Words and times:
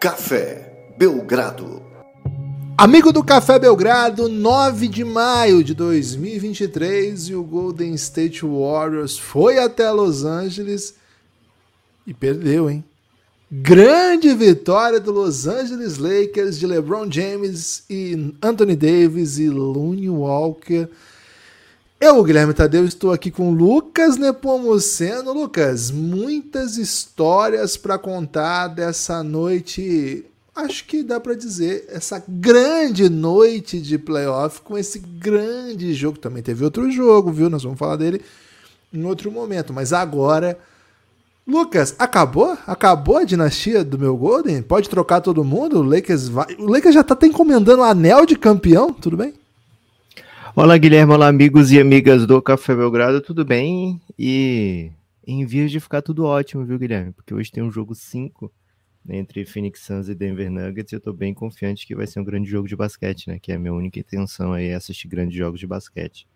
Café 0.00 0.94
Belgrado. 0.96 1.82
Amigo 2.78 3.12
do 3.12 3.22
Café 3.22 3.58
Belgrado, 3.58 4.30
9 4.30 4.88
de 4.88 5.04
maio 5.04 5.62
de 5.62 5.74
2023 5.74 7.28
e 7.28 7.34
o 7.34 7.42
Golden 7.42 7.92
State 7.92 8.42
Warriors 8.42 9.18
foi 9.18 9.58
até 9.58 9.90
Los 9.90 10.24
Angeles 10.24 10.94
e 12.06 12.14
perdeu, 12.14 12.70
hein? 12.70 12.82
Grande 13.52 14.32
vitória 14.32 14.98
do 14.98 15.12
Los 15.12 15.46
Angeles 15.46 15.98
Lakers 15.98 16.58
de 16.58 16.66
LeBron 16.66 17.12
James 17.12 17.84
e 17.90 18.34
Anthony 18.40 18.76
Davis 18.76 19.38
e 19.38 19.50
Looney 19.50 20.08
Walker. 20.08 20.88
Eu, 22.02 22.24
Guilherme 22.24 22.54
Tadeu, 22.54 22.86
estou 22.86 23.12
aqui 23.12 23.30
com 23.30 23.52
Lucas 23.52 24.16
Nepomuceno. 24.16 25.34
Lucas, 25.34 25.90
muitas 25.90 26.78
histórias 26.78 27.76
para 27.76 27.98
contar 27.98 28.68
dessa 28.68 29.22
noite. 29.22 30.24
Acho 30.56 30.86
que 30.86 31.02
dá 31.02 31.20
para 31.20 31.34
dizer 31.34 31.84
essa 31.90 32.24
grande 32.26 33.10
noite 33.10 33.78
de 33.78 33.98
playoff 33.98 34.62
com 34.62 34.78
esse 34.78 34.98
grande 34.98 35.92
jogo. 35.92 36.18
Também 36.18 36.42
teve 36.42 36.64
outro 36.64 36.90
jogo, 36.90 37.30
viu? 37.30 37.50
Nós 37.50 37.64
vamos 37.64 37.78
falar 37.78 37.96
dele 37.96 38.22
em 38.90 39.04
outro 39.04 39.30
momento. 39.30 39.70
Mas 39.70 39.92
agora 39.92 40.58
Lucas, 41.46 41.94
acabou? 41.98 42.56
Acabou 42.66 43.18
a 43.18 43.24
dinastia 43.24 43.84
do 43.84 43.98
meu 43.98 44.16
Golden? 44.16 44.62
Pode 44.62 44.88
trocar 44.88 45.20
todo 45.20 45.44
mundo? 45.44 45.80
O 45.80 45.82
Lakers, 45.82 46.28
vai... 46.28 46.46
o 46.58 46.64
Lakers 46.64 46.94
já 46.94 47.04
tá 47.04 47.12
até 47.12 47.26
encomendando 47.26 47.82
o 47.82 47.84
anel 47.84 48.24
de 48.24 48.36
campeão, 48.36 48.90
tudo 48.90 49.18
bem? 49.18 49.34
Olá, 50.56 50.76
Guilherme, 50.76 51.12
olá, 51.12 51.28
amigos 51.28 51.70
e 51.70 51.78
amigas 51.78 52.26
do 52.26 52.42
Café 52.42 52.74
Belgrado, 52.74 53.20
tudo 53.20 53.44
bem? 53.44 54.00
E 54.18 54.90
em 55.24 55.46
vias 55.46 55.70
de 55.70 55.78
ficar 55.78 56.02
tudo 56.02 56.24
ótimo, 56.24 56.64
viu, 56.64 56.76
Guilherme? 56.76 57.12
Porque 57.12 57.32
hoje 57.32 57.52
tem 57.52 57.62
um 57.62 57.70
jogo 57.70 57.94
5 57.94 58.52
né, 59.04 59.18
entre 59.18 59.46
Phoenix 59.46 59.80
Suns 59.80 60.08
e 60.08 60.14
Denver 60.14 60.50
Nuggets 60.50 60.92
e 60.92 60.96
eu 60.96 61.00
tô 61.00 61.12
bem 61.12 61.32
confiante 61.32 61.86
que 61.86 61.94
vai 61.94 62.04
ser 62.04 62.18
um 62.18 62.24
grande 62.24 62.50
jogo 62.50 62.66
de 62.66 62.74
basquete, 62.74 63.28
né? 63.28 63.38
Que 63.38 63.52
é 63.52 63.54
a 63.54 63.58
minha 63.60 63.72
única 63.72 64.00
intenção 64.00 64.52
aí, 64.52 64.66
é 64.66 64.74
assistir 64.74 65.06
grandes 65.06 65.36
jogos 65.36 65.60
de 65.60 65.68
basquete. 65.68 66.26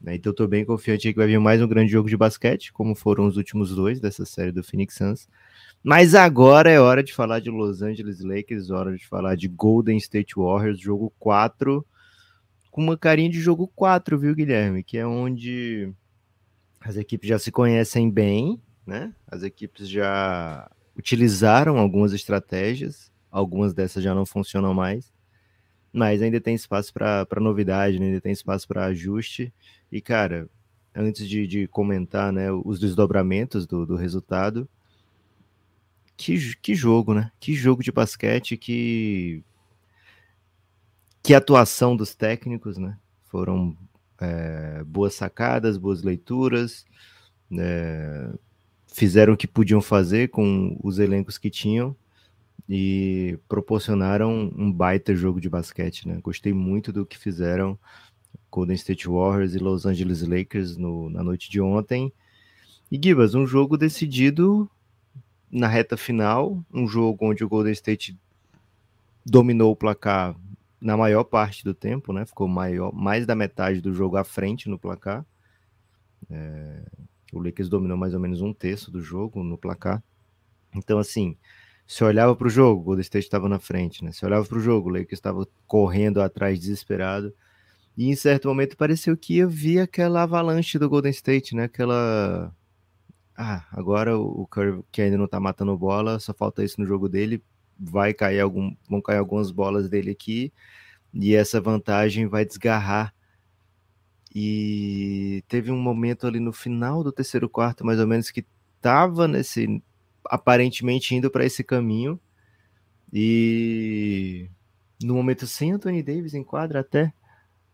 Né? 0.00 0.14
Então 0.14 0.30
estou 0.30 0.46
bem 0.46 0.64
confiante 0.64 1.12
que 1.12 1.18
vai 1.18 1.26
vir 1.26 1.40
mais 1.40 1.60
um 1.60 1.66
grande 1.66 1.90
jogo 1.90 2.08
de 2.08 2.16
basquete, 2.16 2.72
como 2.72 2.94
foram 2.94 3.26
os 3.26 3.36
últimos 3.36 3.74
dois 3.74 3.98
dessa 3.98 4.24
série 4.24 4.52
do 4.52 4.62
Phoenix 4.62 4.94
Suns. 4.94 5.28
Mas 5.82 6.14
agora 6.14 6.70
é 6.70 6.78
hora 6.78 7.02
de 7.02 7.12
falar 7.12 7.40
de 7.40 7.50
Los 7.50 7.82
Angeles 7.82 8.20
Lakers, 8.20 8.70
hora 8.70 8.96
de 8.96 9.04
falar 9.04 9.34
de 9.34 9.48
Golden 9.48 9.96
State 9.96 10.34
Warriors, 10.36 10.78
jogo 10.78 11.12
4, 11.18 11.84
com 12.78 12.82
uma 12.84 12.96
carinha 12.96 13.28
de 13.28 13.40
jogo 13.40 13.66
4, 13.66 14.16
viu, 14.16 14.32
Guilherme? 14.36 14.84
Que 14.84 14.98
é 14.98 15.04
onde 15.04 15.92
as 16.80 16.96
equipes 16.96 17.28
já 17.28 17.36
se 17.36 17.50
conhecem 17.50 18.08
bem, 18.08 18.62
né? 18.86 19.12
As 19.26 19.42
equipes 19.42 19.88
já 19.88 20.70
utilizaram 20.96 21.76
algumas 21.76 22.12
estratégias, 22.12 23.10
algumas 23.32 23.74
dessas 23.74 24.04
já 24.04 24.14
não 24.14 24.24
funcionam 24.24 24.72
mais, 24.72 25.12
mas 25.92 26.22
ainda 26.22 26.40
tem 26.40 26.54
espaço 26.54 26.94
para 26.94 27.40
novidade, 27.40 27.98
né? 27.98 28.06
ainda 28.06 28.20
tem 28.20 28.30
espaço 28.30 28.68
para 28.68 28.84
ajuste. 28.84 29.52
E, 29.90 30.00
cara, 30.00 30.48
antes 30.94 31.28
de, 31.28 31.48
de 31.48 31.66
comentar 31.66 32.32
né, 32.32 32.52
os 32.52 32.78
desdobramentos 32.78 33.66
do, 33.66 33.84
do 33.84 33.96
resultado, 33.96 34.68
que, 36.16 36.54
que 36.62 36.76
jogo, 36.76 37.12
né? 37.12 37.32
Que 37.40 37.54
jogo 37.54 37.82
de 37.82 37.90
basquete, 37.90 38.56
que, 38.56 39.42
que 41.28 41.34
atuação 41.34 41.94
dos 41.94 42.14
técnicos, 42.14 42.78
né? 42.78 42.96
Foram 43.26 43.76
é, 44.18 44.82
boas 44.82 45.12
sacadas, 45.12 45.76
boas 45.76 46.02
leituras, 46.02 46.86
é, 47.52 48.30
fizeram 48.86 49.34
o 49.34 49.36
que 49.36 49.46
podiam 49.46 49.82
fazer 49.82 50.28
com 50.30 50.80
os 50.82 50.98
elencos 50.98 51.36
que 51.36 51.50
tinham 51.50 51.94
e 52.66 53.38
proporcionaram 53.46 54.50
um 54.56 54.72
baita 54.72 55.14
jogo 55.14 55.38
de 55.38 55.50
basquete, 55.50 56.08
né? 56.08 56.18
Gostei 56.22 56.54
muito 56.54 56.94
do 56.94 57.04
que 57.04 57.18
fizeram 57.18 57.78
Golden 58.50 58.76
State 58.76 59.06
Warriors 59.06 59.54
e 59.54 59.58
Los 59.58 59.84
Angeles 59.84 60.22
Lakers 60.22 60.78
no, 60.78 61.10
na 61.10 61.22
noite 61.22 61.50
de 61.50 61.60
ontem. 61.60 62.10
E 62.90 62.98
Gibas, 62.98 63.34
um 63.34 63.46
jogo 63.46 63.76
decidido 63.76 64.66
na 65.50 65.68
reta 65.68 65.94
final, 65.94 66.64
um 66.72 66.88
jogo 66.88 67.26
onde 67.26 67.44
o 67.44 67.48
Golden 67.50 67.74
State 67.74 68.18
dominou 69.26 69.72
o 69.72 69.76
placar 69.76 70.34
na 70.80 70.96
maior 70.96 71.24
parte 71.24 71.64
do 71.64 71.74
tempo, 71.74 72.12
né? 72.12 72.24
Ficou 72.24 72.46
maior, 72.46 72.92
mais 72.92 73.26
da 73.26 73.34
metade 73.34 73.80
do 73.80 73.92
jogo 73.92 74.16
à 74.16 74.24
frente 74.24 74.68
no 74.68 74.78
placar. 74.78 75.24
É, 76.30 76.82
o 77.32 77.40
Lakers 77.40 77.68
dominou 77.68 77.96
mais 77.96 78.14
ou 78.14 78.20
menos 78.20 78.40
um 78.40 78.52
terço 78.52 78.90
do 78.90 79.00
jogo 79.00 79.42
no 79.42 79.58
placar. 79.58 80.02
Então, 80.74 80.98
assim, 80.98 81.36
se 81.86 82.04
olhava 82.04 82.36
para 82.36 82.46
o 82.46 82.50
jogo, 82.50 82.80
o 82.80 82.84
Golden 82.84 83.02
State 83.02 83.26
estava 83.26 83.48
na 83.48 83.58
frente, 83.58 84.04
né? 84.04 84.12
Se 84.12 84.24
olhava 84.24 84.44
para 84.44 84.58
o 84.58 84.60
jogo, 84.60 84.88
o 84.88 84.92
Lakers 84.92 85.12
estava 85.14 85.46
correndo 85.66 86.20
atrás 86.20 86.58
desesperado. 86.60 87.32
E 87.96 88.08
em 88.08 88.14
certo 88.14 88.46
momento 88.46 88.76
pareceu 88.76 89.16
que 89.16 89.36
ia 89.36 89.46
vir 89.46 89.80
aquela 89.80 90.22
avalanche 90.22 90.78
do 90.78 90.88
Golden 90.88 91.10
State, 91.10 91.56
né? 91.56 91.64
Aquela. 91.64 92.54
Ah, 93.36 93.66
agora 93.72 94.18
o 94.18 94.46
Curry, 94.46 94.82
que 94.92 95.00
ainda 95.00 95.16
não 95.16 95.28
tá 95.28 95.40
matando 95.40 95.76
bola, 95.76 96.18
só 96.18 96.34
falta 96.34 96.62
isso 96.62 96.80
no 96.80 96.86
jogo 96.86 97.08
dele. 97.08 97.42
Vai 97.78 98.12
cair 98.12 98.40
algum. 98.40 98.74
Vão 98.88 99.00
cair 99.00 99.18
algumas 99.18 99.50
bolas 99.50 99.88
dele 99.88 100.10
aqui. 100.10 100.52
E 101.12 101.34
essa 101.34 101.60
vantagem 101.60 102.26
vai 102.26 102.44
desgarrar. 102.44 103.14
E 104.34 105.42
teve 105.48 105.70
um 105.70 105.78
momento 105.78 106.26
ali 106.26 106.38
no 106.40 106.52
final 106.52 107.02
do 107.02 107.12
terceiro 107.12 107.48
quarto, 107.48 107.84
mais 107.84 107.98
ou 107.98 108.06
menos, 108.06 108.30
que 108.30 108.44
tava 108.80 109.26
nesse. 109.28 109.82
aparentemente 110.24 111.14
indo 111.14 111.30
para 111.30 111.44
esse 111.44 111.64
caminho. 111.64 112.20
E 113.12 114.50
no 115.02 115.14
momento 115.14 115.46
sem 115.46 115.72
Anthony 115.72 116.02
Davis 116.02 116.34
em 116.34 116.44
quadra 116.44 116.80
até 116.80 117.12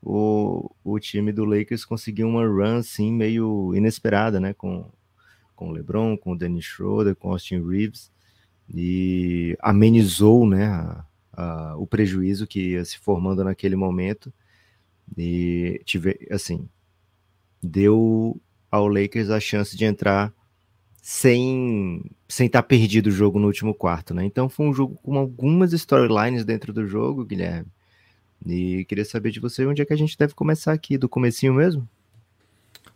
o, 0.05 0.71
o 0.85 1.01
time 1.01 1.33
do 1.33 1.45
Lakers 1.45 1.85
conseguiu 1.85 2.29
uma 2.29 2.47
run 2.47 2.77
assim 2.77 3.11
meio 3.11 3.75
inesperada, 3.75 4.39
né? 4.39 4.53
Com, 4.53 4.91
com 5.57 5.71
LeBron, 5.71 6.17
com 6.17 6.37
Dennis 6.37 6.67
Schroeder, 6.67 7.17
com 7.17 7.33
Austin 7.33 7.67
Reeves 7.67 8.14
e 8.73 9.57
amenizou, 9.61 10.47
né? 10.47 10.67
A, 10.67 11.05
a, 11.33 11.77
o 11.77 11.87
prejuízo 11.87 12.47
que 12.47 12.73
ia 12.73 12.85
se 12.85 12.99
formando 12.99 13.43
naquele 13.43 13.77
momento 13.77 14.33
e 15.17 15.81
tive 15.85 16.27
assim 16.31 16.69
deu 17.63 18.41
ao 18.71 18.87
Lakers 18.87 19.31
a 19.31 19.41
chance 19.41 19.77
de 19.77 19.85
entrar 19.85 20.33
sem 21.03 22.03
sem 22.29 22.47
estar 22.47 22.63
tá 22.63 22.69
perdido 22.69 23.09
o 23.09 23.13
jogo 23.13 23.39
no 23.39 23.47
último 23.47 23.75
quarto, 23.75 24.15
né? 24.15 24.25
Então 24.25 24.49
foi 24.49 24.67
um 24.67 24.73
jogo 24.73 24.97
com 25.03 25.19
algumas 25.19 25.73
storylines 25.73 26.45
dentro 26.45 26.73
do 26.73 26.87
jogo, 26.87 27.25
Guilherme 27.25 27.69
e 28.47 28.85
queria 28.85 29.05
saber 29.05 29.31
de 29.31 29.41
você 29.41 29.65
onde 29.67 29.81
é 29.81 29.85
que 29.85 29.93
a 29.93 29.97
gente 29.97 30.19
deve 30.19 30.35
começar 30.35 30.73
aqui, 30.73 30.99
do 30.99 31.09
comecinho 31.09 31.55
mesmo? 31.55 31.89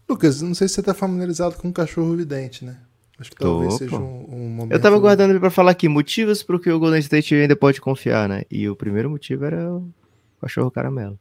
Lucas, 0.08 0.42
não 0.42 0.54
sei 0.54 0.68
se 0.68 0.74
você 0.74 0.80
está 0.80 0.94
familiarizado 0.94 1.56
com 1.56 1.68
o 1.68 1.72
cachorro 1.72 2.16
vidente, 2.16 2.64
né? 2.64 2.78
Acho 3.18 3.30
que 3.30 3.36
Tô, 3.36 3.46
talvez 3.46 3.74
seja 3.74 3.96
um, 3.96 4.26
um, 4.30 4.48
momento. 4.48 4.72
Eu 4.72 4.80
tava 4.80 4.98
guardando 4.98 5.30
ele 5.30 5.40
para 5.40 5.50
falar 5.50 5.72
aqui, 5.72 5.88
motivos 5.88 6.42
para 6.42 6.58
que 6.58 6.70
o 6.70 6.78
Golden 6.78 7.00
State 7.00 7.34
ainda 7.34 7.56
pode 7.56 7.80
confiar, 7.80 8.28
né? 8.28 8.42
E 8.50 8.68
o 8.68 8.76
primeiro 8.76 9.10
motivo 9.10 9.44
era 9.44 9.72
o 9.72 9.92
cachorro 10.40 10.70
caramelo. 10.70 11.18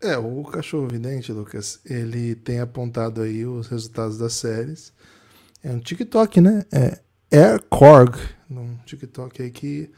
É, 0.00 0.16
o 0.16 0.42
cachorro 0.44 0.88
vidente, 0.88 1.30
Lucas, 1.30 1.80
ele 1.84 2.34
tem 2.34 2.58
apontado 2.58 3.20
aí 3.20 3.46
os 3.46 3.68
resultados 3.68 4.18
das 4.18 4.32
séries. 4.32 4.92
É 5.62 5.70
um 5.70 5.78
TikTok, 5.78 6.40
né? 6.40 6.64
É 6.72 7.00
AirCorg, 7.30 8.18
um 8.50 8.76
TikTok 8.84 9.40
aí 9.42 9.50
que, 9.50 9.90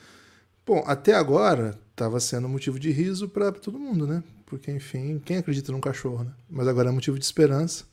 bom, 0.66 0.82
até 0.86 1.14
agora 1.14 1.78
estava 1.92 2.20
sendo 2.20 2.48
motivo 2.48 2.78
de 2.78 2.90
riso 2.90 3.28
para 3.28 3.52
todo 3.52 3.78
mundo, 3.78 4.06
né? 4.06 4.22
Porque, 4.44 4.70
enfim, 4.70 5.18
quem 5.24 5.38
acredita 5.38 5.72
num 5.72 5.80
cachorro, 5.80 6.24
né? 6.24 6.32
Mas 6.50 6.68
agora 6.68 6.90
é 6.90 6.92
motivo 6.92 7.18
de 7.18 7.24
esperança. 7.24 7.84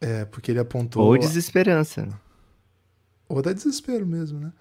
É, 0.00 0.24
porque 0.24 0.50
ele 0.50 0.58
apontou. 0.58 1.04
Ou 1.04 1.16
desesperança. 1.16 2.08
Ou 3.32 3.40
da 3.40 3.52
desespero 3.52 4.06
mesmo, 4.06 4.38
né? 4.38 4.52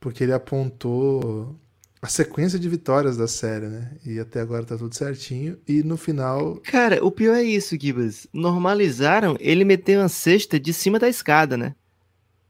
Porque 0.00 0.24
ele 0.24 0.32
apontou 0.32 1.56
a 2.02 2.08
sequência 2.08 2.58
de 2.58 2.68
vitórias 2.68 3.16
da 3.16 3.28
série, 3.28 3.66
né? 3.66 3.92
E 4.04 4.18
até 4.18 4.40
agora 4.40 4.64
tá 4.64 4.76
tudo 4.76 4.94
certinho. 4.96 5.56
E 5.68 5.82
no 5.84 5.96
final. 5.96 6.56
Cara, 6.64 7.04
o 7.04 7.10
pior 7.10 7.36
é 7.36 7.42
isso, 7.42 7.78
Gibas. 7.80 8.26
Normalizaram 8.32 9.36
ele 9.38 9.64
meter 9.64 9.96
uma 9.96 10.08
cesta 10.08 10.58
de 10.58 10.72
cima 10.72 10.98
da 10.98 11.08
escada, 11.08 11.56
né? 11.56 11.76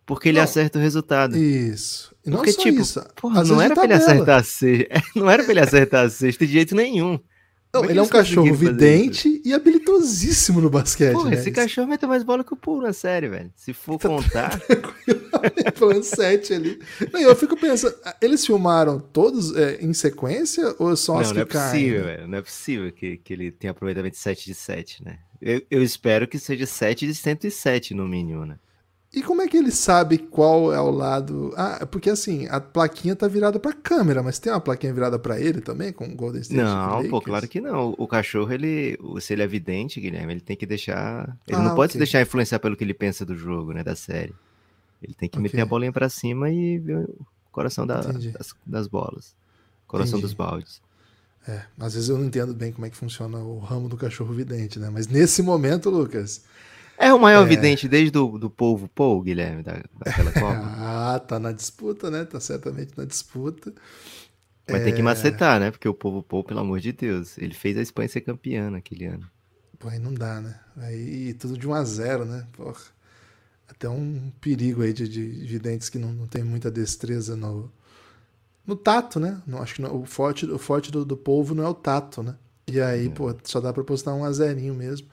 Porque 0.07 0.31
ele 0.31 0.39
não, 0.39 0.45
acerta 0.45 0.79
o 0.79 0.83
resultado. 0.83 1.37
Isso. 1.37 2.15
E 2.25 2.31
Porque, 2.31 2.55
tipo, 2.55 2.81
isso. 2.81 3.05
Porra, 3.17 3.45
não 3.45 3.61
era 3.61 3.75
pra 3.75 3.85
ele 3.85 3.95
acertar 3.95 4.41
a 4.41 4.43
sexta. 4.43 5.03
Não 5.15 5.31
era 5.31 5.43
pra 5.43 5.53
ele 5.53 5.61
acertar 5.61 6.07
a 6.07 6.11
sexta 6.11 6.47
de 6.47 6.53
jeito 6.53 6.75
nenhum. 6.75 7.21
Não, 7.73 7.85
é 7.85 7.91
ele 7.91 7.99
é 8.01 8.03
um 8.03 8.09
cachorro 8.09 8.53
vidente 8.53 9.41
e 9.45 9.55
habilidosíssimo 9.55 10.61
no 10.61 10.69
basquete. 10.69 11.13
Porra, 11.13 11.31
né? 11.31 11.37
esse 11.37 11.53
cachorro 11.53 11.87
mete 11.87 12.05
mais 12.05 12.25
bola 12.25 12.43
que 12.43 12.53
o 12.53 12.57
Poole 12.57 12.83
na 12.83 12.93
série, 12.93 13.29
velho. 13.29 13.53
Se 13.55 13.73
for 13.73 13.97
tá 13.97 14.09
contar. 14.09 14.61
Falando 15.77 16.03
sete 16.03 16.53
ali. 16.53 16.81
Não, 17.13 17.21
eu 17.21 17.37
fico 17.37 17.57
pensando, 17.57 17.95
eles 18.21 18.45
filmaram 18.45 18.99
todos 18.99 19.55
é, 19.57 19.77
em 19.81 19.95
sequência 19.95 20.75
ou 20.81 20.97
só 20.97 21.15
não, 21.15 21.21
as 21.21 21.29
que 21.29 21.35
não 21.35 21.43
é 21.43 21.47
caem? 21.47 21.71
Possível, 21.71 22.05
velho. 22.05 22.29
Não 22.29 22.39
é 22.39 22.43
possível 22.43 22.93
que, 22.93 23.17
que 23.19 23.33
ele 23.33 23.53
tenha 23.53 23.71
aproveitamento 23.71 24.17
de 24.17 24.21
7 24.21 24.47
de 24.47 24.55
7, 24.55 25.05
né? 25.05 25.19
Eu, 25.41 25.63
eu 25.71 25.83
espero 25.83 26.27
que 26.27 26.39
seja 26.39 26.67
7 26.67 27.07
de 27.07 27.15
107 27.15 27.95
no 27.95 28.07
mínimo, 28.07 28.45
né? 28.45 28.57
E 29.13 29.23
como 29.25 29.43
é 29.43 29.49
que 29.49 29.57
ele 29.57 29.73
sabe 29.73 30.19
qual 30.19 30.73
é 30.73 30.81
o 30.81 30.89
lado? 30.91 31.53
Ah, 31.57 31.85
porque 31.85 32.09
assim, 32.09 32.47
a 32.49 32.61
plaquinha 32.61 33.17
tá 33.17 33.27
virada 33.27 33.59
pra 33.59 33.73
câmera, 33.73 34.23
mas 34.23 34.39
tem 34.39 34.53
uma 34.53 34.61
plaquinha 34.61 34.95
virada 34.95 35.19
para 35.19 35.41
ele 35.41 35.61
também, 35.61 35.93
com 35.93 36.05
o 36.07 36.15
Golden 36.15 36.41
State 36.41 36.63
Não, 36.63 37.09
pô, 37.09 37.21
claro 37.21 37.49
que 37.49 37.61
não. 37.61 37.93
O 37.99 38.07
cachorro, 38.07 38.53
ele, 38.53 38.97
se 39.21 39.33
ele 39.33 39.43
é 39.43 39.49
vidente, 39.49 40.01
Guilherme, 40.01 40.35
ele 40.35 40.41
tem 40.41 40.57
que 40.57 40.65
deixar. 40.65 41.37
Ele 41.49 41.57
Ah, 41.59 41.63
não 41.65 41.75
pode 41.75 41.93
se 41.93 41.99
ok. 41.99 42.07
deixar 42.07 42.23
influenciar 42.23 42.61
pelo 42.61 42.77
que 42.77 42.85
ele 42.85 42.95
pensa 42.95 43.25
do 43.27 43.35
jogo, 43.37 43.73
né? 43.73 43.83
Da 43.83 43.97
série. 43.97 44.33
Ele 45.03 45.15
tem 45.15 45.29
que 45.29 45.39
Ok. 45.39 45.43
meter 45.43 45.61
a 45.63 45.67
bolinha 45.67 45.93
pra 45.93 46.09
cima 46.09 46.49
e 46.49 46.79
ver 46.79 46.99
o 46.99 47.27
coração 47.51 47.85
da- 47.85 48.03
das, 48.03 48.55
das 48.65 48.87
bolas. 48.87 49.35
Coração 49.89 50.19
Entendi. 50.21 50.23
dos 50.23 50.35
baldes. 50.35 50.81
É, 51.49 51.63
às 51.81 51.95
vezes 51.95 52.09
eu 52.11 52.17
não 52.17 52.27
entendo 52.27 52.55
bem 52.55 52.71
como 52.71 52.87
é 52.87 52.91
que 52.91 52.97
funciona 52.97 53.39
o 53.39 53.59
ramo 53.59 53.89
do 53.89 53.97
cachorro 53.97 54.33
vidente, 54.33 54.79
né? 54.79 54.89
Mas 54.89 55.09
nesse 55.09 55.43
momento, 55.43 55.91
Lucas. 55.91 56.45
É 57.01 57.13
o 57.15 57.19
maior 57.19 57.47
vidente 57.47 57.89
desde 57.89 58.17
o 58.19 58.39
do 58.39 58.51
povo 58.51 58.87
Paul, 58.89 59.23
Guilherme, 59.23 59.63
da, 59.63 59.83
daquela 59.99 60.33
Copa. 60.39 60.61
Ah, 60.77 61.19
tá 61.19 61.39
na 61.39 61.53
disputa, 61.53 62.11
né? 62.11 62.25
Tá 62.25 62.39
certamente 62.41 62.93
na 62.97 63.05
disputa. 63.05 63.73
Mas 64.69 64.83
É. 64.83 64.85
tem 64.85 64.95
que 64.95 65.03
macetar, 65.03 65.59
né? 65.61 65.71
Porque 65.71 65.89
o 65.89 65.95
povo 65.95 66.23
Paul, 66.23 66.45
pelo 66.45 66.61
amor 66.61 66.81
de 66.81 66.93
Deus, 66.93 67.37
ele 67.39 67.55
fez 67.55 67.77
a 67.77 67.83
Espanha 67.83 68.09
ser 68.09 68.21
campeã 68.23 68.71
naquele 68.71 69.07
ano. 69.07 69.29
Pô, 69.79 69.89
aí 69.89 69.99
não 69.99 70.13
dá, 70.13 70.41
né? 70.41 70.61
Aí 70.77 71.35
tudo 71.35 71.57
de 71.57 71.67
1 71.67 71.75
a 71.75 71.85
0 71.85 72.25
né? 72.25 72.47
Porra. 72.53 72.81
Até 73.69 73.89
um 73.89 74.33
perigo 74.41 74.83
aí 74.83 74.93
de, 74.93 75.09
de 75.09 75.23
videntes 75.47 75.89
que 75.89 75.99
não, 75.99 76.13
não 76.13 76.27
tem 76.27 76.45
muita 76.45 76.71
destreza 76.71 77.37
no, 77.37 77.71
no 78.67 78.77
tato, 78.77 79.21
né? 79.21 79.43
Não, 79.47 79.63
acho 79.63 79.77
que 79.77 79.83
não- 79.83 80.03
o 80.03 80.07
forte, 80.07 80.47
o 80.47 80.59
forte 80.59 80.91
do, 80.93 81.05
do 81.05 81.17
povo 81.17 81.55
não 81.55 81.65
é 81.65 81.69
o 81.69 81.75
tato, 81.75 82.23
né? 82.23 82.37
E 82.69 82.81
aí, 82.81 83.09
pô, 83.11 83.35
só 83.45 83.61
dá 83.61 83.73
pra 83.73 83.85
postar 83.85 84.15
um 84.15 84.25
a 84.25 84.33
zerinho 84.33 84.75
mesmo. 84.75 85.09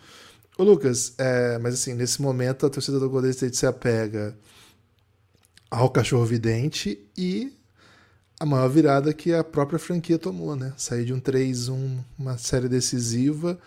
Ô, 0.57 0.63
Lucas, 0.63 1.13
é, 1.17 1.57
mas 1.59 1.75
assim, 1.75 1.93
nesse 1.93 2.21
momento 2.21 2.65
a 2.65 2.69
torcida 2.69 2.99
do 2.99 3.09
Golden 3.09 3.31
State 3.31 3.55
se 3.55 3.65
apega 3.65 4.35
ao 5.69 5.89
cachorro 5.89 6.25
vidente 6.25 6.99
e 7.15 7.53
a 8.39 8.45
maior 8.45 8.67
virada 8.69 9.13
que 9.13 9.33
a 9.33 9.43
própria 9.43 9.79
franquia 9.79 10.17
tomou, 10.17 10.55
né? 10.55 10.73
Sair 10.77 11.05
de 11.05 11.13
um 11.13 11.19
3-1, 11.19 11.99
uma 12.17 12.37
série 12.37 12.67
decisiva, 12.67 13.59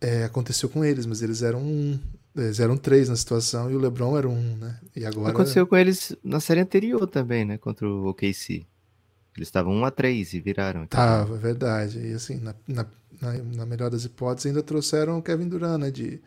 é, 0.00 0.24
aconteceu 0.24 0.68
com 0.68 0.84
eles, 0.84 1.06
mas 1.06 1.22
eles 1.22 1.42
eram 1.42 1.60
um, 1.60 1.98
eles 2.36 2.60
eram 2.60 2.76
três 2.76 3.08
na 3.08 3.16
situação 3.16 3.70
e 3.70 3.74
o 3.74 3.78
LeBron 3.78 4.16
era 4.16 4.28
um, 4.28 4.56
né? 4.56 4.78
E 4.96 5.04
agora 5.04 5.30
Aconteceu 5.30 5.66
com 5.66 5.76
eles 5.76 6.16
na 6.22 6.40
série 6.40 6.60
anterior 6.60 7.06
também, 7.06 7.44
né? 7.44 7.58
Contra 7.58 7.86
o 7.88 8.08
OKC. 8.08 8.66
Eles 9.36 9.48
estavam 9.48 9.72
1 9.74 9.84
a 9.84 9.90
3 9.90 10.34
e 10.34 10.40
viraram. 10.40 10.86
Tava, 10.86 11.34
é 11.36 11.38
verdade. 11.38 11.98
E 11.98 12.12
assim, 12.12 12.40
na, 12.40 12.54
na, 12.66 12.86
na, 13.20 13.32
na 13.34 13.66
melhor 13.66 13.90
das 13.90 14.04
hipóteses, 14.04 14.46
ainda 14.46 14.62
trouxeram 14.62 15.18
o 15.18 15.22
Kevin 15.22 15.48
Durant, 15.48 15.78
né? 15.80 15.90
De, 15.90 16.20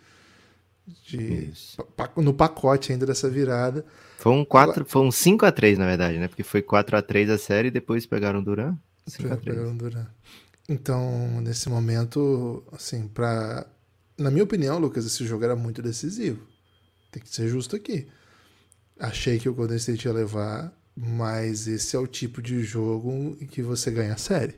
de, 1.06 1.52
pa- 1.96 2.12
no 2.18 2.34
pacote 2.34 2.92
ainda 2.92 3.06
dessa 3.06 3.30
virada. 3.30 3.86
Foi 4.18 4.32
um 4.32 4.44
4, 4.46 4.86
foi 4.86 5.02
um 5.02 5.12
5 5.12 5.46
a 5.46 5.52
3 5.52 5.78
na 5.78 5.86
verdade, 5.86 6.18
né? 6.18 6.28
Porque 6.28 6.44
foi 6.44 6.62
4 6.62 6.98
a 6.98 7.02
3 7.02 7.30
a 7.30 7.38
série 7.38 7.70
e 7.70 7.72
depois 7.72 8.06
pegaram 8.06 8.40
o 8.40 8.44
Duran. 8.44 8.76
5 9.08 9.34
a 9.34 9.38
3. 9.38 9.58
Pegaram 9.58 9.74
o 9.74 9.78
Durant. 9.78 10.08
Então, 10.68 11.42
nesse 11.42 11.70
momento, 11.70 12.64
assim, 12.72 13.08
pra. 13.08 13.66
Na 14.18 14.30
minha 14.32 14.44
opinião, 14.44 14.78
Lucas, 14.78 15.06
esse 15.06 15.26
jogo 15.26 15.44
era 15.44 15.56
muito 15.56 15.82
decisivo. 15.82 16.40
Tem 17.12 17.22
que 17.22 17.30
ser 17.34 17.48
justo 17.48 17.76
aqui. 17.76 18.08
Achei 19.00 19.40
que 19.40 19.50
o 19.50 19.54
Golden 19.54 19.78
State 19.78 20.08
ia 20.08 20.14
levar, 20.14 20.72
mas 20.96 21.68
esse 21.68 21.96
é 21.96 22.00
o 22.00 22.08
tipo 22.08 22.42
de 22.42 22.64
jogo 22.64 23.36
em 23.42 23.46
que 23.48 23.62
você 23.62 23.92
ganha 23.92 24.14
a 24.14 24.18
série. 24.18 24.56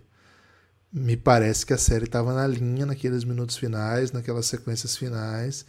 Me 0.98 1.18
parece 1.18 1.66
que 1.66 1.74
a 1.74 1.78
série 1.78 2.06
estava 2.06 2.34
na 2.34 2.48
linha 2.48 2.86
naqueles 2.86 3.26
minutos 3.26 3.58
finais, 3.58 4.14
naquelas 4.14 4.46
sequências 4.46 4.96
finais. 4.96 5.66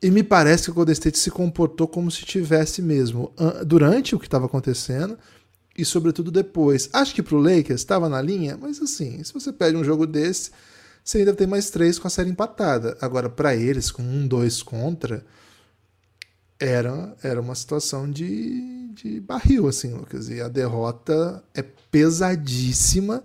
E 0.00 0.12
me 0.12 0.22
parece 0.22 0.64
que 0.66 0.70
o 0.70 0.74
Golden 0.74 0.92
State 0.92 1.18
se 1.18 1.28
comportou 1.28 1.88
como 1.88 2.08
se 2.08 2.24
tivesse 2.24 2.80
mesmo 2.80 3.32
an- 3.36 3.64
durante 3.64 4.14
o 4.14 4.18
que 4.20 4.26
estava 4.28 4.46
acontecendo 4.46 5.18
e 5.76 5.84
sobretudo 5.84 6.30
depois. 6.30 6.88
Acho 6.92 7.12
que 7.12 7.22
pro 7.22 7.36
Lakers 7.38 7.80
estava 7.80 8.08
na 8.08 8.22
linha, 8.22 8.56
mas 8.56 8.80
assim, 8.80 9.24
se 9.24 9.34
você 9.34 9.52
pede 9.52 9.76
um 9.76 9.82
jogo 9.82 10.06
desse, 10.06 10.52
você 11.02 11.18
ainda 11.18 11.34
tem 11.34 11.48
mais 11.48 11.68
três 11.68 11.98
com 11.98 12.06
a 12.06 12.10
série 12.10 12.30
empatada. 12.30 12.96
Agora, 13.00 13.28
para 13.28 13.56
eles, 13.56 13.90
com 13.90 14.02
um, 14.04 14.24
dois 14.24 14.62
contra, 14.62 15.26
era, 16.60 17.16
era 17.22 17.40
uma 17.40 17.56
situação 17.56 18.08
de, 18.08 18.88
de 18.94 19.20
barril, 19.20 19.66
assim, 19.66 19.92
Lucas. 19.94 20.28
E 20.28 20.40
a 20.40 20.46
derrota 20.48 21.42
é 21.54 21.62
pesadíssima. 21.62 23.24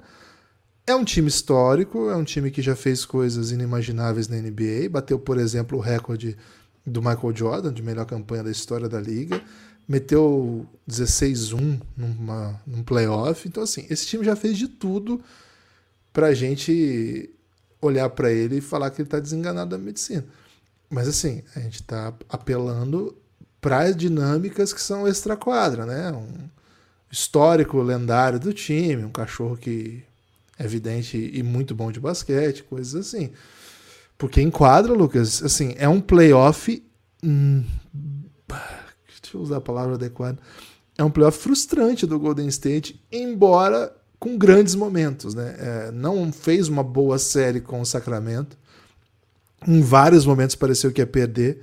É 0.87 0.93
um 0.93 1.03
time 1.03 1.27
histórico, 1.27 2.09
é 2.09 2.15
um 2.15 2.23
time 2.23 2.51
que 2.51 2.61
já 2.61 2.75
fez 2.75 3.05
coisas 3.05 3.51
inimagináveis 3.51 4.27
na 4.27 4.37
NBA. 4.37 4.87
Bateu, 4.89 5.17
por 5.17 5.39
exemplo, 5.39 5.79
o 5.79 5.81
recorde 5.81 6.37
do 6.85 7.01
Michael 7.01 7.35
Jordan, 7.35 7.73
de 7.73 7.81
melhor 7.81 8.05
campanha 8.05 8.43
da 8.43 8.51
história 8.51 8.87
da 8.87 9.01
liga. 9.01 9.41
Meteu 9.87 10.67
16-1 10.87 11.81
numa, 11.97 12.61
num 12.67 12.83
playoff. 12.83 13.47
Então, 13.47 13.63
assim, 13.63 13.87
esse 13.89 14.05
time 14.05 14.23
já 14.23 14.35
fez 14.35 14.57
de 14.59 14.67
tudo 14.67 15.19
pra 16.13 16.35
gente 16.35 17.31
olhar 17.81 18.09
pra 18.11 18.31
ele 18.31 18.57
e 18.57 18.61
falar 18.61 18.91
que 18.91 19.01
ele 19.01 19.09
tá 19.09 19.19
desenganado 19.19 19.71
da 19.71 19.77
medicina. 19.79 20.23
Mas, 20.87 21.07
assim, 21.07 21.41
a 21.55 21.59
gente 21.61 21.81
tá 21.81 22.13
apelando 22.29 23.17
para 23.59 23.91
dinâmicas 23.91 24.71
que 24.71 24.81
são 24.81 25.07
extra-quadra, 25.07 25.83
né? 25.87 26.11
Um 26.11 26.47
histórico 27.11 27.81
lendário 27.81 28.39
do 28.39 28.53
time, 28.53 29.03
um 29.03 29.11
cachorro 29.11 29.57
que 29.57 30.03
evidente 30.59 31.17
e 31.33 31.43
muito 31.43 31.75
bom 31.75 31.91
de 31.91 31.99
basquete, 31.99 32.63
coisas 32.63 32.95
assim. 32.95 33.31
Porque 34.17 34.41
em 34.41 34.49
quadra, 34.49 34.93
Lucas, 34.93 35.43
assim, 35.43 35.73
é 35.77 35.89
um 35.89 35.99
playoff. 35.99 36.83
Hum, 37.23 37.63
deixa 38.47 39.35
eu 39.35 39.41
usar 39.41 39.57
a 39.57 39.61
palavra 39.61 39.95
adequada. 39.95 40.39
É 40.97 41.03
um 41.03 41.11
playoff 41.11 41.37
frustrante 41.37 42.05
do 42.05 42.17
Golden 42.17 42.47
State, 42.47 43.03
embora 43.11 43.93
com 44.17 44.37
grandes 44.37 44.75
momentos, 44.75 45.33
né? 45.33 45.55
É, 45.59 45.91
não 45.91 46.31
fez 46.31 46.69
uma 46.69 46.83
boa 46.83 47.19
série 47.19 47.59
com 47.59 47.81
o 47.81 47.85
Sacramento. 47.85 48.57
Em 49.67 49.81
vários 49.81 50.25
momentos 50.25 50.55
pareceu 50.55 50.91
que 50.91 51.01
ia 51.01 51.07
perder. 51.07 51.61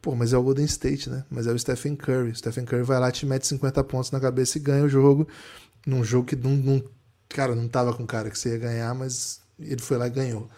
Pô, 0.00 0.14
mas 0.14 0.32
é 0.32 0.38
o 0.38 0.42
Golden 0.42 0.64
State, 0.64 1.10
né? 1.10 1.24
Mas 1.30 1.46
é 1.46 1.52
o 1.52 1.58
Stephen 1.58 1.94
Curry. 1.94 2.30
O 2.30 2.34
Stephen 2.34 2.64
Curry 2.64 2.82
vai 2.82 2.98
lá, 2.98 3.12
te 3.12 3.26
mete 3.26 3.46
50 3.46 3.84
pontos 3.84 4.10
na 4.10 4.18
cabeça 4.18 4.56
e 4.56 4.60
ganha 4.60 4.84
o 4.84 4.88
jogo. 4.88 5.28
Num 5.86 6.02
jogo 6.02 6.26
que 6.26 6.36
não, 6.36 6.52
não 6.52 6.82
cara, 7.30 7.54
não 7.54 7.68
tava 7.68 7.94
com 7.94 8.06
cara 8.06 8.28
que 8.28 8.38
você 8.38 8.50
ia 8.50 8.58
ganhar, 8.58 8.94
mas 8.94 9.40
ele 9.58 9.80
foi 9.80 9.96
lá 9.96 10.06
e 10.06 10.10
ganhou. 10.10 10.50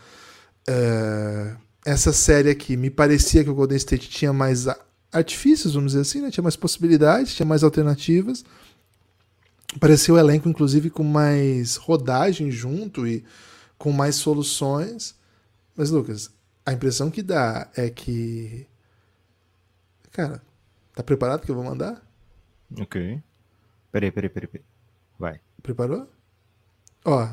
É, 0.66 1.54
essa 1.84 2.12
série 2.12 2.50
aqui, 2.50 2.76
me 2.76 2.90
parecia 2.90 3.44
que 3.44 3.50
o 3.50 3.54
Golden 3.54 3.76
State 3.76 4.08
tinha 4.08 4.32
mais 4.32 4.66
artifícios, 5.12 5.74
vamos 5.74 5.92
dizer 5.92 6.02
assim, 6.02 6.20
né? 6.22 6.30
Tinha 6.30 6.42
mais 6.42 6.56
possibilidades, 6.56 7.34
tinha 7.34 7.46
mais 7.46 7.62
alternativas. 7.62 8.44
Parecia 9.78 10.14
o 10.14 10.18
elenco, 10.18 10.48
inclusive, 10.48 10.90
com 10.90 11.04
mais 11.04 11.76
rodagem 11.76 12.50
junto 12.50 13.06
e 13.06 13.24
com 13.78 13.92
mais 13.92 14.16
soluções. 14.16 15.14
Mas, 15.76 15.90
Lucas, 15.90 16.30
a 16.64 16.72
impressão 16.72 17.10
que 17.10 17.22
dá 17.22 17.70
é 17.76 17.90
que. 17.90 18.66
Cara, 20.10 20.42
tá 20.94 21.02
preparado 21.02 21.42
que 21.42 21.50
eu 21.50 21.54
vou 21.54 21.64
mandar? 21.64 22.02
Ok. 22.78 23.22
Peraí, 23.90 24.10
peraí, 24.10 24.30
peraí, 24.30 24.48
peraí. 24.48 24.64
Vai. 25.18 25.40
Preparou? 25.62 26.08
Ó, 27.04 27.28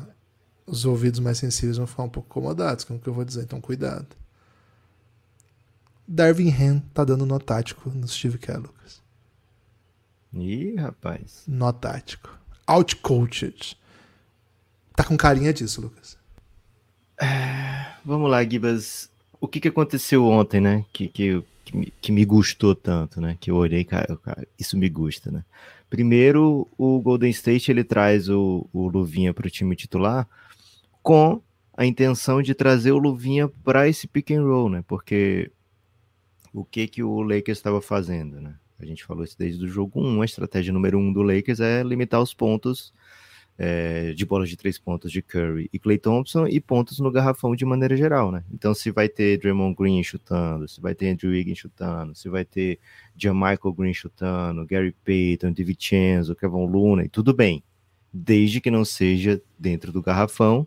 os 0.66 0.84
ouvidos 0.84 1.20
mais 1.20 1.38
sensíveis 1.38 1.76
vão 1.76 1.86
ficar 1.86 2.04
um 2.04 2.08
pouco 2.08 2.28
incomodados 2.28 2.84
com 2.84 2.96
o 2.96 2.98
que 2.98 3.08
eu 3.08 3.14
vou 3.14 3.24
dizer, 3.24 3.42
então 3.42 3.60
cuidado. 3.60 4.06
Darwin 6.06 6.50
Ham 6.50 6.80
tá 6.92 7.04
dando 7.04 7.24
nó 7.24 7.38
tático 7.38 7.88
no 7.90 8.06
Steve 8.08 8.38
Kerr, 8.38 8.58
Lucas. 8.58 9.00
Ih, 10.32 10.74
rapaz. 10.76 11.44
Nó 11.46 11.72
tático. 11.72 12.36
Outcoached. 12.66 13.76
Tá 14.96 15.04
com 15.04 15.16
carinha 15.16 15.52
disso, 15.52 15.80
Lucas. 15.80 16.18
Vamos 18.04 18.30
lá, 18.30 18.42
Gibas. 18.44 19.10
O 19.40 19.48
que, 19.48 19.60
que 19.60 19.68
aconteceu 19.68 20.26
ontem, 20.26 20.60
né? 20.60 20.84
Que, 20.92 21.08
que, 21.08 21.42
que, 21.64 21.76
me, 21.76 21.92
que 22.00 22.12
me 22.12 22.24
gustou 22.24 22.74
tanto, 22.74 23.20
né? 23.20 23.36
Que 23.40 23.50
eu 23.50 23.56
olhei, 23.56 23.84
cara, 23.84 24.16
cara, 24.16 24.46
isso 24.58 24.76
me 24.76 24.88
gusta, 24.88 25.30
né? 25.30 25.44
Primeiro, 25.90 26.68
o 26.78 27.00
Golden 27.00 27.30
State 27.30 27.70
ele 27.70 27.82
traz 27.82 28.28
o, 28.28 28.66
o 28.72 28.88
Luvinha 28.88 29.34
para 29.34 29.48
o 29.48 29.50
time 29.50 29.74
titular 29.74 30.26
com 31.02 31.42
a 31.76 31.84
intenção 31.84 32.40
de 32.40 32.54
trazer 32.54 32.92
o 32.92 32.98
Luvinha 32.98 33.48
para 33.48 33.88
esse 33.88 34.06
pick 34.06 34.30
and 34.30 34.44
roll, 34.44 34.70
né? 34.70 34.84
Porque 34.86 35.50
o 36.54 36.64
que 36.64 36.86
que 36.86 37.02
o 37.02 37.22
Lakers 37.22 37.58
estava 37.58 37.82
fazendo, 37.82 38.40
né? 38.40 38.54
A 38.78 38.86
gente 38.86 39.04
falou 39.04 39.24
isso 39.24 39.36
desde 39.36 39.64
o 39.64 39.68
jogo 39.68 40.00
1. 40.00 40.22
A 40.22 40.24
estratégia 40.24 40.72
número 40.72 40.96
1 40.98 41.12
do 41.12 41.22
Lakers 41.22 41.58
é 41.58 41.82
limitar 41.82 42.22
os 42.22 42.32
pontos 42.32 42.94
é, 43.62 44.14
de 44.14 44.24
bolas 44.24 44.48
de 44.48 44.56
três 44.56 44.78
pontos 44.78 45.12
de 45.12 45.20
Curry 45.20 45.68
e 45.70 45.78
Clay 45.78 45.98
Thompson 45.98 46.46
e 46.46 46.58
pontos 46.58 46.98
no 46.98 47.12
garrafão 47.12 47.54
de 47.54 47.66
maneira 47.66 47.94
geral, 47.94 48.32
né? 48.32 48.42
Então, 48.50 48.72
se 48.72 48.90
vai 48.90 49.06
ter 49.06 49.36
Draymond 49.36 49.76
Green 49.76 50.02
chutando, 50.02 50.66
se 50.66 50.80
vai 50.80 50.94
ter 50.94 51.10
Andrew 51.10 51.30
Wiggins 51.30 51.58
chutando, 51.58 52.14
se 52.14 52.26
vai 52.30 52.42
ter 52.42 52.78
Michael 53.14 53.74
Green 53.76 53.92
chutando, 53.92 54.64
Gary 54.64 54.96
Payton, 55.04 55.52
DiVincenzo, 55.52 56.34
Kevin 56.34 56.66
Luna, 56.66 57.04
e 57.04 57.10
tudo 57.10 57.34
bem, 57.34 57.62
desde 58.10 58.62
que 58.62 58.70
não 58.70 58.82
seja 58.82 59.42
dentro 59.58 59.92
do 59.92 60.00
garrafão 60.00 60.66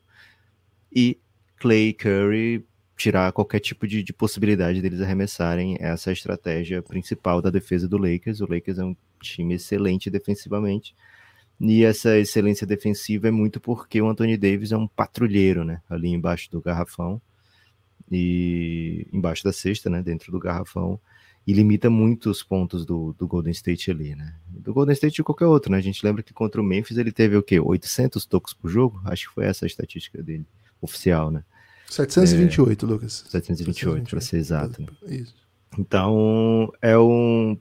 e 0.96 1.18
Clay 1.58 1.94
Curry 1.94 2.64
tirar 2.96 3.32
qualquer 3.32 3.60
tipo 3.60 3.88
de, 3.88 4.04
de, 4.04 4.14
possibilidade 4.14 4.84
deles 4.84 5.02
arremessarem 5.02 5.78
essa 5.80 6.12
estratégia 6.12 6.84
principal 6.84 7.42
da 7.42 7.50
defesa 7.50 7.88
do 7.88 7.98
Lakers. 7.98 8.40
O 8.40 8.46
Lakers 8.48 8.78
é 8.78 8.84
um 8.84 8.96
time 9.20 9.56
excelente 9.56 10.12
defensivamente. 10.12 10.96
E 11.66 11.86
essa 11.86 12.18
excelência 12.20 12.68
defensiva 12.68 13.30
é 13.30 13.32
muito 13.32 13.58
porque 13.58 14.02
o 14.02 14.10
Anthony 14.10 14.36
Davis 14.36 14.74
é 14.74 14.78
um 14.78 14.86
patrulheiro, 14.86 15.64
né? 15.64 15.82
Ali 15.90 16.10
embaixo 16.10 16.52
do 16.52 16.62
garrafão 16.62 17.22
e 18.12 19.08
embaixo 19.14 19.46
da 19.46 19.54
cesta, 19.54 19.90
né? 19.90 20.04
Dentro 20.04 20.30
do 20.30 20.40
garrafão 20.40 21.00
e 21.48 21.54
limita 21.54 21.90
muito 21.90 22.30
os 22.30 22.44
pontos 22.44 22.86
do, 22.86 23.16
do 23.18 23.26
Golden 23.26 23.54
State 23.54 23.90
ali, 23.90 24.14
né? 24.14 24.36
Do 24.50 24.74
Golden 24.74 24.92
State 24.92 25.22
e 25.22 25.24
qualquer 25.24 25.46
outro, 25.46 25.72
né? 25.72 25.78
A 25.78 25.82
gente 25.82 26.06
lembra 26.06 26.22
que 26.22 26.34
contra 26.34 26.60
o 26.60 26.64
Memphis 26.66 26.98
ele 26.98 27.14
teve 27.14 27.38
o 27.38 27.42
quê? 27.42 27.62
800 27.62 28.26
tocos 28.26 28.54
por 28.54 28.70
jogo? 28.70 29.02
Acho 29.06 29.30
que 29.30 29.34
foi 29.34 29.46
essa 29.46 29.66
a 29.66 29.68
estatística 29.68 30.22
dele, 30.22 30.46
oficial, 30.82 31.32
né? 31.32 31.46
728, 31.90 32.86
é, 32.86 32.90
Lucas. 32.90 33.24
728, 33.30 34.10
para 34.10 34.20
ser 34.20 34.36
exato. 34.36 34.82
Né? 34.82 34.88
Isso. 35.08 35.36
Então, 35.80 36.74
é 36.82 36.98
um, 36.98 37.58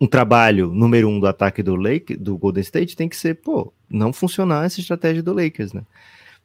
um 0.00 0.06
trabalho 0.06 0.68
número 0.68 1.08
um 1.08 1.20
do 1.20 1.26
ataque 1.26 1.62
do 1.62 1.76
Lake, 1.76 2.16
do 2.16 2.38
Golden 2.38 2.62
State, 2.62 2.96
tem 2.96 3.08
que 3.08 3.16
ser, 3.16 3.34
pô, 3.34 3.72
não 3.88 4.12
funcionar 4.12 4.64
essa 4.64 4.80
estratégia 4.80 5.22
do 5.22 5.34
Lakers, 5.34 5.72
né? 5.72 5.82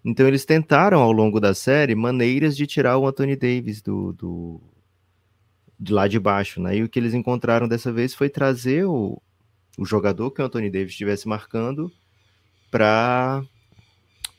Então, 0.04 0.28
eles 0.28 0.46
tentaram 0.46 1.00
ao 1.00 1.12
longo 1.12 1.40
da 1.40 1.56
série 1.56 1.96
maneiras 1.96 2.56
de 2.56 2.68
tirar 2.68 2.98
o 2.98 3.08
Anthony 3.08 3.36
Davis 3.36 3.82
do, 3.82 4.14
do 4.14 4.62
de 5.80 5.94
lá 5.94 6.08
de 6.08 6.20
baixo, 6.20 6.62
né? 6.62 6.78
E 6.78 6.84
o 6.84 6.90
que 6.90 7.00
eles 7.00 7.14
encontraram 7.14 7.68
dessa 7.68 7.92
vez 7.92 8.14
foi 8.14 8.30
trazer 8.30 8.86
o, 8.86 9.22
o 9.78 9.86
jogador 9.86 10.32
que 10.32 10.42
o 10.42 10.46
Anthony 10.46 10.70
Davis 10.70 10.92
estivesse 10.92 11.28
marcando 11.28 11.92
para 12.70 13.44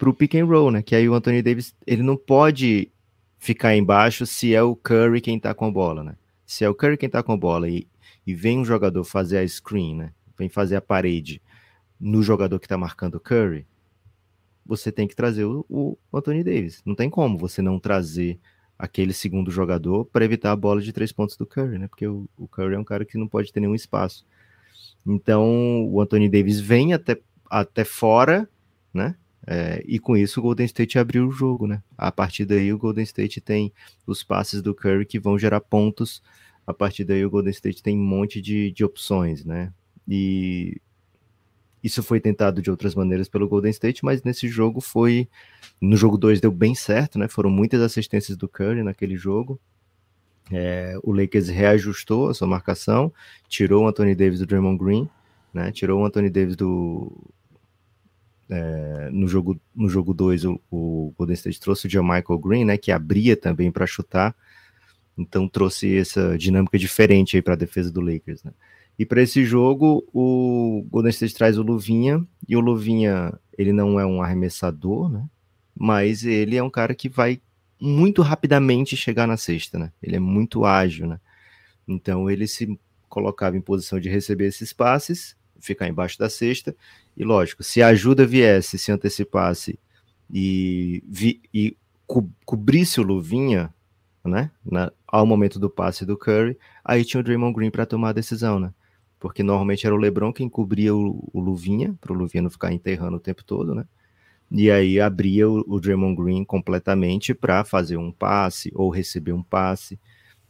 o 0.02 0.12
pick 0.12 0.34
and 0.34 0.44
roll, 0.44 0.70
né? 0.70 0.82
Que 0.82 0.94
aí 0.94 1.08
o 1.08 1.14
Anthony 1.14 1.42
Davis 1.42 1.74
ele 1.86 2.02
não 2.02 2.16
pode 2.16 2.90
ficar 3.38 3.74
embaixo 3.74 4.26
se 4.26 4.54
é 4.54 4.62
o 4.62 4.76
Curry 4.76 5.20
quem 5.20 5.38
tá 5.40 5.54
com 5.54 5.66
a 5.66 5.70
bola, 5.70 6.04
né? 6.04 6.16
Se 6.46 6.64
é 6.64 6.68
o 6.68 6.74
Curry 6.74 6.96
quem 6.96 7.08
tá 7.08 7.22
com 7.22 7.32
a 7.32 7.36
bola 7.36 7.68
e, 7.68 7.86
e 8.26 8.34
vem 8.34 8.58
um 8.58 8.64
jogador 8.64 9.04
fazer 9.04 9.38
a 9.38 9.48
screen, 9.48 9.96
né? 9.96 10.12
Vem 10.36 10.48
fazer 10.48 10.76
a 10.76 10.80
parede 10.80 11.40
no 11.98 12.22
jogador 12.22 12.58
que 12.58 12.68
tá 12.68 12.76
marcando 12.76 13.16
o 13.16 13.20
Curry, 13.20 13.66
você 14.64 14.90
tem 14.90 15.06
que 15.06 15.16
trazer 15.16 15.44
o, 15.44 15.64
o 15.68 15.96
Anthony 16.12 16.42
Davis. 16.42 16.82
Não 16.84 16.94
tem 16.94 17.08
como 17.08 17.38
você 17.38 17.62
não 17.62 17.78
trazer 17.78 18.38
aquele 18.78 19.12
segundo 19.12 19.50
jogador 19.50 20.04
para 20.04 20.24
evitar 20.24 20.52
a 20.52 20.56
bola 20.56 20.82
de 20.82 20.92
três 20.92 21.12
pontos 21.12 21.36
do 21.36 21.46
Curry, 21.46 21.78
né? 21.78 21.88
Porque 21.88 22.06
o, 22.06 22.28
o, 22.36 22.46
Curry 22.46 22.74
é 22.74 22.78
um 22.78 22.84
cara 22.84 23.04
que 23.04 23.16
não 23.16 23.28
pode 23.28 23.52
ter 23.52 23.60
nenhum 23.60 23.74
espaço. 23.74 24.26
Então 25.06 25.86
o 25.88 26.00
Anthony 26.00 26.28
Davis 26.28 26.60
vem 26.60 26.92
até, 26.92 27.18
até 27.48 27.84
fora, 27.84 28.48
né? 28.92 29.14
É, 29.46 29.82
e 29.86 30.00
com 30.00 30.16
isso 30.16 30.40
o 30.40 30.42
Golden 30.42 30.66
State 30.66 30.98
abriu 30.98 31.28
o 31.28 31.30
jogo, 31.30 31.68
né? 31.68 31.80
A 31.96 32.10
partir 32.10 32.44
daí 32.44 32.72
o 32.72 32.78
Golden 32.78 33.04
State 33.04 33.40
tem 33.40 33.72
os 34.04 34.24
passes 34.24 34.60
do 34.60 34.74
Curry 34.74 35.06
que 35.06 35.20
vão 35.20 35.38
gerar 35.38 35.60
pontos. 35.60 36.20
A 36.66 36.74
partir 36.74 37.04
daí 37.04 37.24
o 37.24 37.30
Golden 37.30 37.52
State 37.52 37.82
tem 37.82 37.96
um 37.96 38.04
monte 38.04 38.40
de, 38.40 38.72
de 38.72 38.84
opções, 38.84 39.44
né? 39.44 39.72
E 40.08 40.80
isso 41.82 42.02
foi 42.02 42.18
tentado 42.18 42.60
de 42.60 42.70
outras 42.70 42.94
maneiras 42.94 43.28
pelo 43.28 43.48
Golden 43.48 43.70
State, 43.70 44.04
mas 44.04 44.22
nesse 44.24 44.48
jogo 44.48 44.80
foi. 44.80 45.28
No 45.80 45.96
jogo 45.96 46.16
2 46.16 46.40
deu 46.40 46.50
bem 46.50 46.74
certo, 46.74 47.18
né? 47.18 47.28
Foram 47.28 47.50
muitas 47.50 47.80
assistências 47.80 48.36
do 48.36 48.48
Curry 48.48 48.82
naquele 48.82 49.16
jogo. 49.16 49.60
É, 50.50 50.98
o 51.02 51.12
Lakers 51.12 51.48
reajustou 51.48 52.28
a 52.28 52.34
sua 52.34 52.46
marcação, 52.46 53.12
tirou 53.48 53.84
o 53.84 53.88
Anthony 53.88 54.14
Davis 54.14 54.38
do 54.38 54.46
Draymond 54.46 54.78
Green, 54.78 55.08
né? 55.52 55.70
Tirou 55.70 56.02
o 56.02 56.04
Anthony 56.04 56.30
Davis 56.30 56.56
do. 56.56 57.12
É, 58.48 59.08
no 59.12 59.26
jogo 59.26 59.60
no 59.74 59.88
jogo 59.88 60.14
2 60.14 60.44
o, 60.44 60.60
o, 60.70 61.12
Golden 61.18 61.34
State 61.34 61.58
trouxe 61.58 61.88
o 61.98 62.02
Michael 62.02 62.38
Green, 62.38 62.64
né, 62.64 62.76
que 62.76 62.92
abria 62.92 63.36
também 63.36 63.72
para 63.72 63.86
chutar. 63.86 64.36
Então 65.16 65.48
trouxe 65.48 65.96
essa 65.96 66.36
dinâmica 66.36 66.78
diferente 66.78 67.36
aí 67.36 67.42
para 67.42 67.54
a 67.54 67.56
defesa 67.56 67.90
do 67.90 68.00
Lakers, 68.00 68.42
né? 68.42 68.52
E 68.98 69.04
para 69.04 69.22
esse 69.22 69.44
jogo, 69.44 70.06
o 70.12 70.86
Golden 70.90 71.10
State 71.10 71.34
traz 71.34 71.58
o 71.58 71.62
Luvinha, 71.62 72.26
e 72.48 72.56
o 72.56 72.60
Luvinha, 72.60 73.38
ele 73.56 73.72
não 73.72 74.00
é 74.00 74.06
um 74.06 74.22
arremessador, 74.22 75.10
né? 75.10 75.26
Mas 75.74 76.24
ele 76.24 76.56
é 76.56 76.62
um 76.62 76.70
cara 76.70 76.94
que 76.94 77.08
vai 77.08 77.40
muito 77.78 78.22
rapidamente 78.22 78.96
chegar 78.96 79.26
na 79.26 79.36
cesta, 79.36 79.78
né? 79.78 79.92
Ele 80.02 80.16
é 80.16 80.20
muito 80.20 80.64
ágil, 80.64 81.06
né? 81.06 81.20
Então 81.86 82.30
ele 82.30 82.46
se 82.46 82.78
colocava 83.08 83.56
em 83.56 83.60
posição 83.60 84.00
de 84.00 84.08
receber 84.08 84.46
esses 84.46 84.72
passes, 84.72 85.36
ficar 85.60 85.88
embaixo 85.88 86.18
da 86.18 86.30
cesta, 86.30 86.74
e 87.16 87.24
lógico, 87.24 87.62
se 87.62 87.82
a 87.82 87.88
ajuda 87.88 88.26
viesse, 88.26 88.78
se 88.78 88.92
antecipasse 88.92 89.78
e, 90.30 91.02
vi, 91.06 91.40
e 91.52 91.76
co 92.06 92.28
cobrisse 92.44 93.00
o 93.00 93.04
Luvinha, 93.04 93.72
né? 94.26 94.50
Na, 94.64 94.92
ao 95.06 95.26
momento 95.26 95.58
do 95.58 95.70
passe 95.70 96.04
do 96.04 96.16
Curry, 96.16 96.58
aí 96.84 97.04
tinha 97.04 97.20
o 97.20 97.24
Draymond 97.24 97.54
Green 97.54 97.70
para 97.70 97.86
tomar 97.86 98.10
a 98.10 98.12
decisão, 98.12 98.58
né? 98.58 98.72
porque 99.18 99.42
normalmente 99.42 99.86
era 99.86 99.94
o 99.94 99.98
LeBron 99.98 100.32
quem 100.32 100.48
cobria 100.48 100.94
o, 100.94 101.28
o 101.32 101.40
Luvinha, 101.40 101.94
para 102.00 102.12
o 102.12 102.16
Luvinha 102.16 102.42
não 102.42 102.50
ficar 102.50 102.72
enterrando 102.72 103.16
o 103.16 103.20
tempo 103.20 103.42
todo, 103.44 103.74
né? 103.74 103.84
E 104.50 104.70
aí 104.70 105.00
abria 105.00 105.48
o, 105.48 105.64
o 105.66 105.80
Draymond 105.80 106.14
Green 106.14 106.44
completamente 106.44 107.34
para 107.34 107.64
fazer 107.64 107.96
um 107.96 108.12
passe 108.12 108.70
ou 108.74 108.90
receber 108.90 109.32
um 109.32 109.42
passe 109.42 109.98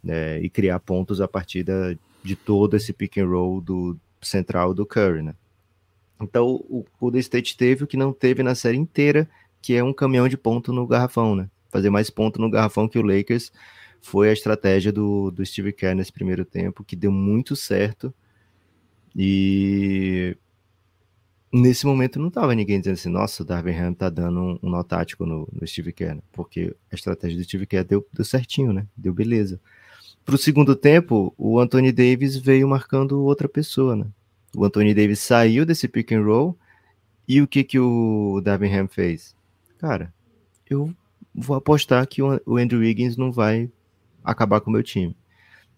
né, 0.03 0.39
e 0.39 0.49
criar 0.49 0.79
pontos 0.79 1.19
a 1.19 1.27
partir 1.27 1.63
da, 1.63 1.95
de 2.23 2.35
todo 2.35 2.75
esse 2.75 2.93
pick 2.93 3.17
and 3.17 3.27
roll 3.27 3.59
do 3.59 3.97
central 4.21 4.73
do 4.73 4.85
Curry, 4.85 5.23
né? 5.23 5.33
Então 6.21 6.45
o 6.47 6.85
Golden 6.99 7.19
State 7.19 7.57
teve 7.57 7.83
o 7.83 7.87
que 7.87 7.97
não 7.97 8.13
teve 8.13 8.43
na 8.43 8.53
série 8.53 8.77
inteira, 8.77 9.27
que 9.61 9.73
é 9.73 9.83
um 9.83 9.93
caminhão 9.93 10.27
de 10.27 10.37
ponto 10.37 10.71
no 10.71 10.85
garrafão, 10.85 11.35
né? 11.35 11.49
Fazer 11.69 11.89
mais 11.89 12.09
ponto 12.09 12.39
no 12.39 12.49
garrafão 12.49 12.87
que 12.87 12.99
o 12.99 13.01
Lakers 13.01 13.51
foi 14.01 14.29
a 14.29 14.33
estratégia 14.33 14.91
do, 14.91 15.31
do 15.31 15.45
Steve 15.45 15.73
Kerr 15.73 15.95
nesse 15.95 16.11
primeiro 16.11 16.45
tempo, 16.45 16.83
que 16.83 16.95
deu 16.95 17.11
muito 17.11 17.55
certo 17.55 18.13
e 19.15 20.37
nesse 21.51 21.85
momento 21.85 22.19
não 22.19 22.27
estava 22.27 22.53
ninguém 22.53 22.79
dizendo 22.79 22.93
assim, 22.93 23.09
nossa, 23.09 23.43
o 23.43 23.45
Darvin 23.45 23.71
Ham 23.71 23.93
tá 23.93 24.09
dando 24.09 24.39
um, 24.39 24.59
um 24.61 24.69
nó 24.69 24.83
tático 24.83 25.25
no, 25.25 25.47
no 25.51 25.67
Steve 25.67 25.91
Kerr, 25.91 26.15
né? 26.15 26.21
porque 26.31 26.75
a 26.91 26.95
estratégia 26.95 27.37
do 27.37 27.43
Steve 27.43 27.65
Kerr 27.65 27.83
deu, 27.83 28.05
deu 28.13 28.23
certinho, 28.23 28.71
né? 28.71 28.85
Deu 28.95 29.13
beleza. 29.13 29.59
Para 30.23 30.35
o 30.35 30.37
segundo 30.37 30.75
tempo, 30.75 31.33
o 31.37 31.59
Anthony 31.59 31.91
Davis 31.91 32.37
veio 32.37 32.67
marcando 32.67 33.23
outra 33.23 33.47
pessoa, 33.47 33.95
né? 33.95 34.05
O 34.55 34.65
Anthony 34.65 34.93
Davis 34.93 35.19
saiu 35.19 35.65
desse 35.65 35.87
pick 35.87 36.11
and 36.11 36.23
roll 36.23 36.57
e 37.27 37.41
o 37.41 37.47
que 37.47 37.63
que 37.63 37.79
o 37.79 38.41
Darvin 38.43 38.73
Ham 38.73 38.87
fez? 38.87 39.35
Cara, 39.77 40.13
eu 40.69 40.93
vou 41.37 41.55
apostar 41.55 42.07
que 42.07 42.21
o 42.21 42.57
Andrew 42.57 42.79
Wiggins 42.79 43.15
não 43.15 43.31
vai 43.31 43.69
acabar 44.23 44.59
com 44.59 44.71
o 44.71 44.73
meu 44.73 44.81
time. 44.81 45.15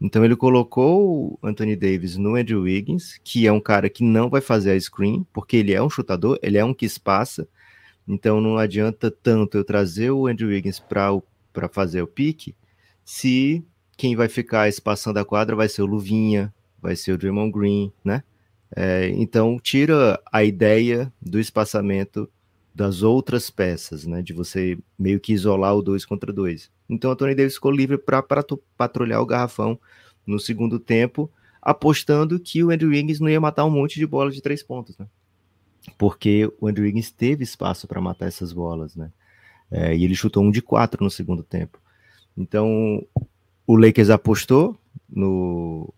Então 0.01 0.23
ele 0.23 0.35
colocou 0.35 1.33
o 1.33 1.47
Anthony 1.47 1.75
Davis 1.75 2.15
no 2.15 2.35
Andrew 2.35 2.61
Wiggins, 2.61 3.19
que 3.21 3.45
é 3.45 3.51
um 3.51 3.59
cara 3.59 3.89
que 3.89 4.01
não 4.01 4.29
vai 4.29 4.39
fazer 4.39 4.71
a 4.71 4.79
screen, 4.79 5.27
porque 5.33 5.57
ele 5.57 5.73
é 5.73 5.83
um 5.83 5.89
chutador, 5.89 6.39
ele 6.41 6.57
é 6.57 6.63
um 6.63 6.73
que 6.73 6.85
espaça. 6.85 7.45
Então 8.07 8.39
não 8.39 8.57
adianta 8.57 9.11
tanto 9.11 9.57
eu 9.57 9.63
trazer 9.65 10.09
o 10.11 10.25
Andrew 10.25 10.49
Wiggins 10.49 10.79
para 10.79 11.21
fazer 11.69 12.01
o 12.01 12.07
pique, 12.07 12.55
se 13.03 13.65
quem 13.97 14.15
vai 14.15 14.29
ficar 14.29 14.69
espaçando 14.69 15.19
a 15.19 15.25
quadra 15.25 15.55
vai 15.55 15.67
ser 15.67 15.81
o 15.81 15.85
Luvinha, 15.85 16.53
vai 16.81 16.95
ser 16.95 17.11
o 17.11 17.17
Draymond 17.17 17.51
Green, 17.51 17.91
né? 18.03 18.23
É, 18.73 19.09
então 19.09 19.59
tira 19.59 20.21
a 20.31 20.43
ideia 20.43 21.11
do 21.21 21.39
espaçamento 21.39 22.29
das 22.79 23.03
outras 23.03 23.49
peças, 23.49 24.05
né? 24.05 24.21
De 24.21 24.31
você 24.31 24.77
meio 24.97 25.19
que 25.19 25.33
isolar 25.33 25.75
o 25.75 25.81
dois 25.81 26.05
contra 26.05 26.31
dois. 26.31 26.71
Então, 26.87 27.11
Anthony 27.11 27.35
Davis 27.35 27.55
ficou 27.55 27.71
livre 27.71 27.97
para 27.97 28.23
patrulhar 28.77 29.21
o 29.21 29.25
garrafão 29.25 29.77
no 30.25 30.39
segundo 30.39 30.79
tempo, 30.79 31.29
apostando 31.61 32.39
que 32.39 32.63
o 32.63 32.71
Andrew 32.71 32.91
Wiggins 32.91 33.19
não 33.19 33.27
ia 33.27 33.41
matar 33.41 33.65
um 33.65 33.69
monte 33.69 33.99
de 33.99 34.07
bola 34.07 34.31
de 34.31 34.41
três 34.41 34.63
pontos, 34.63 34.97
né? 34.97 35.05
Porque 35.97 36.49
o 36.57 36.69
Andrew 36.69 36.85
Wiggins 36.85 37.11
teve 37.11 37.43
espaço 37.43 37.85
para 37.85 37.99
matar 37.99 38.27
essas 38.27 38.53
bolas, 38.53 38.95
né? 38.95 39.11
É, 39.69 39.93
e 39.93 40.05
ele 40.05 40.15
chutou 40.15 40.41
um 40.41 40.49
de 40.49 40.61
quatro 40.61 41.03
no 41.03 41.11
segundo 41.11 41.43
tempo. 41.43 41.81
Então, 42.37 43.05
o 43.67 43.75
Lakers 43.75 44.09
apostou 44.09 44.79
no 45.09 45.93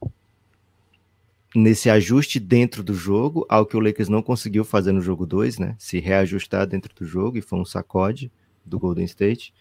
nesse 1.55 1.89
ajuste 1.89 2.39
dentro 2.39 2.83
do 2.83 2.93
jogo, 2.93 3.45
algo 3.49 3.69
que 3.69 3.77
o 3.77 3.79
Lakers 3.79 4.09
não 4.09 4.21
conseguiu 4.21 4.63
fazer 4.63 4.91
no 4.91 5.01
jogo 5.01 5.25
2, 5.25 5.59
né? 5.59 5.75
Se 5.77 5.99
reajustar 5.99 6.65
dentro 6.65 6.93
do 6.95 7.05
jogo 7.05 7.37
e 7.37 7.41
foi 7.41 7.59
um 7.59 7.65
sacode 7.65 8.31
do 8.65 8.79
Golden 8.79 9.05
State. 9.05 9.53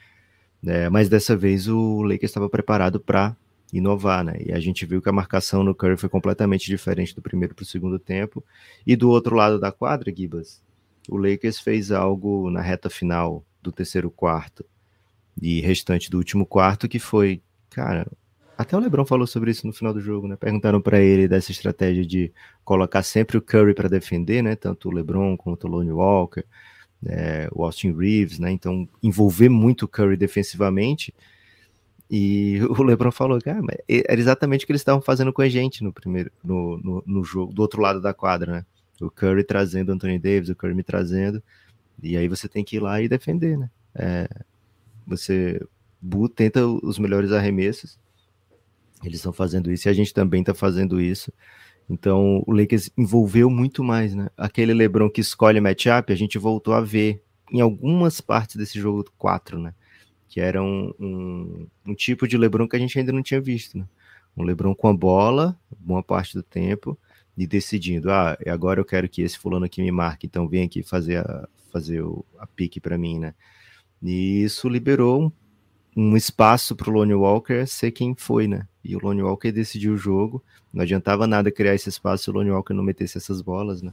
É, 0.64 0.88
mas 0.88 1.08
dessa 1.08 1.36
vez 1.36 1.68
o 1.68 2.02
Lakers 2.02 2.30
estava 2.30 2.48
preparado 2.48 3.00
para 3.00 3.36
inovar, 3.72 4.24
né? 4.24 4.36
E 4.44 4.52
a 4.52 4.60
gente 4.60 4.84
viu 4.84 5.00
que 5.00 5.08
a 5.08 5.12
marcação 5.12 5.62
no 5.62 5.74
Curry 5.74 5.96
foi 5.96 6.08
completamente 6.08 6.66
diferente 6.66 7.14
do 7.14 7.22
primeiro 7.22 7.54
para 7.54 7.62
o 7.62 7.66
segundo 7.66 7.98
tempo. 7.98 8.44
E 8.86 8.94
do 8.94 9.08
outro 9.08 9.34
lado 9.34 9.58
da 9.58 9.72
quadra, 9.72 10.12
Gibas, 10.14 10.62
o 11.08 11.16
Lakers 11.16 11.58
fez 11.58 11.90
algo 11.90 12.50
na 12.50 12.60
reta 12.60 12.90
final 12.90 13.44
do 13.62 13.72
terceiro 13.72 14.10
quarto 14.10 14.64
e 15.40 15.60
restante 15.60 16.10
do 16.10 16.18
último 16.18 16.44
quarto 16.44 16.88
que 16.88 16.98
foi, 16.98 17.42
cara, 17.70 18.06
até 18.60 18.76
o 18.76 18.80
LeBron 18.80 19.06
falou 19.06 19.26
sobre 19.26 19.50
isso 19.50 19.66
no 19.66 19.72
final 19.72 19.94
do 19.94 20.02
jogo, 20.02 20.28
né? 20.28 20.36
Perguntaram 20.36 20.82
para 20.82 21.00
ele 21.00 21.26
dessa 21.26 21.50
estratégia 21.50 22.04
de 22.04 22.30
colocar 22.62 23.02
sempre 23.02 23.38
o 23.38 23.40
Curry 23.40 23.72
para 23.72 23.88
defender, 23.88 24.42
né? 24.42 24.54
Tanto 24.54 24.90
o 24.90 24.92
LeBron 24.92 25.34
quanto 25.34 25.66
o 25.66 25.70
Lonnie 25.70 25.90
Walker, 25.90 26.44
é, 27.06 27.48
o 27.52 27.64
Austin 27.64 27.96
Reeves, 27.96 28.38
né? 28.38 28.50
Então, 28.50 28.86
envolver 29.02 29.48
muito 29.48 29.86
o 29.86 29.88
Curry 29.88 30.14
defensivamente. 30.14 31.14
E 32.10 32.60
o 32.78 32.82
LeBron 32.82 33.10
falou 33.10 33.40
que 33.40 33.48
ah, 33.48 33.62
era 33.88 34.20
exatamente 34.20 34.64
o 34.64 34.66
que 34.66 34.72
eles 34.72 34.82
estavam 34.82 35.00
fazendo 35.00 35.32
com 35.32 35.40
a 35.40 35.48
gente 35.48 35.82
no 35.82 35.90
primeiro, 35.90 36.30
no, 36.44 36.76
no, 36.76 37.02
no, 37.06 37.24
jogo, 37.24 37.54
do 37.54 37.62
outro 37.62 37.80
lado 37.80 37.98
da 37.98 38.12
quadra, 38.12 38.52
né? 38.52 38.66
O 39.00 39.10
Curry 39.10 39.42
trazendo 39.42 39.88
o 39.88 39.92
Anthony 39.92 40.18
Davis, 40.18 40.50
o 40.50 40.54
Curry 40.54 40.74
me 40.74 40.82
trazendo, 40.82 41.42
e 42.02 42.14
aí 42.14 42.28
você 42.28 42.46
tem 42.46 42.62
que 42.62 42.76
ir 42.76 42.80
lá 42.80 43.00
e 43.00 43.08
defender, 43.08 43.56
né? 43.56 43.70
É, 43.94 44.28
você 45.06 45.66
tenta 46.34 46.66
os 46.66 46.98
melhores 46.98 47.32
arremessos, 47.32 47.98
eles 49.04 49.18
estão 49.18 49.32
fazendo 49.32 49.70
isso 49.72 49.88
e 49.88 49.90
a 49.90 49.92
gente 49.92 50.12
também 50.12 50.40
está 50.40 50.54
fazendo 50.54 51.00
isso. 51.00 51.32
Então 51.88 52.42
o 52.46 52.52
Lakers 52.52 52.90
envolveu 52.96 53.50
muito 53.50 53.82
mais, 53.82 54.14
né? 54.14 54.28
Aquele 54.36 54.72
LeBron 54.72 55.10
que 55.10 55.20
escolhe 55.20 55.60
matchup, 55.60 56.12
a 56.12 56.16
gente 56.16 56.38
voltou 56.38 56.74
a 56.74 56.80
ver 56.80 57.22
em 57.50 57.60
algumas 57.60 58.20
partes 58.20 58.56
desse 58.56 58.78
jogo 58.78 59.04
4, 59.18 59.58
né? 59.58 59.74
Que 60.28 60.40
era 60.40 60.62
um, 60.62 60.94
um, 61.00 61.66
um, 61.86 61.94
tipo 61.94 62.28
de 62.28 62.38
LeBron 62.38 62.68
que 62.68 62.76
a 62.76 62.78
gente 62.78 62.96
ainda 62.98 63.12
não 63.12 63.22
tinha 63.22 63.40
visto, 63.40 63.76
né? 63.76 63.86
Um 64.36 64.44
LeBron 64.44 64.74
com 64.74 64.86
a 64.86 64.94
bola, 64.94 65.58
boa 65.78 66.02
parte 66.02 66.34
do 66.34 66.42
tempo, 66.42 66.96
e 67.36 67.46
decidindo, 67.46 68.10
ah, 68.12 68.38
agora 68.46 68.80
eu 68.80 68.84
quero 68.84 69.08
que 69.08 69.22
esse 69.22 69.36
fulano 69.36 69.64
aqui 69.64 69.82
me 69.82 69.90
marque, 69.90 70.26
então 70.26 70.48
vem 70.48 70.64
aqui 70.64 70.82
fazer 70.84 71.16
a, 71.18 71.48
fazer 71.72 72.02
o, 72.02 72.24
a 72.38 72.46
pique 72.46 72.80
para 72.80 72.96
mim, 72.96 73.18
né? 73.18 73.34
E 74.02 74.42
isso 74.44 74.68
liberou 74.68 75.32
um, 75.96 76.16
espaço 76.16 76.74
para 76.76 76.90
o 76.90 76.92
Lonnie 76.92 77.14
Walker 77.14 77.66
ser 77.66 77.90
quem 77.90 78.14
foi, 78.14 78.46
né? 78.46 78.66
E 78.84 78.96
o 78.96 79.00
Lonnie 79.02 79.22
Walker 79.22 79.52
decidiu 79.52 79.94
o 79.94 79.98
jogo. 79.98 80.42
Não 80.72 80.82
adiantava 80.82 81.26
nada 81.26 81.50
criar 81.50 81.74
esse 81.74 81.88
espaço 81.88 82.24
se 82.24 82.30
o 82.30 82.32
Lonnie 82.32 82.52
Walker 82.52 82.74
não 82.74 82.82
metesse 82.82 83.18
essas 83.18 83.40
bolas, 83.40 83.82
né? 83.82 83.92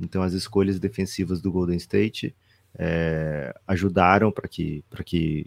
Então 0.00 0.22
as 0.22 0.32
escolhas 0.32 0.78
defensivas 0.78 1.40
do 1.40 1.52
Golden 1.52 1.76
State 1.76 2.34
é, 2.78 3.54
ajudaram 3.66 4.30
para 4.30 4.48
que, 4.48 4.84
para 4.88 5.02
que, 5.02 5.46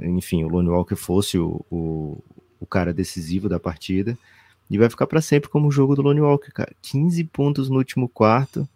enfim, 0.00 0.44
o 0.44 0.48
Lonnie 0.48 0.70
Walker 0.70 0.96
fosse 0.96 1.38
o, 1.38 1.64
o, 1.70 2.22
o 2.60 2.66
cara 2.66 2.92
decisivo 2.92 3.48
da 3.48 3.60
partida. 3.60 4.16
E 4.70 4.78
vai 4.78 4.88
ficar 4.88 5.06
para 5.06 5.20
sempre 5.20 5.50
como 5.50 5.68
o 5.68 5.72
jogo 5.72 5.94
do 5.94 6.02
Lonnie 6.02 6.22
Walker, 6.22 6.50
cara. 6.50 6.72
15 6.80 7.24
pontos 7.24 7.68
no 7.68 7.76
último 7.76 8.08
quarto. 8.08 8.66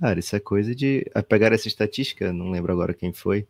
Cara, 0.00 0.18
isso 0.18 0.34
é 0.34 0.40
coisa 0.40 0.74
de. 0.74 1.04
Pegar 1.28 1.52
essa 1.52 1.68
estatística, 1.68 2.32
não 2.32 2.50
lembro 2.50 2.72
agora 2.72 2.94
quem 2.94 3.12
foi, 3.12 3.46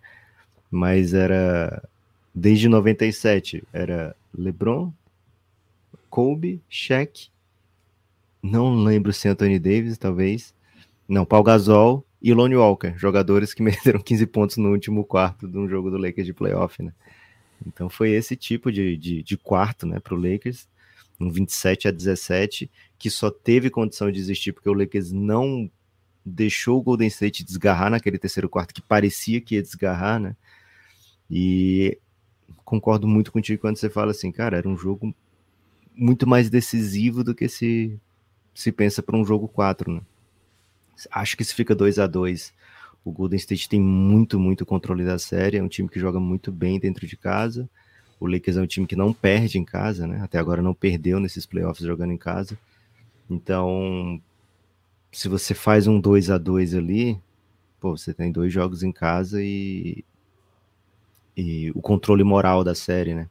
mas 0.73 1.13
era. 1.13 1.87
Desde 2.35 2.67
97, 2.67 3.63
era 3.75 4.17
LeBron, 4.35 4.91
Kobe, 6.09 6.63
Shaq, 6.67 7.29
não 8.43 8.75
lembro 8.75 9.13
se 9.13 9.29
Anthony 9.29 9.59
Davis, 9.59 9.99
talvez. 9.99 10.55
Não, 11.07 11.27
Paul 11.27 11.43
Gasol 11.43 12.07
e 12.23 12.33
Lonnie 12.33 12.57
Walker, 12.57 12.95
jogadores 12.97 13.53
que 13.53 13.61
meteram 13.63 14.01
15 14.01 14.27
pontos 14.27 14.57
no 14.57 14.71
último 14.71 15.05
quarto 15.05 15.47
de 15.47 15.59
um 15.59 15.69
jogo 15.69 15.91
do 15.91 15.99
Lakers 15.99 16.27
de 16.27 16.33
playoff, 16.33 16.83
né? 16.83 16.95
Então 17.67 17.91
foi 17.91 18.11
esse 18.11 18.35
tipo 18.35 18.73
de, 18.73 18.97
de, 18.97 19.23
de 19.23 19.37
quarto, 19.37 19.87
né, 19.87 20.01
para 20.01 20.15
o 20.15 20.17
Lakers, 20.17 20.67
um 21.21 21.31
27 21.31 21.87
a 21.87 21.91
17, 21.91 22.69
que 22.99 23.11
só 23.11 23.31
teve 23.31 23.71
condição 23.71 24.11
de 24.11 24.19
existir 24.19 24.53
porque 24.53 24.69
o 24.69 24.73
Lakers 24.73 25.13
não 25.13 25.71
deixou 26.25 26.79
o 26.81 26.83
Golden 26.83 27.09
State 27.09 27.45
desgarrar 27.45 27.91
naquele 27.91 28.19
terceiro 28.19 28.49
quarto 28.49 28.75
que 28.75 28.83
parecia 28.83 29.41
que 29.41 29.57
ia 29.57 29.63
desgarrar, 29.63 30.19
né? 30.19 30.35
E 31.33 31.99
concordo 32.65 33.09
muito 33.09 33.33
contigo 33.33 33.63
quando 33.63 33.77
você 33.79 33.89
fala 33.89 34.11
assim, 34.11 34.31
cara, 34.31 34.59
era 34.59 34.69
um 34.69 34.77
jogo 34.77 35.15
muito 35.95 36.27
mais 36.27 36.51
decisivo 36.51 37.25
do 37.25 37.35
que 37.35 37.49
se 37.49 37.99
se 38.55 38.71
pensa 38.71 39.03
para 39.03 39.17
um 39.17 39.25
jogo 39.25 39.49
4, 39.49 39.91
né? 39.91 40.03
Acho 41.11 41.37
que 41.37 41.45
se 41.45 41.55
fica 41.55 41.75
2 41.75 41.99
a 41.99 42.07
2 42.07 42.53
o 43.05 43.11
Golden 43.11 43.37
State 43.37 43.69
tem 43.69 43.81
muito, 43.81 44.39
muito 44.39 44.65
controle 44.65 45.05
da 45.05 45.19
série, 45.19 45.57
é 45.57 45.63
um 45.63 45.69
time 45.69 45.89
que 45.89 45.99
joga 45.99 46.21
muito 46.21 46.53
bem 46.53 46.79
dentro 46.79 47.07
de 47.07 47.17
casa. 47.17 47.69
O 48.21 48.27
Lakers 48.29 48.57
é 48.57 48.63
um 48.63 48.67
time 48.67 48.87
que 48.87 48.95
não 48.95 49.13
perde 49.13 49.59
em 49.59 49.65
casa, 49.65 50.07
né? 50.07 50.21
Até 50.23 50.39
agora 50.39 50.63
não 50.63 50.73
perdeu 50.73 51.19
nesses 51.19 51.45
playoffs 51.45 51.85
jogando 51.85 52.13
em 52.13 52.17
casa. 52.17 52.57
Então, 53.29 54.23
se 55.11 55.29
você 55.29 55.55
faz 55.55 55.89
um 55.89 56.01
2 56.01 56.31
a 56.31 56.39
2 56.39 56.75
ali, 56.75 57.19
pô, 57.81 57.97
você 57.97 58.15
tem 58.15 58.31
dois 58.31 58.53
jogos 58.53 58.85
em 58.85 58.93
casa 58.93 59.43
e, 59.43 60.05
e 61.37 61.71
o 61.75 61.81
controle 61.81 62.25
moral 62.25 62.63
da 62.65 62.75
série, 62.75 63.15
né? 63.15 63.29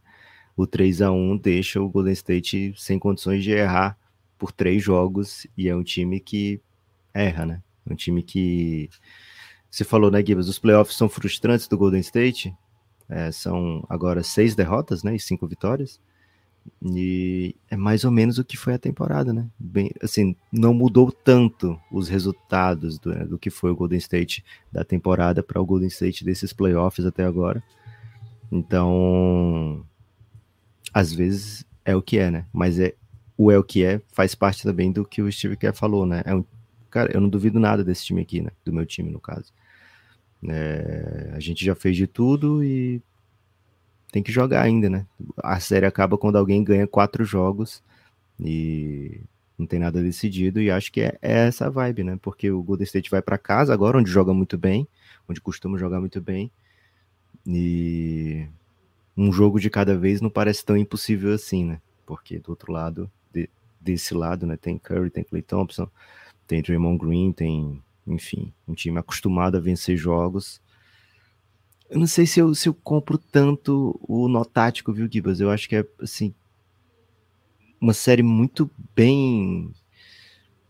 O 0.55 0.67
3 0.67 1.01
a 1.01 1.11
1 1.11 1.37
deixa 1.37 1.81
o 1.81 1.89
Golden 1.89 2.13
State 2.13 2.73
sem 2.77 2.99
condições 2.99 3.43
de 3.43 3.51
errar 3.51 3.97
por 4.37 4.51
três 4.51 4.83
jogos 4.83 5.47
e 5.57 5.69
é 5.69 5.75
um 5.75 5.83
time 5.83 6.19
que 6.19 6.59
erra, 7.13 7.45
né? 7.45 7.63
Um 7.89 7.95
time 7.95 8.21
que 8.21 8.89
você 9.69 9.83
falou, 9.83 10.11
né, 10.11 10.23
Gibbs? 10.23 10.49
Os 10.49 10.59
playoffs 10.59 10.97
são 10.97 11.07
frustrantes 11.07 11.67
do 11.67 11.77
Golden 11.77 12.01
State. 12.01 12.53
É, 13.07 13.31
são 13.31 13.85
agora 13.89 14.23
seis 14.23 14.55
derrotas, 14.55 15.03
né, 15.03 15.15
e 15.15 15.19
cinco 15.19 15.47
vitórias. 15.47 15.99
E 16.83 17.55
é 17.69 17.75
mais 17.75 18.03
ou 18.03 18.11
menos 18.11 18.37
o 18.37 18.43
que 18.43 18.57
foi 18.57 18.73
a 18.73 18.79
temporada, 18.79 19.33
né? 19.33 19.47
Bem, 19.57 19.91
assim, 20.01 20.35
não 20.51 20.73
mudou 20.73 21.11
tanto 21.11 21.79
os 21.91 22.07
resultados 22.07 22.99
do, 22.99 23.09
né, 23.09 23.25
do 23.25 23.39
que 23.39 23.49
foi 23.49 23.71
o 23.71 23.75
Golden 23.75 23.97
State 23.97 24.43
da 24.71 24.83
temporada 24.83 25.41
para 25.41 25.61
o 25.61 25.65
Golden 25.65 25.87
State 25.87 26.23
desses 26.23 26.53
playoffs 26.53 27.05
até 27.05 27.23
agora. 27.23 27.63
Então, 28.51 29.85
às 30.93 31.13
vezes 31.13 31.65
é 31.85 31.95
o 31.95 32.01
que 32.01 32.17
é, 32.17 32.29
né? 32.29 32.45
Mas 32.51 32.79
é 32.79 32.95
o 33.37 33.51
é 33.51 33.57
o 33.57 33.63
que 33.63 33.83
é 33.83 34.01
faz 34.11 34.35
parte 34.35 34.63
também 34.63 34.91
do 34.91 35.05
que 35.05 35.21
o 35.21 35.31
Steve 35.31 35.57
Kerr 35.57 35.73
falou, 35.73 36.05
né? 36.05 36.21
É 36.25 36.35
um, 36.35 36.43
cara, 36.89 37.11
eu 37.13 37.21
não 37.21 37.29
duvido 37.29 37.59
nada 37.59 37.83
desse 37.83 38.05
time 38.05 38.21
aqui, 38.21 38.41
né? 38.41 38.51
Do 38.65 38.73
meu 38.73 38.85
time, 38.85 39.09
no 39.09 39.19
caso. 39.19 39.53
É, 40.47 41.31
a 41.33 41.39
gente 41.39 41.63
já 41.63 41.75
fez 41.75 41.95
de 41.95 42.07
tudo 42.07 42.63
e 42.63 43.01
tem 44.11 44.21
que 44.21 44.31
jogar 44.31 44.61
ainda, 44.63 44.89
né? 44.89 45.05
A 45.37 45.59
série 45.59 45.85
acaba 45.85 46.17
quando 46.17 46.37
alguém 46.37 46.63
ganha 46.63 46.87
quatro 46.87 47.23
jogos 47.23 47.81
e 48.39 49.21
não 49.57 49.65
tem 49.67 49.79
nada 49.79 50.01
decidido, 50.01 50.59
e 50.59 50.71
acho 50.71 50.91
que 50.91 51.01
é, 51.01 51.17
é 51.21 51.47
essa 51.47 51.69
vibe, 51.69 52.03
né? 52.03 52.19
Porque 52.21 52.51
o 52.51 52.63
Golden 52.63 52.83
State 52.83 53.09
vai 53.11 53.21
para 53.21 53.37
casa 53.37 53.73
agora, 53.73 53.97
onde 53.97 54.09
joga 54.11 54.33
muito 54.33 54.57
bem, 54.57 54.87
onde 55.29 55.39
costuma 55.39 55.77
jogar 55.77 55.99
muito 55.99 56.19
bem, 56.19 56.51
e 57.45 58.47
um 59.17 59.31
jogo 59.31 59.59
de 59.59 59.69
cada 59.69 59.97
vez 59.97 60.21
não 60.21 60.29
parece 60.29 60.63
tão 60.65 60.77
impossível 60.77 61.33
assim, 61.33 61.65
né? 61.65 61.81
Porque 62.05 62.39
do 62.39 62.49
outro 62.49 62.71
lado, 62.71 63.09
de, 63.33 63.49
desse 63.79 64.13
lado, 64.13 64.45
né, 64.45 64.57
tem 64.57 64.77
Curry, 64.77 65.09
tem 65.09 65.23
Clay 65.23 65.41
Thompson, 65.41 65.87
tem 66.47 66.61
Draymond 66.61 66.97
Green, 66.97 67.31
tem, 67.31 67.81
enfim, 68.05 68.53
um 68.67 68.73
time 68.73 68.99
acostumado 68.99 69.57
a 69.57 69.59
vencer 69.59 69.97
jogos 69.97 70.61
eu 71.91 71.99
não 71.99 72.07
sei 72.07 72.25
se 72.25 72.39
eu, 72.39 72.55
se 72.55 72.69
eu 72.69 72.73
compro 72.73 73.17
tanto 73.17 73.99
o 74.07 74.29
nó 74.29 74.45
tático, 74.45 74.93
viu, 74.93 75.09
Gibas? 75.11 75.41
Eu 75.41 75.51
acho 75.51 75.67
que 75.67 75.75
é, 75.75 75.85
assim, 76.01 76.33
uma 77.81 77.93
série 77.93 78.23
muito 78.23 78.71
bem, 78.95 79.69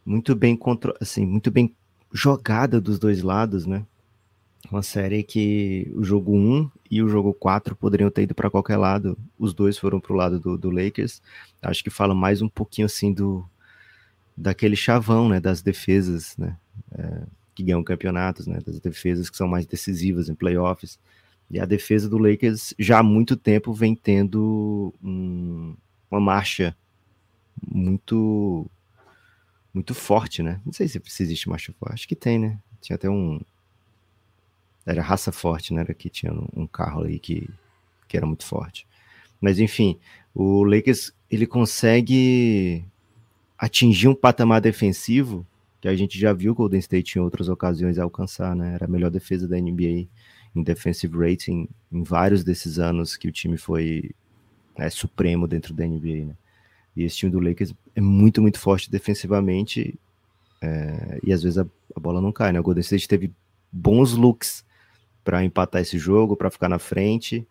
muito 0.03 0.33
bem, 0.35 0.57
contra, 0.57 0.95
assim, 0.99 1.23
muito 1.23 1.51
bem 1.51 1.75
jogada 2.11 2.81
dos 2.81 2.97
dois 2.97 3.21
lados, 3.21 3.67
né? 3.67 3.85
Uma 4.69 4.83
série 4.83 5.23
que 5.23 5.91
o 5.95 6.03
jogo 6.03 6.35
1 6.35 6.69
e 6.89 7.01
o 7.01 7.09
jogo 7.09 7.33
4 7.33 7.75
poderiam 7.75 8.11
ter 8.11 8.23
ido 8.23 8.35
para 8.35 8.49
qualquer 8.49 8.77
lado. 8.77 9.17
Os 9.37 9.53
dois 9.53 9.77
foram 9.77 9.99
para 9.99 10.13
o 10.13 10.15
lado 10.15 10.39
do, 10.39 10.57
do, 10.57 10.69
Lakers. 10.69 11.21
Acho 11.61 11.83
que 11.83 11.89
fala 11.89 12.13
mais 12.13 12.41
um 12.41 12.47
pouquinho 12.47 12.85
assim 12.85 13.11
do 13.11 13.45
daquele 14.35 14.75
chavão, 14.75 15.27
né? 15.27 15.39
Das 15.39 15.61
defesas, 15.61 16.37
né? 16.37 16.57
É, 16.91 17.23
que 17.53 17.63
ganham 17.63 17.83
campeonatos, 17.83 18.47
né? 18.47 18.59
Das 18.65 18.79
defesas 18.79 19.29
que 19.29 19.37
são 19.37 19.47
mais 19.47 19.65
decisivas 19.65 20.29
em 20.29 20.35
playoffs. 20.35 20.99
E 21.49 21.59
a 21.59 21.65
defesa 21.65 22.07
do 22.07 22.17
Lakers 22.17 22.73
já 22.79 22.99
há 22.99 23.03
muito 23.03 23.35
tempo 23.35 23.73
vem 23.73 23.93
tendo 23.93 24.93
um, 25.03 25.75
uma 26.09 26.19
marcha 26.19 26.75
muito 27.69 28.69
muito 29.73 29.93
forte, 29.93 30.43
né? 30.43 30.61
Não 30.65 30.73
sei 30.73 30.87
se, 30.87 31.01
se 31.05 31.23
existe 31.23 31.49
marcha 31.49 31.73
forte. 31.79 31.93
Acho 31.93 32.07
que 32.07 32.15
tem, 32.15 32.37
né? 32.37 32.59
Tinha 32.81 32.95
até 32.95 33.09
um. 33.09 33.39
Era 34.85 35.01
raça 35.01 35.31
forte, 35.31 35.73
né? 35.73 35.81
Era 35.81 35.93
que 35.93 36.09
tinha 36.09 36.33
um 36.55 36.67
carro 36.67 37.03
aí 37.03 37.19
que, 37.19 37.49
que 38.07 38.17
era 38.17 38.25
muito 38.25 38.45
forte. 38.45 38.87
Mas 39.39 39.59
enfim, 39.59 39.99
o 40.33 40.63
Lakers 40.63 41.13
ele 41.29 41.47
consegue 41.47 42.85
atingir 43.57 44.07
um 44.07 44.15
patamar 44.15 44.61
defensivo 44.61 45.45
que 45.79 45.87
a 45.87 45.95
gente 45.95 46.19
já 46.19 46.31
viu 46.31 46.51
o 46.51 46.55
Golden 46.55 46.79
State 46.79 47.17
em 47.17 47.21
outras 47.21 47.49
ocasiões 47.49 47.97
alcançar, 47.97 48.55
né? 48.55 48.75
Era 48.75 48.85
a 48.85 48.87
melhor 48.87 49.09
defesa 49.09 49.47
da 49.47 49.59
NBA 49.59 50.07
em 50.55 50.63
defensive 50.63 51.17
rating 51.17 51.67
em 51.91 52.03
vários 52.03 52.43
desses 52.43 52.77
anos 52.77 53.17
que 53.17 53.27
o 53.27 53.31
time 53.31 53.57
foi 53.57 54.11
é, 54.77 54.89
supremo 54.89 55.47
dentro 55.47 55.73
da 55.73 55.85
NBA, 55.85 56.25
né? 56.25 56.35
E 56.95 57.03
esse 57.03 57.17
time 57.17 57.31
do 57.31 57.39
Lakers 57.39 57.73
é 57.95 58.01
muito, 58.01 58.41
muito 58.41 58.59
forte 58.59 58.91
defensivamente 58.91 59.97
é, 60.61 61.19
e 61.23 61.33
às 61.33 61.41
vezes 61.41 61.57
a, 61.57 61.65
a, 61.95 61.99
bola 61.99 62.21
não 62.21 62.31
cai, 62.31 62.51
né? 62.51 62.59
O 62.59 62.63
Golden 62.63 62.81
State 62.81 63.07
teve 63.07 63.31
bons 63.71 64.13
looks 64.13 64.63
para 65.23 65.43
empatar 65.43 65.81
esse 65.81 65.97
jogo, 65.97 66.35
para 66.35 66.49
ficar 66.49 66.69
na 66.69 66.79
frente. 66.79 67.47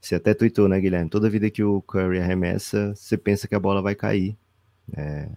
Você 0.00 0.14
até 0.14 0.34
tweetou, 0.34 0.68
né, 0.68 0.80
Guilherme? 0.80 1.08
Toda 1.08 1.30
vida 1.30 1.50
que 1.50 1.62
o 1.62 1.80
Curry 1.82 2.18
arremessa, 2.18 2.94
você 2.94 3.16
pensa 3.16 3.46
que 3.46 3.54
a 3.54 3.60
bola 3.60 3.80
vai 3.80 3.94
cair. 3.94 4.36
É, 4.96 5.28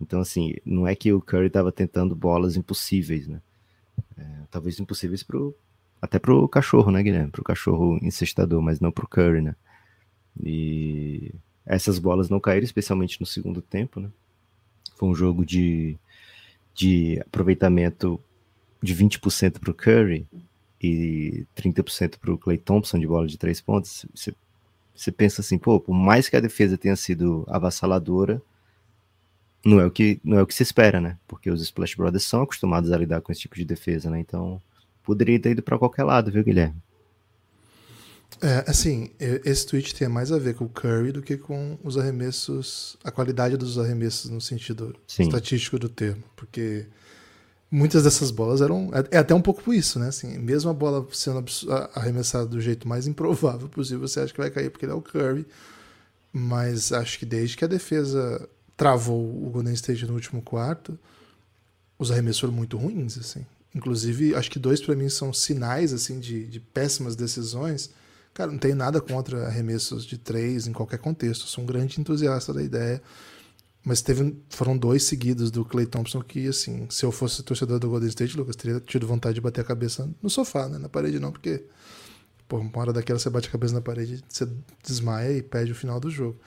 então, 0.00 0.20
assim, 0.20 0.54
não 0.64 0.86
é 0.86 0.94
que 0.94 1.12
o 1.12 1.20
Curry 1.20 1.48
estava 1.48 1.72
tentando 1.72 2.14
bolas 2.14 2.56
impossíveis, 2.56 3.26
né? 3.26 3.40
É, 4.16 4.24
talvez 4.50 4.78
impossíveis 4.78 5.22
para 5.22 5.36
o 5.36 5.54
Até 6.00 6.18
pro 6.18 6.48
cachorro, 6.48 6.90
né, 6.90 7.02
Guilherme? 7.02 7.30
Pro 7.30 7.44
cachorro 7.44 7.98
incestador, 8.00 8.62
mas 8.62 8.80
não 8.80 8.92
pro 8.92 9.08
Curry, 9.08 9.42
né? 9.42 9.56
E 10.42 11.34
essas 11.66 11.98
bolas 11.98 12.30
não 12.30 12.40
caíram, 12.40 12.64
especialmente 12.64 13.20
no 13.20 13.26
segundo 13.26 13.60
tempo, 13.60 14.00
né? 14.00 14.10
Foi 14.96 15.08
um 15.08 15.14
jogo 15.14 15.44
de, 15.44 15.98
de 16.74 17.20
aproveitamento 17.20 18.20
de 18.82 18.94
20% 18.94 19.58
pro 19.58 19.74
Curry 19.74 20.26
e 20.82 21.46
30% 21.56 22.18
pro 22.18 22.38
Clay 22.38 22.58
Thompson 22.58 22.98
de 22.98 23.06
bola 23.06 23.26
de 23.26 23.36
três 23.36 23.60
pontos. 23.60 24.06
Você, 24.14 24.34
você 24.94 25.12
pensa 25.12 25.40
assim, 25.40 25.58
pô, 25.58 25.78
por 25.80 25.94
mais 25.94 26.28
que 26.28 26.36
a 26.36 26.40
defesa 26.40 26.78
tenha 26.78 26.96
sido 26.96 27.44
avassaladora, 27.48 28.40
não 29.64 29.78
é 29.78 29.86
o 29.86 29.90
que 29.90 30.20
não 30.24 30.38
é 30.38 30.42
o 30.42 30.46
que 30.46 30.54
se 30.54 30.62
espera, 30.62 31.00
né? 31.00 31.18
Porque 31.28 31.50
os 31.50 31.60
Splash 31.62 31.94
Brothers 31.94 32.24
são 32.24 32.42
acostumados 32.42 32.90
a 32.90 32.96
lidar 32.96 33.20
com 33.20 33.30
esse 33.30 33.42
tipo 33.42 33.56
de 33.56 33.64
defesa, 33.64 34.10
né? 34.10 34.18
Então, 34.18 34.60
poderia 35.02 35.38
ter 35.38 35.50
ido 35.50 35.62
para 35.62 35.78
qualquer 35.78 36.04
lado, 36.04 36.30
viu, 36.30 36.42
Guilherme? 36.42 36.76
É, 38.40 38.64
assim, 38.66 39.10
esse 39.18 39.66
tweet 39.66 39.94
tem 39.94 40.08
mais 40.08 40.32
a 40.32 40.38
ver 40.38 40.54
com 40.54 40.64
o 40.64 40.68
Curry 40.68 41.12
do 41.12 41.20
que 41.20 41.36
com 41.36 41.76
os 41.84 41.98
arremessos, 41.98 42.96
a 43.04 43.10
qualidade 43.10 43.56
dos 43.56 43.76
arremessos 43.76 44.30
no 44.30 44.40
sentido 44.40 44.96
Sim. 45.06 45.24
estatístico 45.24 45.78
do 45.78 45.90
termo, 45.90 46.22
porque 46.36 46.86
muitas 47.70 48.02
dessas 48.02 48.30
bolas 48.30 48.60
eram 48.60 48.90
é, 48.92 49.16
é 49.16 49.18
até 49.18 49.34
um 49.34 49.42
pouco 49.42 49.62
por 49.62 49.74
isso, 49.74 49.98
né? 49.98 50.08
Assim, 50.08 50.38
mesmo 50.38 50.70
a 50.70 50.74
bola 50.74 51.06
sendo 51.12 51.44
arremessada 51.94 52.46
do 52.46 52.60
jeito 52.60 52.88
mais 52.88 53.06
improvável 53.06 53.68
possível, 53.68 54.06
você 54.06 54.20
acha 54.20 54.32
que 54.32 54.40
vai 54.40 54.50
cair 54.50 54.70
porque 54.70 54.84
ele 54.84 54.92
é 54.92 54.94
o 54.94 55.02
Curry, 55.02 55.46
mas 56.32 56.92
acho 56.92 57.18
que 57.18 57.26
desde 57.26 57.56
que 57.56 57.64
a 57.64 57.68
defesa 57.68 58.48
travou 58.76 59.20
o 59.20 59.50
Golden 59.50 59.74
State 59.74 60.06
no 60.06 60.14
último 60.14 60.42
quarto, 60.42 60.98
os 61.98 62.10
arremessos 62.10 62.40
foram 62.40 62.54
muito 62.54 62.76
ruins, 62.78 63.18
assim. 63.18 63.44
Inclusive, 63.74 64.34
acho 64.34 64.50
que 64.50 64.58
dois 64.58 64.80
para 64.80 64.96
mim 64.96 65.08
são 65.08 65.32
sinais 65.32 65.92
assim 65.92 66.18
de, 66.18 66.46
de 66.46 66.58
péssimas 66.58 67.14
decisões 67.14 67.90
Cara, 68.32 68.50
não 68.50 68.58
tenho 68.58 68.76
nada 68.76 69.00
contra 69.00 69.46
arremessos 69.46 70.04
de 70.04 70.16
três 70.16 70.66
em 70.66 70.72
qualquer 70.72 70.98
contexto. 70.98 71.46
Sou 71.46 71.64
um 71.64 71.66
grande 71.66 72.00
entusiasta 72.00 72.52
da 72.52 72.62
ideia. 72.62 73.02
Mas 73.82 74.02
teve, 74.02 74.36
foram 74.50 74.76
dois 74.76 75.04
seguidos 75.04 75.50
do 75.50 75.64
Clay 75.64 75.86
Thompson 75.86 76.20
que, 76.20 76.46
assim, 76.46 76.86
se 76.90 77.04
eu 77.04 77.10
fosse 77.10 77.42
torcedor 77.42 77.78
do 77.78 77.88
Golden 77.88 78.08
State, 78.08 78.36
Lucas, 78.36 78.54
teria 78.54 78.78
tido 78.78 79.06
vontade 79.06 79.36
de 79.36 79.40
bater 79.40 79.62
a 79.62 79.64
cabeça 79.64 80.08
no 80.22 80.28
sofá, 80.28 80.68
né? 80.68 80.78
Na 80.78 80.88
parede 80.88 81.18
não, 81.18 81.32
porque, 81.32 81.64
pô, 82.46 82.58
uma 82.58 82.70
hora 82.78 82.92
daquela 82.92 83.18
você 83.18 83.30
bate 83.30 83.48
a 83.48 83.52
cabeça 83.52 83.72
na 83.72 83.80
parede, 83.80 84.22
você 84.28 84.46
desmaia 84.84 85.38
e 85.38 85.42
perde 85.42 85.72
o 85.72 85.74
final 85.74 85.98
do 85.98 86.10
jogo. 86.10 86.38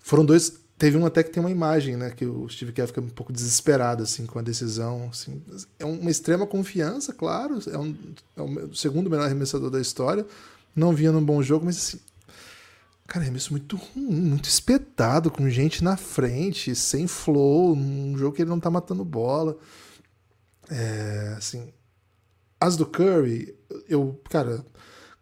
Foram 0.00 0.24
dois. 0.24 0.52
Teve 0.76 0.98
um 0.98 1.06
até 1.06 1.22
que 1.22 1.30
tem 1.30 1.42
uma 1.42 1.50
imagem, 1.50 1.96
né? 1.96 2.10
Que 2.10 2.26
o 2.26 2.46
Steve 2.50 2.72
Kerr 2.72 2.88
fica 2.88 3.00
um 3.00 3.08
pouco 3.08 3.32
desesperado, 3.32 4.02
assim, 4.02 4.26
com 4.26 4.38
a 4.38 4.42
decisão. 4.42 5.08
Assim. 5.10 5.42
É 5.78 5.86
uma 5.86 6.10
extrema 6.10 6.46
confiança, 6.46 7.14
claro. 7.14 7.58
É, 7.72 7.78
um, 7.78 7.96
é 8.36 8.42
o 8.42 8.74
segundo 8.74 9.08
melhor 9.08 9.24
arremessador 9.24 9.70
da 9.70 9.80
história 9.80 10.26
não 10.76 10.92
vinha 10.92 11.10
num 11.10 11.24
bom 11.24 11.42
jogo, 11.42 11.64
mas 11.64 11.78
assim. 11.78 11.98
Cara, 13.06 13.24
arremesso 13.24 13.52
muito 13.52 13.76
ruim, 13.76 14.20
muito 14.20 14.48
espetado, 14.48 15.30
com 15.30 15.48
gente 15.48 15.82
na 15.84 15.96
frente, 15.96 16.74
sem 16.74 17.06
flow, 17.06 17.76
num 17.76 18.16
jogo 18.18 18.34
que 18.34 18.42
ele 18.42 18.50
não 18.50 18.60
tá 18.60 18.70
matando 18.70 19.04
bola. 19.04 19.56
É, 20.70 21.34
assim. 21.36 21.72
As 22.60 22.76
do 22.76 22.86
Curry, 22.86 23.54
eu, 23.88 24.20
cara, 24.30 24.64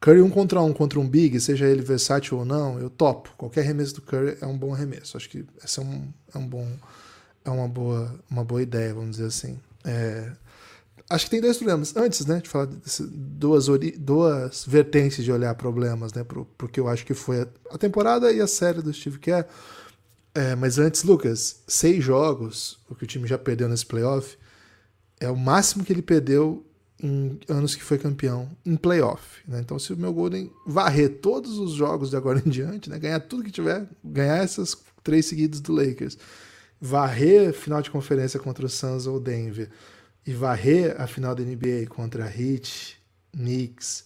Curry 0.01 0.21
um 0.21 0.31
contra 0.31 0.61
um 0.63 0.73
contra 0.73 1.01
um 1.01 1.09
Big, 1.09 1.41
seja 1.41 1.67
ele 1.67 1.83
versátil 1.83 2.39
ou 2.39 2.45
não, 2.45 2.79
eu 2.79 2.91
topo. 2.91 3.35
Qualquer 3.37 3.63
arremesso 3.63 3.95
do 3.95 4.03
Curry 4.03 4.37
é 4.41 4.47
um 4.47 4.57
bom 4.57 4.75
arremesso. 4.75 5.17
Acho 5.17 5.29
que 5.31 5.47
essa 5.63 5.81
é 5.81 5.85
um, 5.85 6.13
é 6.35 6.39
um 6.39 6.47
bom. 6.47 6.69
É 7.45 7.51
uma 7.51 7.69
boa, 7.69 8.15
uma 8.31 8.45
boa 8.45 8.63
ideia, 8.63 8.95
vamos 8.95 9.13
dizer 9.13 9.27
assim. 9.27 9.59
É, 9.85 10.33
acho 11.09 11.27
que 11.27 11.31
tem 11.31 11.41
dois 11.41 11.57
problemas. 11.57 11.97
Antes, 11.97 12.27
né, 12.27 12.41
de 12.41 12.49
falar 12.49 12.69
duas, 13.11 13.67
duas 13.99 14.65
vertentes 14.67 15.25
de 15.25 15.33
olhar 15.33 15.55
problemas, 15.55 16.13
né, 16.13 16.25
pro, 16.25 16.45
pro 16.45 16.69
que 16.69 16.81
eu 16.81 16.89
acho 16.89 17.05
que 17.05 17.15
foi 17.15 17.47
a, 17.71 17.79
temporada 17.79 18.33
e 18.33 18.41
a 18.41 18.47
série 18.47 18.83
do 18.83 18.93
Steve 18.93 19.19
Kerr. 19.19 19.47
É, 20.35 20.55
mas 20.57 20.79
antes, 20.79 21.05
Lucas, 21.05 21.63
seis 21.67 22.03
jogos, 22.03 22.79
o 22.89 22.95
que 22.95 23.05
o 23.05 23.07
time 23.07 23.27
já 23.27 23.39
perdeu 23.39 23.69
nesse 23.69 23.87
playoff, 23.87 24.37
é 25.21 25.31
o 25.31 25.37
máximo 25.37 25.85
que 25.85 25.93
ele 25.93 26.03
perdeu 26.03 26.65
em 27.01 27.39
anos 27.49 27.75
que 27.75 27.83
foi 27.83 27.99
campeão 27.99 28.51
em 28.65 28.77
playoff. 28.77 29.43
Né? 29.47 29.61
Então, 29.61 29.79
se 29.79 29.93
o 29.93 29.97
meu 29.97 30.13
Golden 30.13 30.51
varrer 30.67 31.19
todos 31.21 31.59
os 31.59 31.73
jogos 31.73 32.11
de 32.11 32.17
agora 32.17 32.43
em 32.45 32.49
diante, 32.49 32.91
né? 32.91 32.99
ganhar 32.99 33.21
tudo 33.21 33.45
que 33.45 33.51
tiver, 33.51 33.87
ganhar 34.03 34.39
essas 34.39 34.77
três 35.03 35.27
seguidas 35.27 35.61
do 35.61 35.73
Lakers, 35.73 36.17
varrer 36.81 37.53
final 37.53 37.81
de 37.81 37.91
conferência 37.91 38.41
contra 38.41 38.67
o 38.67 38.69
Suns 38.69 39.07
ou 39.07 39.21
Denver, 39.21 39.71
e 40.27 40.33
varrer 40.33 41.01
a 41.01 41.07
final 41.07 41.35
da 41.35 41.43
NBA 41.43 41.87
contra 41.89 42.25
Heat, 42.25 43.01
Knicks, 43.33 44.05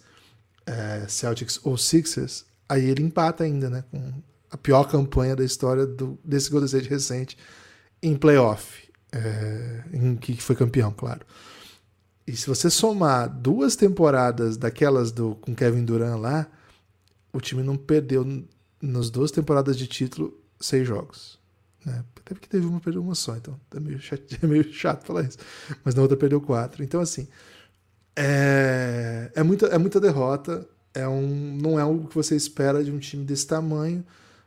é, 0.67 1.07
Celtics 1.09 1.61
ou 1.65 1.77
Sixers, 1.77 2.45
aí 2.69 2.85
ele 2.85 3.03
empata 3.03 3.45
ainda, 3.45 3.71
né? 3.71 3.85
Com 3.91 4.13
a 4.51 4.57
pior 4.57 4.85
campanha 4.85 5.37
da 5.37 5.45
história 5.45 5.87
do, 5.87 6.19
desse 6.25 6.51
Golden 6.51 6.67
State 6.67 6.89
recente 6.89 7.39
em 8.03 8.17
playoff, 8.17 8.89
é, 9.13 9.85
em 9.93 10.17
que 10.17 10.37
foi 10.37 10.57
campeão, 10.57 10.93
claro. 10.93 11.21
E 12.27 12.37
se 12.37 12.47
você 12.47 12.69
somar 12.69 13.29
duas 13.29 13.75
temporadas 13.75 14.57
daquelas 14.57 15.11
do 15.11 15.35
com 15.37 15.55
Kevin 15.55 15.85
Durant 15.85 16.21
lá, 16.21 16.47
o 17.33 17.41
time 17.41 17.63
não 17.63 17.77
perdeu 17.77 18.47
nas 18.83 19.11
duas 19.11 19.31
temporadas 19.31 19.77
de 19.79 19.87
título 19.87 20.39
seis 20.61 20.87
jogos. 20.87 21.39
Né? 21.85 22.05
Até 22.29 22.35
porque 22.35 22.49
teve 22.49 22.67
uma, 22.67 22.79
perdeu 22.79 23.03
uma 23.03 23.15
só, 23.15 23.35
então 23.37 23.59
é 23.75 23.81
meio, 23.81 23.99
chato, 23.99 24.23
é 24.43 24.47
meio 24.47 24.71
chato 24.71 25.07
falar 25.07 25.23
isso. 25.23 25.39
Mas 25.83 25.95
na 25.95 26.03
outra 26.03 26.15
perdeu 26.15 26.43
quatro. 26.43 26.85
Então, 26.85 27.01
assim, 27.01 27.27
é, 28.15 29.33
é, 29.35 29.43
muita, 29.43 29.67
é 29.69 29.79
muita 29.79 29.99
derrota. 29.99 30.69
É 30.93 31.09
um, 31.09 31.57
não 31.57 31.79
é 31.79 31.83
algo 31.83 32.07
que 32.07 32.15
você 32.15 32.37
espera 32.37 32.85
de 32.85 32.93
um 32.93 32.99
time 32.99 33.25
desse 33.25 33.47
tamanho. 33.47 34.05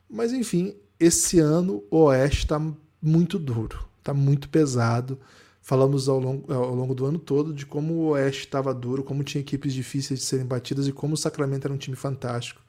Mas, 0.07 0.31
enfim, 0.31 0.75
esse 0.99 1.39
ano 1.39 1.83
o 1.89 2.03
Oeste 2.03 2.39
está 2.39 2.61
muito 3.01 3.39
duro, 3.39 3.83
está 3.97 4.13
muito 4.13 4.47
pesado. 4.47 5.19
Falamos 5.59 6.07
ao 6.07 6.19
longo, 6.19 6.53
ao 6.53 6.75
longo 6.75 6.93
do 6.93 7.05
ano 7.05 7.17
todo 7.17 7.51
de 7.51 7.65
como 7.65 7.93
o 7.95 8.07
Oeste 8.09 8.45
estava 8.45 8.75
duro, 8.75 9.03
como 9.03 9.23
tinha 9.23 9.41
equipes 9.41 9.73
difíceis 9.73 10.19
de 10.19 10.25
serem 10.27 10.45
batidas 10.45 10.87
e 10.87 10.91
como 10.91 11.15
o 11.15 11.17
Sacramento 11.17 11.65
era 11.65 11.73
um 11.73 11.77
time 11.77 11.97
fantástico. 11.97 12.61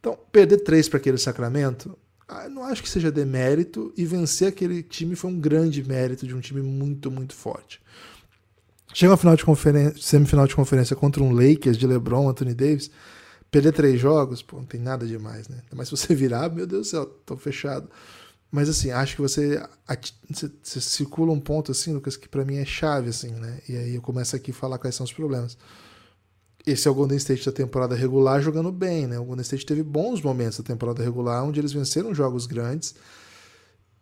Então, 0.00 0.18
perder 0.32 0.58
três 0.64 0.88
para 0.88 0.98
aquele 0.98 1.18
Sacramento 1.18 1.96
não 2.50 2.64
acho 2.64 2.82
que 2.82 2.88
seja 2.88 3.10
demérito 3.10 3.92
e 3.96 4.04
vencer 4.04 4.48
aquele 4.48 4.82
time 4.82 5.16
foi 5.16 5.30
um 5.30 5.40
grande 5.40 5.82
mérito 5.82 6.26
de 6.26 6.34
um 6.34 6.40
time 6.40 6.60
muito, 6.60 7.10
muito 7.10 7.34
forte. 7.34 7.80
Chega 8.92 9.12
uma 9.12 9.16
final 9.16 9.36
de 9.36 9.44
conferência, 9.44 9.94
semifinal 10.00 10.46
de 10.46 10.54
conferência 10.54 10.94
contra 10.94 11.22
um 11.22 11.32
Lakers 11.32 11.76
de 11.76 11.86
LeBron, 11.86 12.28
Anthony 12.28 12.54
Davis, 12.54 12.90
perder 13.50 13.72
três 13.72 14.00
jogos, 14.00 14.42
pô, 14.42 14.58
não 14.58 14.64
tem 14.64 14.80
nada 14.80 15.06
demais, 15.06 15.48
né? 15.48 15.62
Mas 15.74 15.88
se 15.88 15.96
você 15.96 16.14
virar, 16.14 16.50
meu 16.50 16.66
Deus 16.66 16.86
do 16.86 16.90
céu, 16.90 17.06
tô 17.06 17.36
fechado. 17.36 17.88
Mas 18.50 18.68
assim, 18.68 18.90
acho 18.90 19.16
que 19.16 19.22
você, 19.22 19.62
você, 20.28 20.50
você 20.62 20.80
circula 20.80 21.32
um 21.32 21.40
ponto 21.40 21.70
assim, 21.70 21.92
Lucas, 21.92 22.16
que 22.16 22.28
para 22.28 22.44
mim 22.44 22.56
é 22.56 22.64
chave 22.64 23.10
assim, 23.10 23.30
né? 23.30 23.60
E 23.68 23.76
aí 23.76 23.94
eu 23.94 24.02
começo 24.02 24.34
aqui 24.34 24.50
a 24.50 24.54
falar 24.54 24.78
quais 24.78 24.94
são 24.94 25.04
os 25.04 25.12
problemas 25.12 25.56
esse 26.70 26.86
é 26.86 26.90
o 26.90 26.94
Golden 26.94 27.16
State 27.16 27.46
da 27.46 27.52
temporada 27.52 27.94
regular 27.94 28.42
jogando 28.42 28.70
bem, 28.70 29.06
né? 29.06 29.18
O 29.18 29.24
Golden 29.24 29.42
State 29.42 29.64
teve 29.64 29.82
bons 29.82 30.20
momentos 30.20 30.58
da 30.58 30.64
temporada 30.64 31.02
regular, 31.02 31.44
onde 31.44 31.60
eles 31.60 31.72
venceram 31.72 32.14
jogos 32.14 32.46
grandes. 32.46 32.94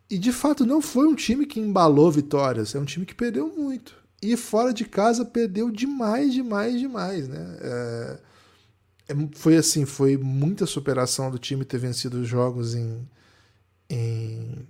E 0.09 0.17
de 0.17 0.31
fato 0.31 0.65
não 0.65 0.81
foi 0.81 1.07
um 1.07 1.15
time 1.15 1.45
que 1.45 1.59
embalou 1.59 2.11
vitórias, 2.11 2.75
é 2.75 2.79
um 2.79 2.85
time 2.85 3.05
que 3.05 3.15
perdeu 3.15 3.47
muito. 3.47 3.95
E 4.21 4.35
fora 4.35 4.73
de 4.73 4.85
casa 4.85 5.23
perdeu 5.23 5.69
demais, 5.69 6.33
demais, 6.33 6.79
demais, 6.79 7.27
né? 7.27 7.57
É, 7.61 8.19
é, 9.09 9.15
foi 9.33 9.55
assim, 9.55 9.85
foi 9.85 10.17
muita 10.17 10.65
superação 10.65 11.29
do 11.31 11.37
time 11.37 11.63
ter 11.63 11.77
vencido 11.77 12.21
os 12.21 12.27
jogos 12.27 12.75
em, 12.75 13.07
em, 13.89 14.67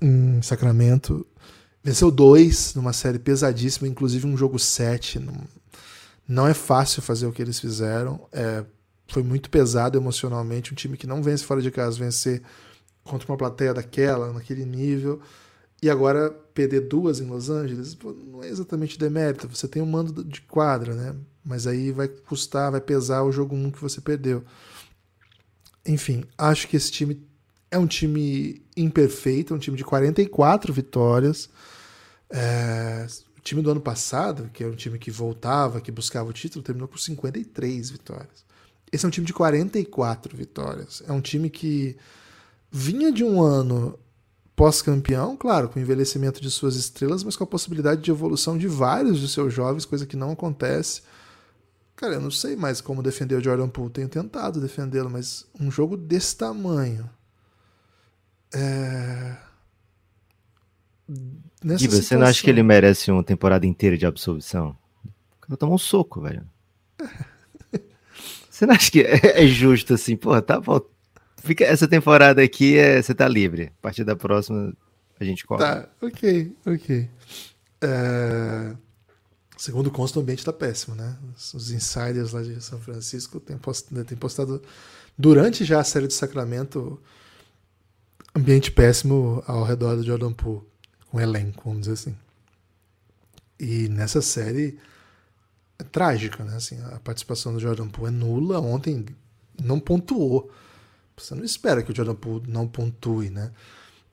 em 0.00 0.42
Sacramento. 0.42 1.26
Venceu 1.82 2.10
dois 2.10 2.74
numa 2.74 2.92
série 2.92 3.18
pesadíssima, 3.18 3.88
inclusive 3.88 4.26
um 4.26 4.36
jogo 4.36 4.58
sete, 4.58 5.18
num, 5.18 5.36
não 6.28 6.46
é 6.46 6.54
fácil 6.54 7.02
fazer 7.02 7.26
o 7.26 7.32
que 7.32 7.40
eles 7.40 7.60
fizeram. 7.60 8.26
É, 8.32 8.64
foi 9.08 9.22
muito 9.22 9.48
pesado 9.50 9.96
emocionalmente. 9.96 10.72
Um 10.72 10.76
time 10.76 10.96
que 10.96 11.06
não 11.06 11.22
vence 11.22 11.44
fora 11.44 11.62
de 11.62 11.70
casa 11.70 11.98
vencer 11.98 12.42
contra 13.04 13.30
uma 13.30 13.38
plateia 13.38 13.72
daquela, 13.72 14.32
naquele 14.32 14.64
nível. 14.64 15.20
E 15.82 15.90
agora 15.90 16.30
perder 16.54 16.88
duas 16.88 17.20
em 17.20 17.26
Los 17.26 17.50
Angeles 17.50 17.96
não 18.26 18.42
é 18.42 18.48
exatamente 18.48 18.98
demérito. 18.98 19.48
Você 19.48 19.68
tem 19.68 19.82
um 19.82 19.86
mando 19.86 20.24
de 20.24 20.40
quadra, 20.40 20.94
né? 20.94 21.14
Mas 21.44 21.66
aí 21.66 21.92
vai 21.92 22.08
custar, 22.08 22.72
vai 22.72 22.80
pesar 22.80 23.22
o 23.22 23.30
jogo 23.30 23.54
1 23.54 23.70
que 23.70 23.80
você 23.80 24.00
perdeu. 24.00 24.42
Enfim, 25.86 26.24
acho 26.36 26.66
que 26.66 26.76
esse 26.76 26.90
time 26.90 27.24
é 27.70 27.78
um 27.78 27.86
time 27.86 28.64
imperfeito, 28.76 29.52
é 29.52 29.56
um 29.56 29.60
time 29.60 29.76
de 29.76 29.84
44 29.84 30.72
vitórias. 30.72 31.48
É, 32.30 33.06
time 33.46 33.62
do 33.62 33.70
ano 33.70 33.80
passado, 33.80 34.50
que 34.52 34.62
era 34.62 34.72
um 34.72 34.76
time 34.76 34.98
que 34.98 35.10
voltava, 35.10 35.80
que 35.80 35.92
buscava 35.92 36.28
o 36.28 36.32
título, 36.32 36.64
terminou 36.64 36.88
com 36.88 36.96
53 36.96 37.90
vitórias. 37.90 38.44
Esse 38.92 39.04
é 39.04 39.08
um 39.08 39.10
time 39.10 39.26
de 39.26 39.32
44 39.32 40.36
vitórias. 40.36 41.02
É 41.06 41.12
um 41.12 41.20
time 41.20 41.50
que 41.50 41.96
vinha 42.70 43.12
de 43.12 43.24
um 43.24 43.42
ano 43.42 43.98
pós-campeão, 44.54 45.36
claro, 45.36 45.68
com 45.68 45.78
o 45.78 45.82
envelhecimento 45.82 46.40
de 46.40 46.50
suas 46.50 46.76
estrelas, 46.76 47.22
mas 47.22 47.36
com 47.36 47.44
a 47.44 47.46
possibilidade 47.46 48.00
de 48.02 48.10
evolução 48.10 48.56
de 48.56 48.66
vários 48.66 49.18
de 49.18 49.28
seus 49.28 49.52
jovens, 49.52 49.84
coisa 49.84 50.06
que 50.06 50.16
não 50.16 50.32
acontece 50.32 51.02
Cara, 51.96 52.12
eu 52.12 52.20
não 52.20 52.30
sei 52.30 52.54
mais 52.54 52.82
como 52.82 53.02
defender 53.02 53.36
o 53.36 53.42
Jordan 53.42 53.70
Poole. 53.70 53.90
Tenho 53.90 54.08
tentado 54.08 54.60
defendê-lo, 54.60 55.08
mas 55.08 55.46
um 55.58 55.70
jogo 55.70 55.96
desse 55.96 56.36
tamanho. 56.36 57.08
É... 58.54 59.34
Nessa 61.62 61.84
e 61.84 61.88
você 61.88 62.16
não 62.16 62.26
acha 62.26 62.42
que 62.42 62.50
ele 62.50 62.62
merece 62.62 63.10
uma 63.10 63.22
temporada 63.22 63.66
inteira 63.66 63.96
de 63.96 64.06
absolvição? 64.06 64.76
Eu 65.48 65.56
tomo 65.56 65.74
um 65.74 65.78
soco, 65.78 66.20
velho. 66.20 66.44
você 68.50 68.66
não 68.66 68.74
acha 68.74 68.90
que 68.90 69.02
é, 69.02 69.44
é 69.44 69.46
justo 69.46 69.94
assim? 69.94 70.16
Pô, 70.16 70.40
tá 70.42 70.60
bom. 70.60 70.80
Fica, 71.36 71.64
essa 71.64 71.86
temporada 71.86 72.42
aqui 72.42 72.76
é, 72.76 73.00
você 73.00 73.14
tá 73.14 73.28
livre. 73.28 73.72
A 73.78 73.82
partir 73.82 74.02
da 74.02 74.16
próxima 74.16 74.74
a 75.18 75.24
gente 75.24 75.46
corre. 75.46 75.62
Tá, 75.62 75.88
ok, 76.02 76.52
ok. 76.66 77.08
É... 77.80 78.76
Segundo 79.56 79.90
consta, 79.90 80.18
o 80.18 80.22
ambiente 80.22 80.44
tá 80.44 80.52
péssimo, 80.52 80.94
né? 80.94 81.16
Os 81.34 81.70
insiders 81.70 82.32
lá 82.32 82.42
de 82.42 82.60
São 82.62 82.78
Francisco 82.78 83.40
têm 83.40 83.56
postado, 83.56 84.04
têm 84.04 84.18
postado 84.18 84.62
durante 85.16 85.64
já 85.64 85.80
a 85.80 85.84
série 85.84 86.06
de 86.06 86.12
Sacramento 86.12 87.00
ambiente 88.34 88.70
péssimo 88.70 89.42
ao 89.46 89.64
redor 89.64 89.96
do 89.96 90.02
Jordan 90.02 90.32
Poole, 90.32 90.60
com 91.10 91.20
elenco, 91.20 91.62
vamos 91.64 91.80
dizer 91.80 91.92
assim. 91.92 92.16
E 93.58 93.88
nessa 93.88 94.20
série 94.20 94.78
é 95.78 95.84
trágica, 95.84 96.44
né? 96.44 96.56
Assim, 96.56 96.78
a 96.92 96.98
participação 97.00 97.52
do 97.52 97.60
Jordan 97.60 97.88
Poole 97.88 98.14
é 98.14 98.16
nula. 98.16 98.60
Ontem 98.60 99.04
não 99.62 99.80
pontuou. 99.80 100.50
Você 101.16 101.34
não 101.34 101.44
espera 101.44 101.82
que 101.82 101.92
o 101.92 101.96
Jordan 101.96 102.14
Poole 102.14 102.44
não 102.48 102.66
pontue, 102.66 103.30
né? 103.30 103.50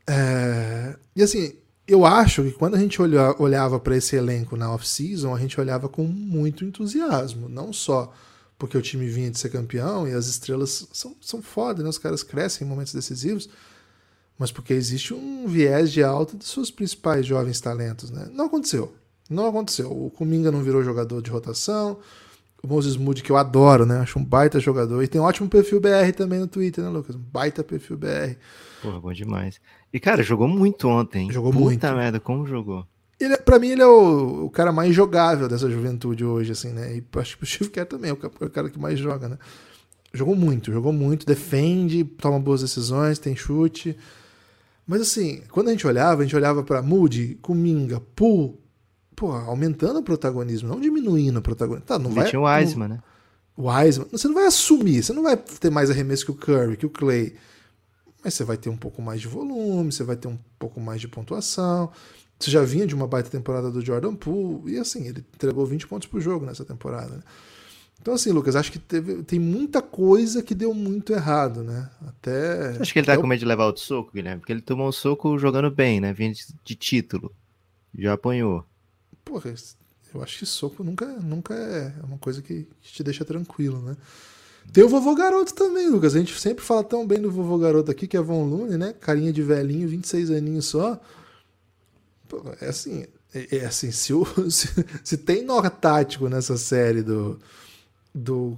É... 0.07 0.95
E 1.15 1.21
assim, 1.21 1.53
eu 1.87 2.05
acho 2.05 2.43
que 2.43 2.51
quando 2.51 2.75
a 2.75 2.79
gente 2.79 3.01
olha, 3.01 3.35
olhava 3.41 3.79
para 3.79 3.97
esse 3.97 4.15
elenco 4.15 4.55
na 4.55 4.71
off-season, 4.73 5.35
a 5.35 5.39
gente 5.39 5.59
olhava 5.59 5.89
com 5.89 6.03
muito 6.03 6.63
entusiasmo. 6.63 7.49
Não 7.49 7.73
só 7.73 8.13
porque 8.57 8.77
o 8.77 8.81
time 8.81 9.07
vinha 9.07 9.29
de 9.29 9.37
ser 9.37 9.49
campeão 9.49 10.07
e 10.07 10.13
as 10.13 10.27
estrelas 10.27 10.87
são, 10.93 11.15
são 11.21 11.41
foda, 11.41 11.83
né? 11.83 11.89
Os 11.89 11.97
caras 11.97 12.23
crescem 12.23 12.65
em 12.65 12.69
momentos 12.69 12.93
decisivos 12.93 13.49
mas 14.37 14.51
porque 14.51 14.73
existe 14.73 15.13
um 15.13 15.47
viés 15.47 15.91
de 15.91 16.03
alta 16.03 16.35
dos 16.35 16.49
seus 16.49 16.71
principais 16.71 17.25
jovens 17.25 17.61
talentos. 17.61 18.09
Né? 18.09 18.29
Não 18.31 18.45
aconteceu. 18.45 18.93
Não 19.29 19.47
aconteceu. 19.47 19.91
O 19.91 20.09
Kuminga 20.09 20.51
não 20.51 20.61
virou 20.61 20.83
jogador 20.83 21.21
de 21.21 21.29
rotação. 21.29 21.97
O 22.61 22.67
Moses 22.67 22.95
Moody, 22.95 23.21
que 23.21 23.31
eu 23.31 23.37
adoro, 23.37 23.85
né? 23.85 23.99
Acho 23.99 24.19
um 24.19 24.23
baita 24.23 24.59
jogador. 24.59 25.03
E 25.03 25.07
tem 25.07 25.19
um 25.19 25.23
ótimo 25.25 25.49
perfil 25.49 25.79
BR 25.81 26.13
também 26.15 26.39
no 26.39 26.47
Twitter, 26.47 26.83
né, 26.83 26.89
Lucas? 26.89 27.15
Um 27.15 27.19
baita 27.19 27.63
perfil 27.63 27.97
BR. 27.97 28.35
Porra, 28.81 28.99
bom 28.99 29.13
demais. 29.13 29.59
E, 29.91 29.99
cara, 29.99 30.23
jogou 30.23 30.47
muito 30.47 30.87
ontem. 30.87 31.31
Jogou 31.31 31.51
Puta 31.51 31.63
muito. 31.63 31.79
Puta 31.79 31.95
merda, 31.95 32.19
como 32.19 32.47
jogou? 32.47 32.85
Ele, 33.19 33.33
é, 33.33 33.37
pra 33.37 33.59
mim, 33.59 33.69
ele 33.69 33.81
é 33.81 33.87
o, 33.87 34.45
o, 34.45 34.49
cara 34.49 34.71
mais 34.71 34.93
jogável 34.93 35.47
dessa 35.47 35.69
juventude 35.69 36.25
hoje, 36.25 36.51
assim, 36.51 36.69
né? 36.69 36.97
E 36.97 37.03
acho 37.19 37.37
que 37.37 37.43
o 37.43 37.45
Steve 37.45 37.69
Kerr 37.69 37.85
também 37.85 38.11
é 38.11 38.13
o, 38.13 38.17
é 38.21 38.45
o 38.45 38.49
cara 38.49 38.69
que 38.69 38.79
mais 38.79 38.99
joga, 38.99 39.29
né? 39.29 39.37
Jogou 40.13 40.35
muito, 40.35 40.71
jogou 40.71 40.93
muito, 40.93 41.25
defende, 41.25 42.03
toma 42.03 42.39
boas 42.39 42.61
decisões, 42.61 43.19
tem 43.19 43.35
chute. 43.35 43.97
Mas 44.85 45.01
assim, 45.01 45.41
quando 45.49 45.69
a 45.69 45.71
gente 45.71 45.87
olhava, 45.87 46.21
a 46.21 46.25
gente 46.25 46.35
olhava 46.35 46.63
para 46.63 46.81
Moody, 46.81 47.37
Kuminga, 47.41 48.01
Poole, 48.15 48.57
pô, 49.15 49.31
aumentando 49.31 49.99
o 49.99 50.03
protagonismo, 50.03 50.67
não 50.67 50.79
diminuindo 50.79 51.39
o 51.39 51.41
protagonismo. 51.41 51.85
Tá, 51.85 51.97
não 51.97 52.11
vai, 52.11 52.29
tinha 52.29 52.39
o 52.39 52.45
Wiseman, 52.45 52.87
né? 52.89 52.99
O 53.55 53.69
Wiseman. 53.69 54.07
Você 54.11 54.27
não 54.27 54.35
vai 54.35 54.45
assumir, 54.45 55.03
você 55.03 55.13
não 55.13 55.23
vai 55.23 55.37
ter 55.37 55.69
mais 55.69 55.89
arremesso 55.89 56.25
que 56.25 56.31
o 56.31 56.35
Curry, 56.35 56.77
que 56.77 56.85
o 56.85 56.89
Clay. 56.89 57.35
Mas 58.23 58.33
você 58.33 58.43
vai 58.43 58.57
ter 58.57 58.69
um 58.69 58.77
pouco 58.77 59.01
mais 59.01 59.21
de 59.21 59.27
volume, 59.27 59.91
você 59.91 60.03
vai 60.03 60.15
ter 60.15 60.27
um 60.27 60.37
pouco 60.57 60.79
mais 60.79 60.99
de 60.99 61.07
pontuação. 61.07 61.91
Você 62.39 62.51
já 62.51 62.63
vinha 62.63 62.85
de 62.85 62.95
uma 62.95 63.07
baita 63.07 63.29
temporada 63.29 63.71
do 63.71 63.79
Jordan 63.79 64.15
Poole, 64.15 64.73
e 64.73 64.77
assim, 64.77 65.07
ele 65.07 65.25
entregou 65.33 65.65
20 65.65 65.87
pontos 65.87 66.07
por 66.07 66.19
jogo 66.19 66.45
nessa 66.45 66.65
temporada. 66.65 67.15
Né? 67.15 67.23
Então, 68.03 68.15
assim, 68.15 68.31
Lucas, 68.31 68.57
acho 68.57 68.69
que 68.69 68.79
teve, 68.79 69.23
tem 69.23 69.39
muita 69.39 69.81
coisa 69.81 70.43
que 70.43 70.53
deu 70.53 70.73
muito 70.73 71.13
errado, 71.13 71.63
né? 71.63 71.89
Até. 72.05 72.75
Acho 72.77 72.91
que 72.91 72.99
ele 72.99 73.05
tá 73.05 73.15
com 73.15 73.25
medo 73.25 73.39
de 73.39 73.45
levar 73.45 73.65
outro 73.65 73.81
soco, 73.81 74.11
Guilherme, 74.13 74.41
porque 74.41 74.51
ele 74.51 74.59
tomou 74.59 74.89
um 74.89 74.91
soco 74.91 75.39
jogando 75.39 75.71
bem, 75.71 76.01
né? 76.01 76.11
Vindo 76.11 76.35
de 76.65 76.75
título. 76.75 77.33
Já 77.97 78.11
apanhou. 78.11 78.65
Porra, 79.23 79.53
eu 80.13 80.21
acho 80.21 80.39
que 80.39 80.45
soco 80.45 80.83
nunca, 80.83 81.05
nunca 81.05 81.53
é 81.53 81.93
uma 82.03 82.17
coisa 82.17 82.41
que 82.41 82.67
te 82.81 83.01
deixa 83.05 83.23
tranquilo, 83.23 83.81
né? 83.81 83.95
Tem 84.73 84.83
o 84.83 84.89
vovô 84.89 85.15
garoto 85.15 85.53
também, 85.53 85.89
Lucas. 85.89 86.13
A 86.13 86.19
gente 86.19 86.37
sempre 86.37 86.61
fala 86.61 86.83
tão 86.83 87.07
bem 87.07 87.21
do 87.21 87.31
vovô 87.31 87.57
garoto 87.57 87.89
aqui, 87.89 88.05
que 88.05 88.17
é 88.17 88.21
Von 88.21 88.43
Lune, 88.43 88.77
né? 88.77 88.91
Carinha 88.99 89.31
de 89.31 89.41
velhinho, 89.41 89.87
26 89.87 90.29
aninhos 90.29 90.65
só. 90.65 90.99
Pô, 92.27 92.43
é 92.59 92.67
assim, 92.67 93.05
é, 93.33 93.59
é 93.59 93.65
assim, 93.65 93.91
se, 93.91 94.13
o, 94.13 94.25
se, 94.51 94.67
se 95.05 95.15
tem 95.15 95.41
nó 95.41 95.61
tático 95.69 96.27
nessa 96.27 96.57
série 96.57 97.01
do 97.01 97.39
do, 98.13 98.57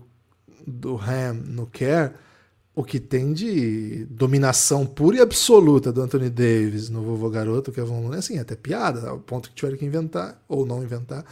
do 0.66 0.98
Ham 0.98 1.34
no 1.46 1.68
Care, 1.68 2.14
o 2.76 2.84
que 2.84 3.00
tem 3.00 3.32
de 3.34 4.06
dominação 4.06 4.86
pura 4.86 5.18
e 5.18 5.22
absoluta 5.22 5.94
do 5.94 6.02
Anthony 6.02 6.30
Davis 6.30 6.90
no 6.90 7.02
Vovô 7.02 7.30
Garoto, 7.30 7.72
que 7.72 7.80
é 7.80 7.84
Von 7.84 8.12
assim, 8.12 8.38
é 8.38 8.42
até 8.42 8.56
piada, 8.56 9.10
ao 9.10 9.20
ponto 9.20 9.50
que 9.50 9.56
tiveram 9.56 9.78
que 9.78 9.86
inventar, 9.86 10.44
ou 10.48 10.66
não 10.66 10.84
inventar, 10.84 11.26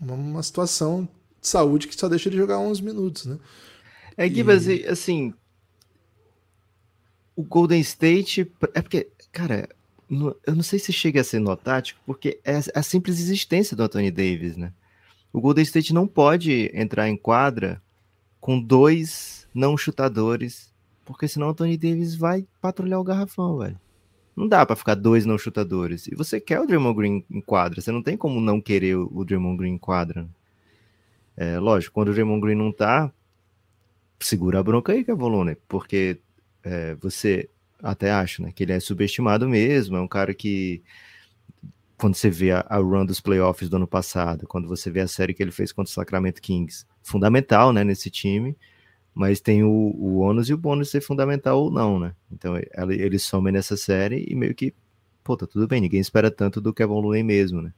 uma, 0.00 0.14
uma 0.14 0.42
situação 0.42 1.06
de 1.40 1.46
saúde 1.46 1.88
que 1.88 1.98
só 1.98 2.08
deixa 2.08 2.28
ele 2.28 2.38
jogar 2.38 2.58
11 2.58 2.82
minutos, 2.82 3.26
né? 3.26 3.38
É, 4.16 4.28
Gibas, 4.28 4.66
e... 4.66 4.84
assim, 4.86 5.34
o 7.36 7.42
Golden 7.42 7.80
State, 7.80 8.50
é 8.74 8.80
porque, 8.80 9.08
cara, 9.30 9.68
eu 10.10 10.54
não 10.54 10.62
sei 10.62 10.78
se 10.78 10.92
chega 10.92 11.20
a 11.20 11.24
ser 11.24 11.38
notático, 11.38 12.00
porque 12.06 12.40
é 12.44 12.58
a 12.74 12.82
simples 12.82 13.20
existência 13.20 13.76
do 13.76 13.82
Anthony 13.82 14.10
Davis, 14.10 14.56
né? 14.56 14.72
O 15.32 15.40
Golden 15.40 15.62
State 15.62 15.92
não 15.92 16.06
pode 16.06 16.70
entrar 16.74 17.08
em 17.08 17.16
quadra 17.16 17.82
com 18.40 18.60
dois 18.60 19.48
não 19.54 19.76
chutadores, 19.76 20.72
porque 21.04 21.28
senão 21.28 21.48
o 21.48 21.54
Tony 21.54 21.76
Davis 21.76 22.14
vai 22.14 22.46
patrulhar 22.60 23.00
o 23.00 23.04
garrafão, 23.04 23.58
velho. 23.58 23.78
Não 24.36 24.46
dá 24.46 24.64
para 24.64 24.76
ficar 24.76 24.94
dois 24.94 25.26
não 25.26 25.36
chutadores. 25.36 26.06
E 26.06 26.14
você 26.14 26.40
quer 26.40 26.60
o 26.60 26.66
Draymond 26.66 26.96
Green 26.96 27.24
em 27.30 27.40
quadra, 27.40 27.80
você 27.80 27.90
não 27.90 28.02
tem 28.02 28.16
como 28.16 28.40
não 28.40 28.60
querer 28.60 28.96
o 28.96 29.24
Draymond 29.24 29.56
Green 29.56 29.72
em 29.72 29.78
quadra. 29.78 30.28
É, 31.36 31.58
lógico, 31.58 31.94
quando 31.94 32.08
o 32.08 32.12
Draymond 32.12 32.40
Green 32.40 32.54
não 32.54 32.72
tá, 32.72 33.12
segura 34.20 34.60
a 34.60 34.62
bronca 34.62 34.92
aí, 34.92 35.04
volume, 35.04 35.56
porque 35.68 36.18
é, 36.62 36.94
você 36.96 37.48
até 37.82 38.10
acha, 38.10 38.42
né, 38.42 38.52
que 38.52 38.62
ele 38.62 38.72
é 38.72 38.80
subestimado 38.80 39.48
mesmo, 39.48 39.96
é 39.96 40.00
um 40.00 40.08
cara 40.08 40.34
que 40.34 40.82
quando 41.98 42.14
você 42.14 42.30
vê 42.30 42.52
a, 42.52 42.64
a, 42.68 42.78
run 42.78 43.04
dos 43.04 43.20
playoffs 43.20 43.68
do 43.68 43.76
ano 43.76 43.86
passado, 43.86 44.46
quando 44.46 44.68
você 44.68 44.90
vê 44.90 45.00
a 45.00 45.08
série 45.08 45.34
que 45.34 45.42
ele 45.42 45.50
fez 45.50 45.72
contra 45.72 45.90
o 45.90 45.94
Sacramento 45.94 46.40
Kings, 46.40 46.86
fundamental, 47.02 47.72
né, 47.72 47.82
nesse 47.82 48.08
time, 48.08 48.56
mas 49.12 49.40
tem 49.40 49.64
o, 49.64 49.68
o 49.68 50.18
ônus 50.18 50.48
e 50.48 50.54
o 50.54 50.58
bônus 50.58 50.90
ser 50.90 51.00
fundamental 51.00 51.60
ou 51.60 51.70
não, 51.70 51.98
né? 51.98 52.14
Então 52.30 52.56
ele, 52.56 53.02
ele 53.02 53.18
some 53.18 53.50
nessa 53.50 53.76
série 53.76 54.24
e 54.28 54.34
meio 54.34 54.54
que, 54.54 54.72
pô, 55.24 55.36
tá 55.36 55.44
tudo 55.44 55.66
bem, 55.66 55.80
ninguém 55.80 56.00
espera 56.00 56.30
tanto 56.30 56.60
do 56.60 56.72
Kevin 56.72 56.92
Looney 56.92 57.24
mesmo, 57.24 57.60
né? 57.60 57.72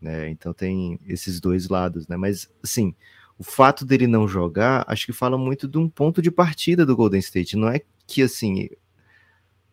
né? 0.00 0.28
Então 0.28 0.52
tem 0.52 1.00
esses 1.06 1.40
dois 1.40 1.68
lados, 1.68 2.06
né? 2.06 2.16
Mas, 2.16 2.50
assim, 2.62 2.94
o 3.38 3.44
fato 3.44 3.86
dele 3.86 4.06
não 4.06 4.28
jogar, 4.28 4.84
acho 4.86 5.06
que 5.06 5.12
fala 5.12 5.38
muito 5.38 5.66
de 5.66 5.78
um 5.78 5.88
ponto 5.88 6.20
de 6.20 6.30
partida 6.30 6.84
do 6.84 6.94
Golden 6.94 7.20
State. 7.20 7.56
Não 7.56 7.68
é 7.68 7.80
que, 8.06 8.20
assim, 8.20 8.68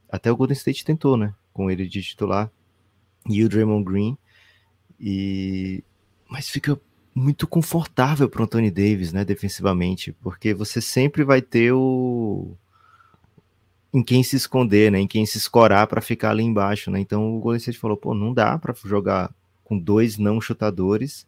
até 0.10 0.32
o 0.32 0.38
Golden 0.38 0.56
State 0.56 0.86
tentou, 0.86 1.18
né? 1.18 1.34
Com 1.52 1.70
ele 1.70 1.86
de 1.86 2.02
titular, 2.02 2.50
e 3.30 3.44
o 3.44 3.50
Draymond 3.50 3.84
Green. 3.84 4.18
E 5.00 5.84
mas 6.30 6.50
fica 6.50 6.80
muito 7.14 7.46
confortável 7.46 8.28
para 8.28 8.42
o 8.42 8.44
Anthony 8.46 8.72
Davis, 8.72 9.14
né, 9.14 9.24
defensivamente, 9.24 10.12
porque 10.14 10.54
você 10.54 10.82
sempre 10.82 11.24
vai 11.24 11.42
ter 11.42 11.72
o 11.72 12.58
em 13.94 14.02
quem 14.02 14.24
se 14.24 14.36
esconder, 14.36 14.92
né, 14.92 15.00
em 15.00 15.08
quem 15.08 15.24
se 15.26 15.38
escorar 15.38 15.86
para 15.86 16.02
ficar 16.02 16.32
ali 16.32 16.42
embaixo, 16.44 16.90
né? 16.90 17.00
Então 17.00 17.38
o 17.38 17.40
Golden 17.40 17.60
State 17.60 17.78
falou, 17.78 17.96
pô, 17.96 18.16
não 18.16 18.34
dá 18.34 18.58
para 18.58 18.74
jogar 18.84 19.32
com 19.64 19.78
dois 19.78 20.18
não 20.18 20.42
chutadores, 20.42 21.28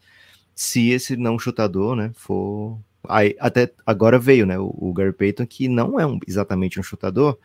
se 0.56 0.90
esse 0.90 1.16
não 1.16 1.38
chutador, 1.38 1.96
né, 1.96 2.12
for 2.16 2.80
aí 3.08 3.36
até 3.40 3.72
agora 3.86 4.18
veio, 4.18 4.46
né, 4.48 4.58
o, 4.58 4.74
o 4.76 4.94
Gary 4.94 5.14
Payton 5.14 5.46
que 5.46 5.68
não 5.68 6.00
é 6.00 6.08
um, 6.08 6.20
exatamente 6.28 6.80
um 6.80 6.84
chutador, 6.84 7.38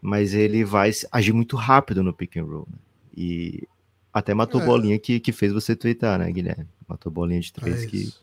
mas 0.00 0.34
ele 0.34 0.64
vai 0.64 0.92
agir 1.10 1.32
muito 1.32 1.56
rápido 1.56 2.02
no 2.02 2.12
pick 2.12 2.36
and 2.36 2.44
roll, 2.44 2.68
né? 2.70 2.78
E 3.16 3.66
até 4.14 4.32
matou 4.32 4.62
é. 4.62 4.64
bolinha 4.64 4.98
que, 4.98 5.18
que 5.18 5.32
fez 5.32 5.52
você 5.52 5.74
twittar, 5.74 6.18
né, 6.18 6.30
Guilherme? 6.30 6.68
Matou 6.88 7.10
bolinha 7.10 7.40
de 7.40 7.52
três 7.52 7.82
é 7.82 7.86
que, 7.86 8.14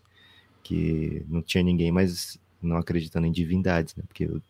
que 0.63 1.25
não 1.27 1.41
tinha 1.41 1.61
ninguém 1.61 1.91
mais 1.91 2.39
não 2.61 2.77
acreditando 2.77 3.27
em 3.27 3.31
divindades, 3.31 3.95
né? 3.95 4.03
Porque 4.07 4.25
o 4.25 4.41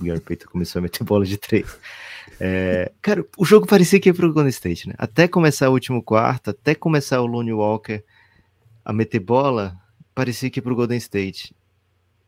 Gary 0.00 0.20
Payton 0.20 0.46
começou 0.50 0.78
a 0.78 0.82
meter 0.82 1.02
bola 1.02 1.24
de 1.24 1.36
três. 1.36 1.66
É, 2.38 2.92
cara, 3.00 3.24
o 3.36 3.44
jogo 3.44 3.66
parecia 3.66 3.98
que 3.98 4.08
ia 4.08 4.14
pro 4.14 4.32
Golden 4.32 4.50
State, 4.50 4.88
né? 4.88 4.94
Até 4.98 5.26
começar 5.26 5.68
o 5.68 5.72
último 5.72 6.02
quarto, 6.02 6.50
até 6.50 6.74
começar 6.74 7.20
o 7.20 7.26
Lonnie 7.26 7.54
Walker 7.54 8.02
a 8.84 8.92
meter 8.92 9.20
bola, 9.20 9.76
parecia 10.14 10.50
que 10.50 10.58
ia 10.58 10.62
pro 10.62 10.76
Golden 10.76 10.98
State. 10.98 11.56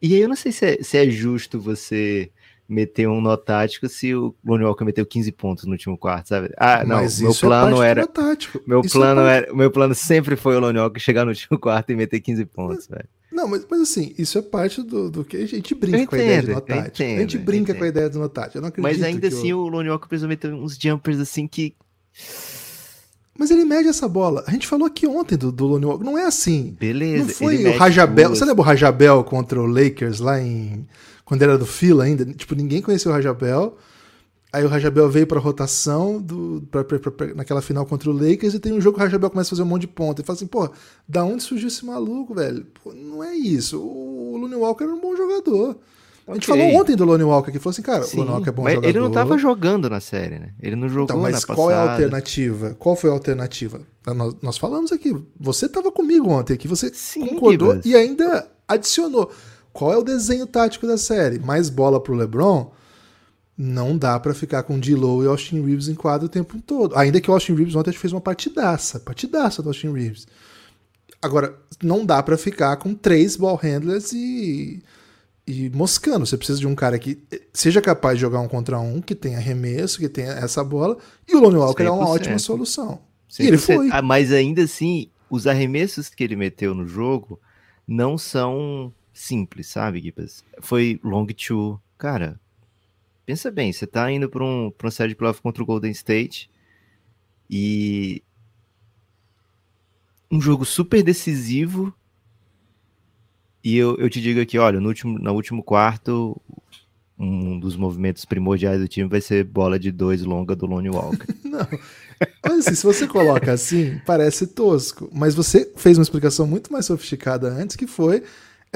E 0.01 0.15
aí 0.15 0.21
eu 0.21 0.29
não 0.29 0.37
sei 0.37 0.53
se 0.53 0.65
é, 0.65 0.83
se 0.83 0.97
é 0.97 1.09
justo 1.11 1.61
você 1.61 2.31
meter 2.69 3.09
um 3.09 3.21
nó 3.21 3.37
tático 3.37 3.89
se 3.89 4.15
o 4.15 4.35
Lonnie 4.45 4.67
Walker 4.67 4.85
meteu 4.85 5.07
15 5.07 5.31
pontos 5.33 5.65
no 5.65 5.73
último 5.73 5.97
quarto, 5.97 6.29
sabe? 6.29 6.51
Ah, 6.57 6.85
não, 6.85 6.97
Mas 6.97 7.21
meu 7.21 7.31
é 7.31 7.35
plano 7.35 7.77
parte 7.77 7.89
era. 7.89 8.01
do 8.03 8.09
tático. 8.09 8.61
Meu 8.67 8.81
Isso 8.81 8.97
é 8.97 9.01
plano, 9.01 9.21
parte- 9.23 9.45
era, 9.47 9.55
meu 9.55 9.71
plano 9.71 9.95
sempre 9.95 10.37
foi 10.37 10.57
o 10.57 10.61
Lonnie 10.61 10.81
Walker 10.81 10.99
chegar 11.01 11.25
no 11.25 11.31
último 11.31 11.59
quarto 11.59 11.91
e 11.93 11.97
meter 11.97 12.21
15 12.21 12.45
pontos, 12.47 12.87
velho. 12.89 13.09
Não, 13.31 13.47
mas, 13.47 13.67
mas 13.71 13.81
assim, 13.83 14.15
isso 14.17 14.39
é 14.39 14.43
parte 14.43 14.83
do, 14.83 15.11
do 15.11 15.25
que 15.25 15.37
a 15.37 15.47
gente 15.47 15.75
brinca 15.75 15.99
Eu 15.99 16.07
com 16.07 16.15
a 16.15 16.19
ideia 16.19 16.39
entendo, 16.39 16.51
eu 16.53 16.61
tático. 16.61 16.83
a 16.83 16.87
entendo, 16.89 17.19
gente 17.21 17.39
brinca 17.39 17.63
entendo. 17.73 17.79
com 17.79 17.85
a 17.85 17.89
ideia 17.89 18.09
do 18.11 18.29
tático. 18.29 18.59
Eu 18.59 18.63
não 18.63 18.69
acredito 18.69 18.91
Mas 18.99 19.03
ainda 19.07 19.29
assim, 19.29 19.53
o 19.53 19.69
Lonnie 19.69 19.91
Walker 19.91 20.09
precisou 20.09 20.29
meter 20.29 20.53
uns 20.55 20.77
jumpers 20.79 21.21
assim 21.21 21.47
que. 21.47 21.75
Mas 23.39 23.51
ele 23.51 23.65
mede 23.65 23.89
essa 23.89 24.09
bola. 24.09 24.43
A 24.47 24.51
gente 24.51 24.67
falou 24.67 24.87
aqui 24.87 25.07
ontem 25.07 25.37
do, 25.37 25.53
do 25.53 25.67
Lonnie 25.67 25.85
Walker. 25.85 26.05
Não 26.05 26.17
é 26.17 26.25
assim. 26.25 26.75
Beleza. 26.81 27.25
Não 27.25 27.29
foi 27.35 27.65
o 27.67 27.77
Rajabel. 27.77 28.31
Você 28.31 28.45
lembra 28.45 28.63
o 28.63 28.65
Rajabel 28.65 29.23
contra 29.25 29.61
o 29.61 29.67
Lakers 29.67 30.21
lá 30.21 30.41
em. 30.41 30.87
Quando 31.27 31.43
era 31.43 31.59
do 31.59 31.67
Fila 31.67 32.05
ainda? 32.05 32.25
Tipo, 32.25 32.55
ninguém 32.55 32.81
conhecia 32.81 33.11
o 33.11 33.15
Rajabel. 33.15 33.77
Aí 34.53 34.65
o 34.65 34.69
Rajabel 34.69 35.11
veio 35.11 35.27
pra 35.27 35.39
rotação 35.41 36.23
do, 36.23 36.67
pra, 36.71 36.83
pra- 36.83 36.99
pra- 36.99 37.35
naquela 37.35 37.61
final 37.61 37.85
contra 37.85 38.09
o 38.09 38.13
Lakers 38.13 38.55
e 38.55 38.61
tem 38.61 38.73
um 38.73 38.81
jogo 38.81 38.97
que 38.97 39.03
o 39.03 39.05
Rajabel 39.05 39.29
começa 39.29 39.49
a 39.49 39.51
fazer 39.51 39.63
um 39.63 39.67
monte 39.67 39.83
de 39.83 39.89
ponta. 39.89 40.23
E 40.23 40.25
fala 40.25 40.37
assim, 40.37 40.47
pô, 40.47 40.71
da 41.07 41.23
onde 41.25 41.43
surgiu 41.43 41.69
esse 41.69 41.85
maluco, 41.85 42.35
velho? 42.35 42.65
Pô, 42.83 42.95
não 42.95 43.23
é 43.23 43.35
isso. 43.35 43.79
O, 43.79 44.33
o 44.33 44.37
Lonnie 44.39 44.57
Walker 44.57 44.85
era 44.85 44.95
um 44.95 45.01
bom 45.01 45.15
jogador. 45.15 45.77
A 46.29 46.35
gente 46.35 46.47
falou 46.47 46.67
ontem 46.75 46.97
do 46.97 47.05
Lonnie 47.05 47.25
Walker 47.25 47.53
que 47.53 47.59
falou 47.59 47.71
assim, 47.73 47.83
cara, 47.83 48.03
Sim, 48.05 48.17
o 48.17 48.21
Lonnie 48.21 48.33
Walker 48.35 48.49
é 48.49 48.53
bom 48.53 48.63
mas 48.63 48.75
jogador. 48.75 48.89
ele 48.89 49.01
não 49.01 49.11
tava 49.13 49.37
jogando 49.39 49.91
na 49.91 50.01
série, 50.01 50.39
né? 50.39 50.55
Ele 50.63 50.75
não 50.75 50.89
jogou 50.89 51.05
Então, 51.05 51.19
mas 51.21 51.45
na 51.47 51.55
qual 51.55 51.71
é 51.71 51.75
a 51.75 51.93
alternativa? 51.93 52.75
Qual 52.79 52.97
foi 52.97 53.11
a 53.11 53.13
alternativa? 53.13 53.81
Nós, 54.07 54.35
nós 54.41 54.59
falamos 54.59 54.91
aqui. 54.91 55.15
Você 55.39 55.67
estava 55.67 55.93
comigo 55.93 56.29
ontem 56.31 56.55
aqui, 56.55 56.67
você 56.67 56.91
Sim, 56.95 57.27
concordou 57.27 57.79
e 57.85 57.95
ainda 57.95 58.49
adicionou. 58.67 59.31
Qual 59.77 59.93
é 59.93 59.97
o 59.99 60.03
desenho 60.03 60.47
tático 60.47 60.87
da 60.87 60.97
série? 60.97 61.39
Mais 61.39 61.69
bola 61.69 62.03
pro 62.03 62.15
LeBron? 62.15 62.73
Não 63.59 63.97
dá 63.97 64.19
pra 64.19 64.33
ficar 64.33 64.63
com 64.63 64.81
D-Low 64.81 65.23
e 65.23 65.27
Austin 65.27 65.61
Reeves 65.63 65.89
em 65.89 65.95
quadro 65.95 66.27
o 66.27 66.31
tempo 66.31 66.59
todo. 66.63 66.97
Ainda 66.97 67.21
que 67.21 67.31
o 67.31 67.35
Austin 67.35 67.55
Reeves 67.55 67.75
ontem 67.75 67.93
fez 67.93 68.11
uma 68.11 68.21
partidaça, 68.21 68.99
partidaça 69.01 69.63
do 69.63 69.69
Austin 69.69 69.93
Reeves. 69.93 70.27
Agora, 71.21 71.55
não 71.83 72.07
dá 72.07 72.23
pra 72.23 72.39
ficar 72.39 72.79
com 72.79 72.95
três 72.95 73.37
ball 73.37 73.55
handlers 73.57 74.13
e, 74.15 74.83
e 75.47 75.69
moscando. 75.69 76.25
Você 76.25 76.39
precisa 76.39 76.59
de 76.59 76.67
um 76.67 76.75
cara 76.75 76.99
que 76.99 77.23
seja 77.53 77.83
capaz 77.83 78.17
de 78.17 78.23
jogar 78.23 78.41
um 78.41 78.49
contra 78.49 78.81
um, 78.81 79.03
que 79.03 79.15
tenha 79.15 79.37
arremesso, 79.37 79.99
que 79.99 80.09
tenha 80.09 80.33
essa 80.33 80.65
bola. 80.65 80.97
E 81.29 81.37
o 81.37 81.41
Lonnie 81.41 81.59
Walker 81.59 81.83
é 81.83 81.91
uma 81.91 82.07
100%. 82.07 82.09
ótima 82.09 82.39
solução. 82.39 82.99
E 83.39 83.47
ele 83.47 83.59
100%. 83.59 83.61
foi. 83.61 83.89
Ah, 83.93 84.01
mas 84.01 84.33
ainda 84.33 84.63
assim, 84.63 85.11
os 85.29 85.47
arremessos 85.47 86.09
que 86.09 86.25
ele 86.25 86.35
meteu 86.35 86.75
no 86.75 86.87
jogo 86.87 87.39
não 87.87 88.17
são 88.17 88.91
simples, 89.17 89.67
sabe, 89.69 90.01
Gibas? 90.01 90.45
Foi 90.61 91.01
long 91.03 91.27
two. 91.27 91.81
Cara, 91.99 92.39
pensa 93.25 93.51
bem, 93.51 93.73
você 93.73 93.87
tá 93.87 94.11
indo 94.11 94.29
pra, 94.29 94.45
um, 94.45 94.71
pra 94.71 94.87
uma 94.87 94.91
série 94.91 95.11
de 95.11 95.17
playoff 95.17 95.41
contra 95.41 95.63
o 95.63 95.67
Golden 95.67 95.91
State 95.91 96.51
e 97.49 98.23
um 100.31 100.41
jogo 100.41 100.65
super 100.65 101.03
decisivo 101.03 101.95
e 103.65 103.77
eu, 103.77 103.97
eu 103.97 104.09
te 104.09 104.21
digo 104.21 104.41
aqui, 104.41 104.59
olha, 104.59 104.79
no 104.79 104.89
último, 104.89 105.19
no 105.19 105.33
último 105.33 105.63
quarto 105.63 106.41
um 107.19 107.59
dos 107.59 107.77
movimentos 107.77 108.25
primordiais 108.25 108.81
do 108.81 108.87
time 108.87 109.09
vai 109.09 109.21
ser 109.21 109.43
bola 109.43 109.79
de 109.79 109.91
dois 109.91 110.23
longa 110.23 110.55
do 110.55 110.67
Lonnie 110.67 110.91
Walker. 110.91 111.27
Não. 111.43 111.67
Mas 112.45 112.67
assim, 112.67 112.75
se 112.75 112.85
você 112.85 113.07
coloca 113.07 113.53
assim, 113.53 113.99
parece 114.05 114.47
tosco. 114.47 115.09
Mas 115.13 115.35
você 115.35 115.73
fez 115.77 115.97
uma 115.97 116.03
explicação 116.03 116.47
muito 116.47 116.71
mais 116.73 116.87
sofisticada 116.87 117.49
antes, 117.49 117.75
que 117.75 117.87
foi 117.87 118.23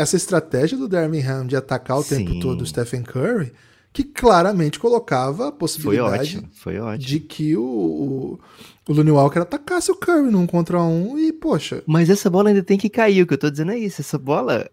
essa 0.00 0.16
estratégia 0.16 0.76
do 0.78 0.88
Darwin 0.88 1.20
Ham 1.22 1.46
de 1.46 1.56
atacar 1.56 1.98
o 1.98 2.04
tempo 2.04 2.32
Sim. 2.32 2.40
todo 2.40 2.62
o 2.62 2.66
Stephen 2.66 3.02
Curry, 3.02 3.52
que 3.92 4.04
claramente 4.04 4.78
colocava 4.78 5.44
a 5.44 5.50
Foi 5.50 5.58
possibilidade 5.58 6.36
ótimo, 6.36 6.48
foi 6.52 6.78
ótimo. 6.78 6.98
de 7.06 7.20
que 7.20 7.56
o, 7.56 7.62
o, 7.62 8.40
o 8.88 8.92
Looney 8.92 9.12
Walker 9.12 9.40
atacasse 9.40 9.90
o 9.90 9.96
Curry 9.96 10.30
num 10.30 10.46
contra 10.46 10.80
um 10.82 11.18
e, 11.18 11.32
poxa, 11.32 11.82
Mas 11.86 12.08
essa 12.08 12.30
bola 12.30 12.50
ainda 12.50 12.62
tem 12.62 12.78
que 12.78 12.88
cair, 12.88 13.22
o 13.22 13.26
que 13.26 13.34
eu 13.34 13.38
tô 13.38 13.50
dizendo 13.50 13.72
é 13.72 13.78
isso. 13.78 14.00
Essa 14.00 14.16
bola 14.18 14.68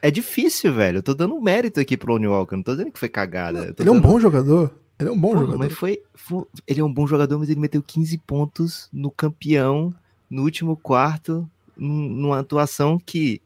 é 0.00 0.10
difícil, 0.10 0.72
velho. 0.74 0.98
Eu 0.98 1.02
tô 1.02 1.12
dando 1.14 1.34
um 1.34 1.40
mérito 1.40 1.78
aqui 1.80 1.96
pro 1.96 2.12
Lonnie 2.12 2.28
Walker, 2.28 2.56
não 2.56 2.62
tô 2.62 2.72
dizendo 2.72 2.90
que 2.92 2.98
foi 2.98 3.08
cagada. 3.08 3.74
ele 3.78 3.88
é 3.88 3.92
um 3.92 3.94
dando- 3.96 4.00
bom 4.08 4.18
jogador. 4.18 4.70
Ele 4.98 5.08
é 5.08 5.12
um 5.12 5.18
bom 5.18 5.28
Porra, 5.32 5.40
jogador. 5.40 5.58
Mas 5.58 5.72
foi, 5.72 6.00
foi- 6.14 6.44
Ele 6.66 6.80
é 6.80 6.84
um 6.84 6.92
bom 6.92 7.06
jogador, 7.06 7.38
mas 7.38 7.50
ele 7.50 7.60
meteu 7.60 7.82
15 7.82 8.16
pontos 8.18 8.88
no 8.92 9.10
campeão, 9.10 9.92
no 10.30 10.42
último 10.44 10.76
quarto, 10.76 11.48
num- 11.76 12.08
numa 12.08 12.38
atuação 12.40 12.98
que. 13.04 13.40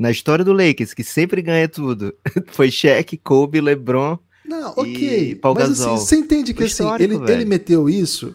Na 0.00 0.10
história 0.10 0.42
do 0.42 0.54
Lakers, 0.54 0.94
que 0.94 1.04
sempre 1.04 1.42
ganha 1.42 1.68
tudo. 1.68 2.14
Foi 2.52 2.70
Shaq, 2.70 3.18
Kobe, 3.18 3.60
LeBron. 3.60 4.18
Não, 4.46 4.70
ok. 4.70 5.34
Paul 5.34 5.54
Mas 5.54 5.68
Gasol. 5.68 5.94
assim, 5.94 6.06
você 6.06 6.16
entende 6.16 6.54
que 6.54 6.64
assim, 6.64 6.90
ele, 6.98 7.18
velho. 7.18 7.30
ele 7.30 7.44
meteu 7.44 7.86
isso, 7.86 8.34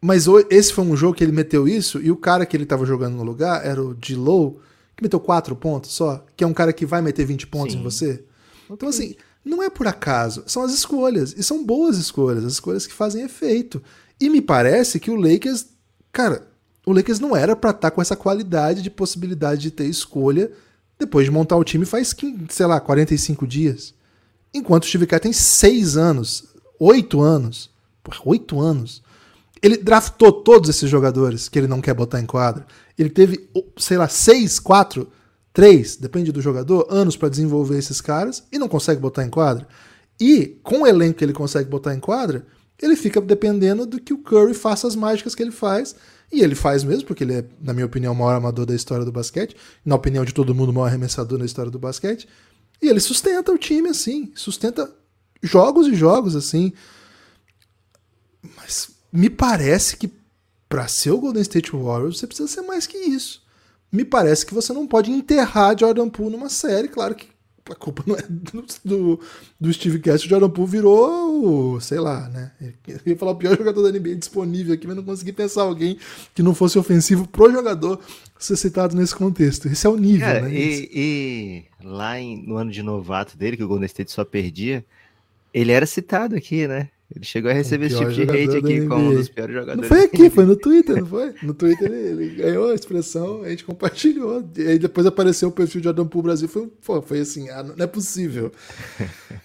mas 0.00 0.26
esse 0.48 0.72
foi 0.72 0.84
um 0.84 0.96
jogo 0.96 1.14
que 1.14 1.24
ele 1.24 1.32
meteu 1.32 1.66
isso, 1.66 2.00
e 2.00 2.10
o 2.10 2.16
cara 2.16 2.46
que 2.46 2.56
ele 2.56 2.64
tava 2.64 2.86
jogando 2.86 3.16
no 3.16 3.24
lugar 3.24 3.66
era 3.66 3.82
o 3.82 3.92
D-Low, 3.92 4.60
que 4.96 5.02
meteu 5.02 5.18
4 5.18 5.54
pontos 5.56 5.90
só, 5.90 6.24
que 6.36 6.44
é 6.44 6.46
um 6.46 6.54
cara 6.54 6.72
que 6.72 6.86
vai 6.86 7.02
meter 7.02 7.26
20 7.26 7.48
pontos 7.48 7.72
Sim. 7.72 7.80
em 7.80 7.82
você. 7.82 8.24
Então, 8.70 8.88
assim, 8.88 9.16
não 9.44 9.62
é 9.62 9.68
por 9.68 9.86
acaso, 9.86 10.44
são 10.46 10.62
as 10.62 10.72
escolhas, 10.72 11.34
e 11.36 11.42
são 11.42 11.62
boas 11.64 11.98
escolhas, 11.98 12.44
as 12.44 12.52
escolhas 12.52 12.86
que 12.86 12.94
fazem 12.94 13.24
efeito. 13.24 13.82
E 14.20 14.30
me 14.30 14.40
parece 14.40 14.98
que 15.00 15.10
o 15.10 15.16
Lakers, 15.16 15.66
cara, 16.12 16.46
o 16.86 16.92
Lakers 16.92 17.20
não 17.20 17.36
era 17.36 17.54
pra 17.54 17.70
estar 17.70 17.90
com 17.90 18.00
essa 18.00 18.16
qualidade 18.16 18.80
de 18.80 18.88
possibilidade 18.90 19.60
de 19.60 19.70
ter 19.72 19.84
escolha 19.84 20.50
depois 20.98 21.24
de 21.24 21.30
montar 21.30 21.56
o 21.56 21.64
time 21.64 21.84
faz, 21.84 22.12
15, 22.12 22.46
sei 22.50 22.66
lá, 22.66 22.80
45 22.80 23.46
dias. 23.46 23.94
Enquanto 24.52 24.84
o 24.84 24.86
Steve 24.86 25.06
Kerr 25.06 25.20
tem 25.20 25.32
6 25.32 25.96
anos, 25.96 26.44
8 26.78 27.20
anos, 27.20 27.70
porra, 28.02 28.20
8 28.24 28.60
anos. 28.60 29.02
Ele 29.62 29.76
draftou 29.76 30.32
todos 30.32 30.70
esses 30.70 30.88
jogadores 30.88 31.48
que 31.48 31.58
ele 31.58 31.66
não 31.66 31.80
quer 31.80 31.94
botar 31.94 32.20
em 32.20 32.26
quadra. 32.26 32.66
Ele 32.96 33.10
teve, 33.10 33.48
sei 33.76 33.96
lá, 33.96 34.08
6, 34.08 34.58
4, 34.58 35.08
3, 35.52 35.96
depende 35.96 36.30
do 36.30 36.40
jogador, 36.40 36.86
anos 36.88 37.16
pra 37.16 37.28
desenvolver 37.28 37.78
esses 37.78 38.00
caras 38.00 38.44
e 38.52 38.58
não 38.58 38.68
consegue 38.68 39.00
botar 39.00 39.24
em 39.24 39.30
quadra. 39.30 39.66
E 40.20 40.58
com 40.62 40.82
o 40.82 40.86
elenco 40.86 41.18
que 41.18 41.24
ele 41.24 41.32
consegue 41.32 41.68
botar 41.68 41.94
em 41.94 42.00
quadra, 42.00 42.46
ele 42.80 42.96
fica 42.96 43.20
dependendo 43.20 43.84
do 43.84 44.00
que 44.00 44.12
o 44.12 44.18
Curry 44.18 44.54
faça 44.54 44.86
as 44.86 44.94
mágicas 44.94 45.34
que 45.34 45.42
ele 45.42 45.50
faz. 45.50 45.94
E 46.30 46.42
ele 46.42 46.54
faz 46.54 46.84
mesmo, 46.84 47.06
porque 47.06 47.24
ele 47.24 47.34
é, 47.34 47.44
na 47.60 47.72
minha 47.72 47.86
opinião, 47.86 48.12
o 48.12 48.16
maior 48.16 48.34
amador 48.34 48.66
da 48.66 48.74
história 48.74 49.04
do 49.04 49.10
basquete. 49.10 49.56
Na 49.84 49.94
opinião 49.94 50.24
de 50.24 50.34
todo 50.34 50.54
mundo, 50.54 50.68
o 50.68 50.72
maior 50.72 50.86
arremessador 50.86 51.38
na 51.38 51.46
história 51.46 51.70
do 51.70 51.78
basquete. 51.78 52.28
E 52.80 52.88
ele 52.88 53.00
sustenta 53.00 53.50
o 53.50 53.58
time 53.58 53.88
assim, 53.88 54.30
sustenta 54.34 54.90
jogos 55.42 55.86
e 55.86 55.94
jogos 55.94 56.36
assim. 56.36 56.72
Mas 58.56 58.90
me 59.12 59.30
parece 59.30 59.96
que 59.96 60.10
para 60.68 60.86
ser 60.86 61.10
o 61.10 61.18
Golden 61.18 61.42
State 61.42 61.72
Warriors 61.72 62.18
você 62.18 62.26
precisa 62.26 62.48
ser 62.48 62.62
mais 62.62 62.86
que 62.86 62.98
isso. 62.98 63.42
Me 63.90 64.04
parece 64.04 64.44
que 64.44 64.54
você 64.54 64.72
não 64.72 64.86
pode 64.86 65.10
enterrar 65.10 65.78
Jordan 65.78 66.10
Poole 66.10 66.36
numa 66.36 66.50
série, 66.50 66.88
claro 66.88 67.14
que 67.14 67.26
a 67.70 67.74
culpa 67.74 68.02
não 68.06 68.16
é 68.16 68.22
do, 68.28 68.64
do, 68.84 69.20
do 69.60 69.72
Steve 69.72 69.98
Kerr, 69.98 70.14
o 70.16 70.18
Jordan 70.18 70.50
Poole 70.50 70.70
virou, 70.70 71.80
sei 71.80 71.98
lá, 72.00 72.28
né? 72.28 72.52
Eu 72.86 72.98
ia 73.06 73.16
falar 73.16 73.32
o 73.32 73.36
pior 73.36 73.56
jogador 73.56 73.82
da 73.82 73.98
NBA 73.98 74.14
disponível 74.16 74.74
aqui, 74.74 74.86
mas 74.86 74.96
não 74.96 75.02
consegui 75.04 75.32
pensar 75.32 75.62
alguém 75.62 75.98
que 76.34 76.42
não 76.42 76.54
fosse 76.54 76.78
ofensivo 76.78 77.26
pro 77.28 77.50
jogador 77.52 78.00
ser 78.38 78.56
citado 78.56 78.96
nesse 78.96 79.14
contexto. 79.14 79.66
Esse 79.68 79.86
é 79.86 79.90
o 79.90 79.96
nível, 79.96 80.26
Cara, 80.26 80.42
né? 80.42 80.52
e, 80.54 80.90
e 80.94 81.64
lá 81.84 82.18
em- 82.20 82.46
no 82.46 82.56
ano 82.56 82.70
de 82.70 82.82
novato 82.82 83.36
dele, 83.36 83.56
que 83.56 83.64
o 83.64 83.68
Golden 83.68 83.86
State 83.86 84.12
só 84.12 84.24
perdia, 84.24 84.84
ele 85.52 85.72
era 85.72 85.86
citado 85.86 86.36
aqui, 86.36 86.66
né? 86.68 86.88
Ele 87.14 87.24
chegou 87.24 87.50
a 87.50 87.54
receber 87.54 87.86
esse 87.86 87.96
tipo 87.96 88.12
de 88.12 88.22
hate 88.22 88.56
aqui 88.58 88.86
como 88.86 89.10
um 89.10 89.14
dos 89.14 89.30
piores 89.30 89.54
Não 89.54 89.62
jogadores. 89.62 89.88
foi 89.88 90.04
aqui, 90.04 90.28
foi 90.28 90.44
no 90.44 90.56
Twitter, 90.56 90.96
não 91.00 91.06
foi? 91.06 91.34
No 91.42 91.54
Twitter 91.54 91.90
ele, 91.90 92.24
ele 92.24 92.34
ganhou 92.42 92.70
a 92.70 92.74
expressão, 92.74 93.42
a 93.42 93.48
gente 93.48 93.64
compartilhou. 93.64 94.46
E 94.54 94.62
aí 94.62 94.78
depois 94.78 95.06
apareceu 95.06 95.48
o 95.48 95.52
perfil 95.52 95.80
de 95.80 95.86
Jordan 95.86 96.06
Poole 96.06 96.24
Brasil. 96.24 96.46
Foi, 96.48 96.66
pô, 96.84 97.00
foi 97.00 97.20
assim, 97.20 97.48
ah, 97.48 97.62
não 97.62 97.82
é 97.82 97.86
possível. 97.86 98.52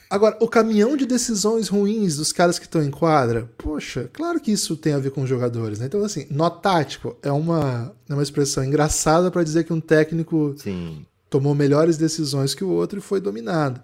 Agora, 0.10 0.38
o 0.42 0.48
caminhão 0.48 0.98
de 0.98 1.06
decisões 1.06 1.70
ruins 1.70 2.18
dos 2.18 2.34
caras 2.34 2.60
que 2.60 2.66
estão 2.66 2.84
em 2.84 2.92
quadra, 2.92 3.50
poxa, 3.58 4.10
claro 4.12 4.42
que 4.42 4.52
isso 4.52 4.76
tem 4.76 4.92
a 4.94 5.00
ver 5.00 5.12
com 5.12 5.22
os 5.22 5.30
jogadores, 5.30 5.80
né? 5.80 5.86
Então, 5.86 6.04
assim, 6.04 6.28
nó 6.30 6.50
tático 6.50 7.16
é 7.24 7.32
uma, 7.32 7.96
é 8.10 8.14
uma 8.14 8.24
expressão 8.24 8.64
engraçada 8.64 9.32
para 9.32 9.42
dizer 9.42 9.64
que 9.64 9.72
um 9.72 9.80
técnico 9.80 10.54
Sim. 10.58 11.06
tomou 11.30 11.56
melhores 11.56 11.96
decisões 11.96 12.54
que 12.54 12.64
o 12.64 12.70
outro 12.70 13.00
e 13.00 13.02
foi 13.02 13.22
dominado. 13.22 13.82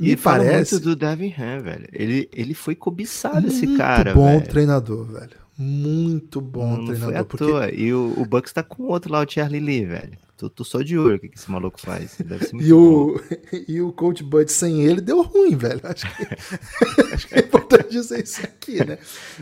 E 0.00 0.10
Me 0.10 0.16
fala 0.16 0.38
parece 0.44 0.74
muito 0.76 0.84
do 0.86 0.96
Devin 0.96 1.34
Ham, 1.38 1.60
velho. 1.62 1.88
Ele, 1.92 2.28
ele 2.32 2.54
foi 2.54 2.74
cobiçado, 2.74 3.46
esse 3.46 3.66
muito 3.66 3.78
cara, 3.78 4.14
bom 4.14 4.38
velho. 4.38 4.48
treinador, 4.50 5.04
velho. 5.04 5.38
Muito 5.58 6.40
bom 6.40 6.70
Não, 6.70 6.76
não 6.78 6.86
foi 6.86 6.94
treinador. 6.96 7.20
à 7.20 7.24
porque 7.24 7.44
toa. 7.44 7.70
E 7.70 7.92
o, 7.92 8.14
o 8.16 8.24
Bucks 8.24 8.52
tá 8.52 8.62
com 8.62 8.84
outro 8.84 9.12
lá, 9.12 9.20
o 9.22 9.30
Charlie 9.30 9.60
Lee, 9.60 9.84
velho. 9.84 10.18
Tô, 10.38 10.48
tô 10.48 10.64
só 10.64 10.80
de 10.80 10.96
olho 10.96 11.16
o 11.16 11.18
que 11.18 11.28
que 11.28 11.38
esse 11.38 11.50
maluco 11.50 11.78
faz. 11.78 12.16
Muito 12.50 12.64
E 12.64 12.70
bom. 12.70 12.76
o, 12.78 13.20
e 13.68 13.82
o 13.82 13.92
Coach 13.92 14.22
Bud 14.24 14.50
sem 14.50 14.80
ele 14.82 15.02
deu 15.02 15.20
ruim, 15.22 15.54
velho. 15.54 15.80
Acho 15.84 16.06
que, 16.16 16.22
acho 17.14 17.28
que 17.28 17.34
é 17.34 17.40
importante 17.40 17.90
dizer 17.90 18.24
isso 18.24 18.40
aqui, 18.42 18.82
né? 18.82 18.96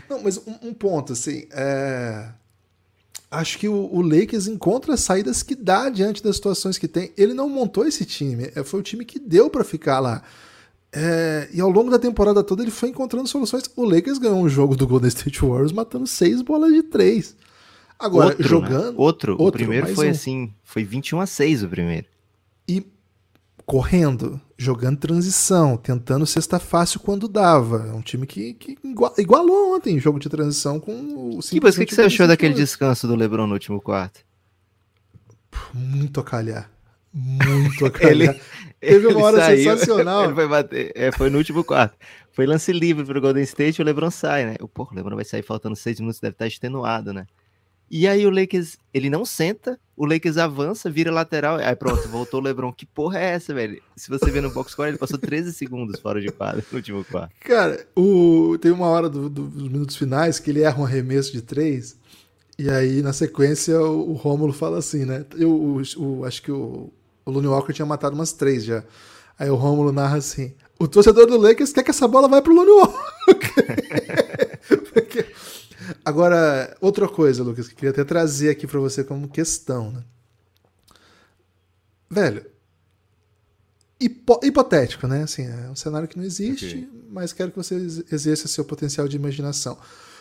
Não, 0.09 0.21
mas 0.21 0.37
um, 0.45 0.55
um 0.69 0.73
ponto, 0.73 1.13
assim. 1.13 1.45
é, 1.51 2.27
Acho 3.31 3.59
que 3.59 3.69
o, 3.69 3.89
o 3.93 4.01
Lakers 4.01 4.47
encontra 4.47 4.95
as 4.95 5.01
saídas 5.01 5.43
que 5.43 5.55
dá 5.55 5.87
diante 5.89 6.21
das 6.23 6.35
situações 6.35 6.77
que 6.77 6.87
tem. 6.87 7.11
Ele 7.15 7.33
não 7.33 7.47
montou 7.47 7.85
esse 7.87 8.03
time, 8.03 8.51
é, 8.55 8.63
foi 8.63 8.79
o 8.79 8.83
time 8.83 9.05
que 9.05 9.19
deu 9.19 9.49
pra 9.49 9.63
ficar 9.63 9.99
lá. 9.99 10.21
É, 10.91 11.47
e 11.53 11.61
ao 11.61 11.69
longo 11.69 11.91
da 11.91 11.99
temporada 11.99 12.43
toda 12.43 12.63
ele 12.63 12.71
foi 12.71 12.89
encontrando 12.89 13.27
soluções. 13.27 13.63
O 13.75 13.83
Lakers 13.85 14.17
ganhou 14.17 14.39
um 14.41 14.49
jogo 14.49 14.75
do 14.75 14.87
Golden 14.87 15.07
State 15.09 15.39
Warriors 15.41 15.71
matando 15.71 16.07
seis 16.07 16.41
bolas 16.41 16.73
de 16.73 16.81
três. 16.83 17.35
Agora, 17.97 18.29
Outro, 18.29 18.43
né? 18.43 18.49
jogando. 18.49 18.99
Outro, 18.99 19.35
o 19.35 19.41
outro, 19.41 19.59
primeiro 19.59 19.85
mais 19.85 19.95
foi 19.95 20.07
um. 20.07 20.11
assim, 20.11 20.53
foi 20.63 20.83
21 20.83 21.19
a 21.19 21.25
6 21.25 21.63
o 21.63 21.69
primeiro. 21.69 22.05
E 22.67 22.85
correndo, 23.65 24.39
jogando 24.57 24.97
transição, 24.97 25.77
tentando 25.77 26.25
cesta 26.25 26.57
fácil 26.57 26.99
quando 27.01 27.27
dava. 27.27 27.85
É 27.89 27.93
um 27.93 28.01
time 28.01 28.25
que, 28.25 28.53
que 28.55 28.77
igua- 28.83 29.13
igualou 29.17 29.75
ontem 29.75 29.95
o 29.97 29.99
jogo 29.99 30.17
de 30.17 30.27
transição 30.29 30.79
com 30.79 30.91
o 30.93 31.39
mas 31.61 31.75
o 31.75 31.79
que, 31.79 31.85
que 31.85 31.93
você 31.93 32.01
achou 32.03 32.25
daquele 32.27 32.53
descanso 32.55 33.05
do 33.05 33.15
LeBron 33.15 33.45
no 33.45 33.53
último 33.53 33.79
quarto? 33.79 34.21
Muito 35.73 36.19
a 36.19 36.23
calhar. 36.23 36.71
Muito 37.13 37.85
a 37.85 37.91
calhar. 37.91 38.35
Ele- 38.35 38.41
Teve 38.81 39.07
uma 39.07 39.25
hora 39.25 39.37
saiu, 39.37 39.71
sensacional. 39.77 40.25
Ele 40.25 40.33
foi, 40.35 40.47
bater, 40.47 40.91
é, 40.95 41.11
foi 41.11 41.29
no 41.29 41.37
último 41.37 41.63
quarto. 41.65 41.97
Foi 42.31 42.45
lance 42.45 42.71
livre 42.71 43.03
pro 43.03 43.19
Golden 43.19 43.43
State 43.43 43.79
e 43.79 43.81
o 43.81 43.85
LeBron 43.85 44.09
sai, 44.09 44.45
né? 44.45 44.55
O, 44.61 44.69
porra, 44.69 44.93
o 44.93 44.95
LeBron 44.95 45.15
vai 45.17 45.25
sair 45.25 45.43
faltando 45.43 45.75
seis 45.75 45.99
minutos, 45.99 46.21
deve 46.21 46.33
estar 46.35 46.47
extenuado, 46.47 47.11
né? 47.11 47.25
E 47.91 48.07
aí 48.07 48.25
o 48.25 48.29
Lakers, 48.29 48.77
ele 48.93 49.09
não 49.09 49.25
senta, 49.25 49.77
o 49.97 50.05
Lakers 50.05 50.37
avança, 50.37 50.89
vira 50.89 51.11
lateral, 51.11 51.57
aí 51.57 51.75
pronto, 51.75 52.07
voltou 52.07 52.39
o 52.39 52.43
LeBron. 52.43 52.71
Que 52.71 52.85
porra 52.85 53.19
é 53.19 53.31
essa, 53.31 53.53
velho? 53.53 53.81
Se 53.97 54.09
você 54.09 54.31
ver 54.31 54.41
no 54.41 54.51
box 54.51 54.71
score, 54.71 54.87
ele 54.89 54.97
passou 54.97 55.17
13 55.17 55.51
segundos 55.51 55.99
fora 55.99 56.21
de 56.21 56.29
quadra 56.31 56.63
no 56.71 56.77
último 56.77 57.03
quarto. 57.03 57.33
Cara, 57.41 57.85
o... 57.97 58.57
tem 58.61 58.71
uma 58.71 58.87
hora 58.87 59.09
do- 59.09 59.27
do- 59.27 59.47
dos 59.49 59.63
minutos 59.69 59.97
finais 59.97 60.39
que 60.39 60.51
ele 60.51 60.61
erra 60.61 60.79
um 60.79 60.85
arremesso 60.85 61.33
de 61.33 61.41
três. 61.41 61.97
E 62.57 62.69
aí, 62.69 63.01
na 63.01 63.11
sequência, 63.11 63.77
o, 63.81 64.11
o 64.11 64.13
Rômulo 64.13 64.53
fala 64.53 64.77
assim, 64.77 65.03
né? 65.03 65.25
Eu 65.35 65.49
o- 65.51 65.81
o- 65.97 66.23
acho 66.25 66.41
que 66.43 66.51
o, 66.51 66.93
o 67.29 67.33
Looney 67.33 67.49
Walker 67.49 67.73
tinha 67.73 67.85
matado 67.85 68.15
umas 68.15 68.33
três 68.33 68.63
já. 68.63 68.83
Aí 69.37 69.49
o 69.49 69.55
Rômulo 69.55 69.91
narra 69.91 70.17
assim: 70.17 70.53
o 70.79 70.87
torcedor 70.87 71.25
do 71.27 71.37
Lakers 71.37 71.71
quer 71.71 71.83
que 71.83 71.91
essa 71.91 72.07
bola 72.07 72.27
vá 72.27 72.41
pro 72.41 72.53
Looney 72.53 72.73
Walker. 72.73 73.65
Porque- 74.93 75.25
Agora, 76.05 76.75
outra 76.81 77.07
coisa, 77.07 77.43
Lucas, 77.43 77.67
que 77.67 77.73
eu 77.73 77.77
queria 77.77 77.89
até 77.91 78.03
trazer 78.03 78.49
aqui 78.51 78.67
pra 78.67 78.79
você 78.79 79.03
como 79.03 79.27
questão, 79.27 79.91
né? 79.91 80.03
Velho, 82.09 82.45
hipo- 83.99 84.39
hipotético, 84.43 85.07
né? 85.07 85.23
Assim, 85.23 85.43
é 85.47 85.69
um 85.69 85.75
cenário 85.75 86.07
que 86.07 86.17
não 86.17 86.23
existe, 86.23 86.65
Ok. 86.67 86.89
mas 87.11 87.33
quero 87.33 87.49
que 87.51 87.57
você 87.57 87.75
ex- 87.75 88.03
exerça 88.11 88.47
seu 88.47 88.63
potencial 88.65 89.07
de 89.07 89.15
imaginação. 89.15 89.77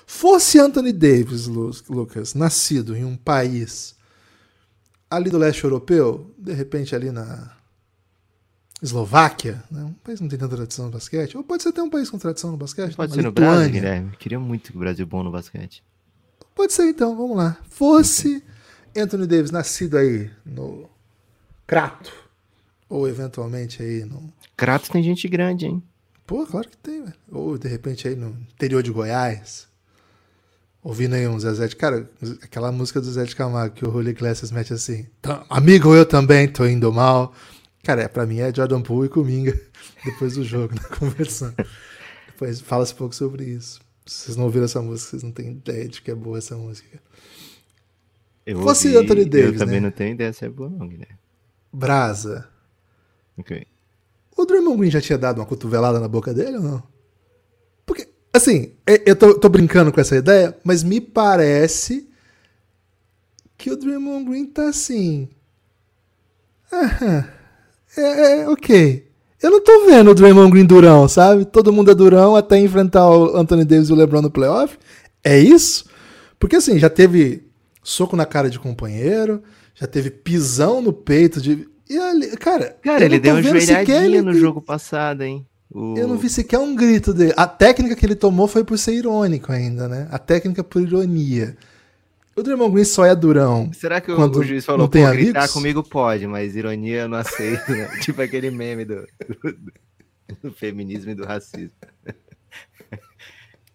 Fosse 0.06 0.58
Anthony 0.58 0.92
Davis, 0.92 1.46
Lu- 1.46 1.70
Lucas, 1.88 2.32
nascido 2.34 2.96
em 2.96 3.04
um 3.04 3.16
país 3.16 3.94
ali 5.10 5.30
do 5.30 5.38
leste 5.38 5.64
europeu, 5.64 6.34
de 6.38 6.52
repente 6.52 6.94
ali 6.94 7.10
na 7.10 7.56
Eslováquia, 8.82 9.62
né? 9.70 9.82
um 9.82 9.92
país 9.92 10.18
que 10.18 10.22
não 10.22 10.30
tem 10.30 10.38
tanta 10.38 10.56
tradição 10.56 10.86
no 10.86 10.92
basquete, 10.92 11.36
ou 11.36 11.42
pode 11.42 11.62
ser 11.62 11.70
até 11.70 11.82
um 11.82 11.90
país 11.90 12.08
com 12.08 12.18
tradição 12.18 12.52
no 12.52 12.56
basquete, 12.56 12.94
Pode 12.94 13.12
ser 13.12 13.20
Uma 13.20 13.26
no 13.26 13.32
Brasil, 13.32 13.52
Lituânia. 13.52 13.80
Guilherme. 13.80 14.16
Queria 14.16 14.38
muito 14.38 14.70
que 14.70 14.76
o 14.76 14.80
Brasil 14.80 15.06
bom 15.06 15.22
no 15.22 15.30
basquete. 15.30 15.82
Pode 16.54 16.72
ser 16.72 16.88
então, 16.88 17.16
vamos 17.16 17.36
lá. 17.36 17.56
Fosse 17.68 18.44
Anthony 18.96 19.26
Davis 19.26 19.50
nascido 19.50 19.96
aí 19.96 20.30
no 20.44 20.88
Crato, 21.66 22.12
ou 22.88 23.08
eventualmente 23.08 23.82
aí 23.82 24.04
no. 24.04 24.32
Crato 24.56 24.90
tem 24.90 25.02
gente 25.02 25.28
grande, 25.28 25.66
hein? 25.66 25.82
Pô, 26.26 26.46
claro 26.46 26.68
que 26.68 26.76
tem, 26.76 27.02
velho. 27.02 27.14
Ou 27.30 27.58
de 27.58 27.68
repente 27.68 28.06
aí 28.06 28.14
no 28.14 28.30
interior 28.52 28.82
de 28.82 28.90
Goiás. 28.90 29.68
Ouvindo 30.82 31.14
aí 31.14 31.26
um 31.26 31.38
Zezé 31.38 31.66
de. 31.68 31.76
Cara, 31.76 32.08
aquela 32.42 32.70
música 32.72 33.00
do 33.00 33.06
Zezé 33.06 33.24
de 33.24 33.34
Camargo 33.36 33.74
que 33.74 33.86
o 33.86 33.90
Julio 33.90 34.10
Iglesias 34.10 34.50
mete 34.50 34.72
assim. 34.72 35.06
"Tá, 35.20 35.44
Amigo, 35.50 35.94
eu 35.94 36.06
também 36.06 36.48
tô 36.48 36.66
indo 36.66 36.92
mal. 36.92 37.32
Cara, 37.82 38.02
é, 38.02 38.08
pra 38.08 38.24
mim 38.26 38.38
é 38.38 38.54
Jordan 38.54 38.80
Poole 38.82 39.06
e 39.06 39.10
Cominga 39.10 39.58
depois 40.04 40.34
do 40.34 40.44
jogo, 40.44 40.74
né? 40.74 40.80
Conversando. 40.98 41.54
Depois 42.26 42.60
fala-se 42.60 42.94
um 42.94 42.96
pouco 42.96 43.14
sobre 43.14 43.44
isso. 43.44 43.80
Se 44.06 44.24
vocês 44.24 44.36
não 44.36 44.44
ouviram 44.44 44.64
essa 44.64 44.80
música, 44.80 45.10
vocês 45.10 45.22
não 45.22 45.32
têm 45.32 45.50
ideia 45.52 45.88
de 45.88 46.00
que 46.00 46.10
é 46.10 46.14
boa 46.14 46.38
essa 46.38 46.56
música. 46.56 46.98
Eu 48.46 48.62
Fosse 48.62 48.88
ouvi, 48.88 48.98
Anthony 48.98 49.24
Davis, 49.26 49.52
Eu 49.52 49.58
também 49.58 49.80
né? 49.80 49.88
não 49.88 49.90
tenho 49.90 50.14
ideia 50.14 50.32
se 50.32 50.44
é 50.44 50.48
boa, 50.48 50.70
não, 50.70 50.86
Guilherme. 50.88 51.18
Brasa. 51.72 52.48
Ok. 53.36 53.66
O 54.36 54.46
Draymond 54.46 54.78
Green 54.78 54.90
já 54.90 55.00
tinha 55.00 55.18
dado 55.18 55.38
uma 55.38 55.46
cotovelada 55.46 56.00
na 56.00 56.08
boca 56.08 56.32
dele 56.32 56.56
ou 56.56 56.62
não? 56.62 56.82
Assim, 58.38 58.72
é- 58.86 59.02
eu 59.04 59.14
tô, 59.16 59.34
tô 59.38 59.48
brincando 59.48 59.92
com 59.92 60.00
essa 60.00 60.16
ideia, 60.16 60.56
mas 60.64 60.82
me 60.82 61.00
parece 61.00 62.08
que 63.56 63.70
o 63.70 63.76
Draymond 63.76 64.24
Green 64.30 64.46
tá 64.46 64.68
assim. 64.68 65.28
É, 67.96 68.40
é, 68.42 68.48
ok. 68.48 69.06
Eu 69.42 69.50
não 69.50 69.60
tô 69.62 69.86
vendo 69.86 70.10
o 70.10 70.14
Draymond 70.14 70.50
Green 70.50 70.64
durão, 70.66 71.08
sabe? 71.08 71.44
Todo 71.44 71.72
mundo 71.72 71.90
é 71.90 71.94
durão 71.94 72.36
até 72.36 72.58
enfrentar 72.58 73.08
o 73.08 73.36
Anthony 73.36 73.64
Davis 73.64 73.88
e 73.88 73.92
o 73.92 73.96
LeBron 73.96 74.22
no 74.22 74.30
playoff. 74.30 74.76
É 75.22 75.38
isso? 75.38 75.86
Porque, 76.38 76.56
assim, 76.56 76.78
já 76.78 76.90
teve 76.90 77.44
soco 77.82 78.14
na 78.16 78.26
cara 78.26 78.50
de 78.50 78.58
companheiro, 78.58 79.42
já 79.74 79.86
teve 79.86 80.10
pisão 80.10 80.80
no 80.82 80.92
peito 80.92 81.40
de. 81.40 81.68
E 81.88 81.96
ali, 81.98 82.36
cara, 82.36 82.76
Cara, 82.82 83.04
ele 83.04 83.18
deu 83.18 83.34
uma 83.34 83.42
joelhadinha 83.42 84.04
ele- 84.04 84.22
no 84.22 84.34
jogo 84.34 84.60
passado, 84.60 85.22
hein? 85.22 85.46
O- 85.70 85.94
Eu 85.98 86.08
não 86.08 86.16
vi 86.16 86.28
sequer 86.30 86.58
um 86.58 86.74
grito 86.74 87.12
dele. 87.12 87.32
A 87.36 87.46
técnica 87.46 87.94
que 87.96 88.04
ele 88.06 88.14
tomou 88.14 88.48
foi 88.48 88.64
por 88.64 88.78
ser 88.78 88.94
irônico 88.94 89.52
ainda, 89.52 89.86
né? 89.88 90.08
A 90.10 90.18
técnica 90.18 90.64
por 90.64 90.80
ironia. 90.82 91.56
O 92.34 92.42
Draymond 92.42 92.72
Green 92.72 92.84
só 92.84 93.04
é 93.04 93.14
durão. 93.16 93.70
Será 93.72 94.00
que 94.00 94.12
o, 94.12 94.16
quando 94.16 94.36
o 94.36 94.44
juiz 94.44 94.64
falou, 94.64 94.82
não 94.82 94.86
pô, 94.86 94.92
tem 94.92 95.10
gritar 95.10 95.48
comigo 95.48 95.82
pode, 95.82 96.26
mas 96.26 96.54
ironia 96.54 97.02
eu 97.02 97.08
não 97.08 97.18
aceito, 97.18 97.72
né? 97.72 97.88
tipo 98.00 98.22
aquele 98.22 98.50
meme 98.50 98.84
do, 98.84 98.94
do- 99.42 99.58
do 100.44 100.52
feminismo 100.52 101.10
e 101.10 101.14
do 101.16 101.24
racismo. 101.26 101.72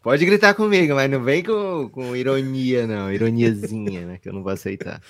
pode 0.01 0.25
gritar 0.25 0.53
comigo, 0.53 0.95
mas 0.95 1.09
não 1.09 1.23
vem 1.23 1.43
com, 1.43 1.89
com 1.89 2.15
ironia, 2.15 2.85
não. 2.87 3.11
Ironiazinha, 3.11 4.05
né? 4.05 4.17
Que 4.21 4.29
eu 4.29 4.33
não 4.33 4.43
vou 4.43 4.51
aceitar. 4.51 5.01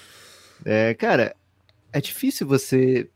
É, 0.66 0.94
cara, 0.94 1.36
é 1.92 2.00
difícil 2.02 2.48
você... 2.48 3.08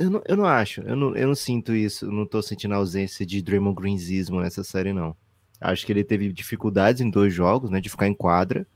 Eu 0.00 0.08
não, 0.08 0.22
eu 0.26 0.34
não 0.34 0.46
acho, 0.46 0.80
eu 0.80 0.96
não, 0.96 1.14
eu 1.14 1.28
não 1.28 1.34
sinto 1.34 1.74
isso, 1.74 2.06
eu 2.06 2.10
não 2.10 2.24
tô 2.24 2.40
sentindo 2.40 2.72
a 2.72 2.78
ausência 2.78 3.26
de 3.26 3.42
Draymond 3.42 3.76
Greenzismo 3.78 4.40
nessa 4.40 4.64
série, 4.64 4.94
não. 4.94 5.14
Acho 5.60 5.84
que 5.84 5.92
ele 5.92 6.02
teve 6.02 6.32
dificuldades 6.32 7.02
em 7.02 7.10
dois 7.10 7.34
jogos, 7.34 7.68
né? 7.68 7.82
De 7.82 7.90
ficar 7.90 8.08
em 8.08 8.14
quadra. 8.14 8.66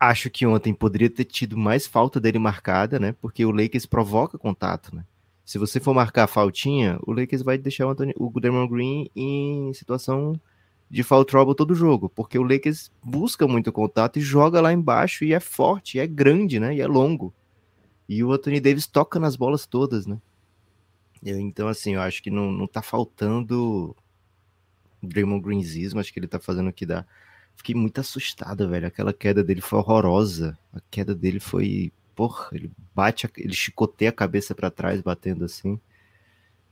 Acho 0.00 0.30
que 0.30 0.46
ontem 0.46 0.72
poderia 0.72 1.10
ter 1.10 1.26
tido 1.26 1.58
mais 1.58 1.86
falta 1.86 2.18
dele 2.18 2.38
marcada, 2.38 2.98
né? 2.98 3.14
Porque 3.20 3.44
o 3.44 3.50
Lakers 3.50 3.84
provoca 3.84 4.38
contato, 4.38 4.96
né? 4.96 5.04
Se 5.44 5.58
você 5.58 5.78
for 5.78 5.92
marcar 5.92 6.24
a 6.24 6.26
faltinha, 6.26 6.98
o 7.06 7.12
Lakers 7.12 7.42
vai 7.42 7.58
deixar 7.58 7.86
o, 7.86 7.90
Anthony, 7.90 8.14
o 8.16 8.30
Draymond 8.40 8.72
Green 8.72 9.10
em 9.14 9.74
situação 9.74 10.40
de 10.90 11.02
foul 11.02 11.24
trouble 11.26 11.54
todo 11.54 11.74
jogo, 11.74 12.08
porque 12.08 12.38
o 12.38 12.42
Lakers 12.42 12.90
busca 13.04 13.46
muito 13.46 13.70
contato 13.70 14.18
e 14.18 14.22
joga 14.22 14.58
lá 14.58 14.72
embaixo 14.72 15.22
e 15.22 15.34
é 15.34 15.40
forte, 15.40 15.98
e 15.98 16.00
é 16.00 16.06
grande, 16.06 16.58
né? 16.58 16.74
E 16.74 16.80
é 16.80 16.86
longo. 16.86 17.34
E 18.08 18.24
o 18.24 18.32
Anthony 18.32 18.60
Davis 18.60 18.86
toca 18.86 19.18
nas 19.20 19.36
bolas 19.36 19.66
todas, 19.66 20.06
né? 20.06 20.18
Então, 21.22 21.68
assim, 21.68 21.94
eu 21.94 22.00
acho 22.00 22.22
que 22.22 22.30
não, 22.30 22.50
não 22.52 22.66
tá 22.66 22.80
faltando 22.80 23.94
Draymond 25.02 25.42
Greenzismo, 25.42 26.00
acho 26.00 26.12
que 26.12 26.18
ele 26.18 26.28
tá 26.28 26.38
fazendo 26.38 26.68
o 26.70 26.72
que 26.72 26.86
dá. 26.86 27.04
Fiquei 27.56 27.74
muito 27.74 28.00
assustado, 28.00 28.68
velho. 28.68 28.86
Aquela 28.86 29.12
queda 29.12 29.42
dele 29.42 29.60
foi 29.60 29.78
horrorosa. 29.80 30.56
A 30.72 30.80
queda 30.90 31.14
dele 31.14 31.40
foi. 31.40 31.92
Porra, 32.14 32.48
ele 32.52 32.70
bate, 32.94 33.28
ele 33.36 33.52
chicoteia 33.54 34.10
a 34.10 34.12
cabeça 34.12 34.54
pra 34.54 34.70
trás, 34.70 35.00
batendo 35.02 35.44
assim. 35.44 35.78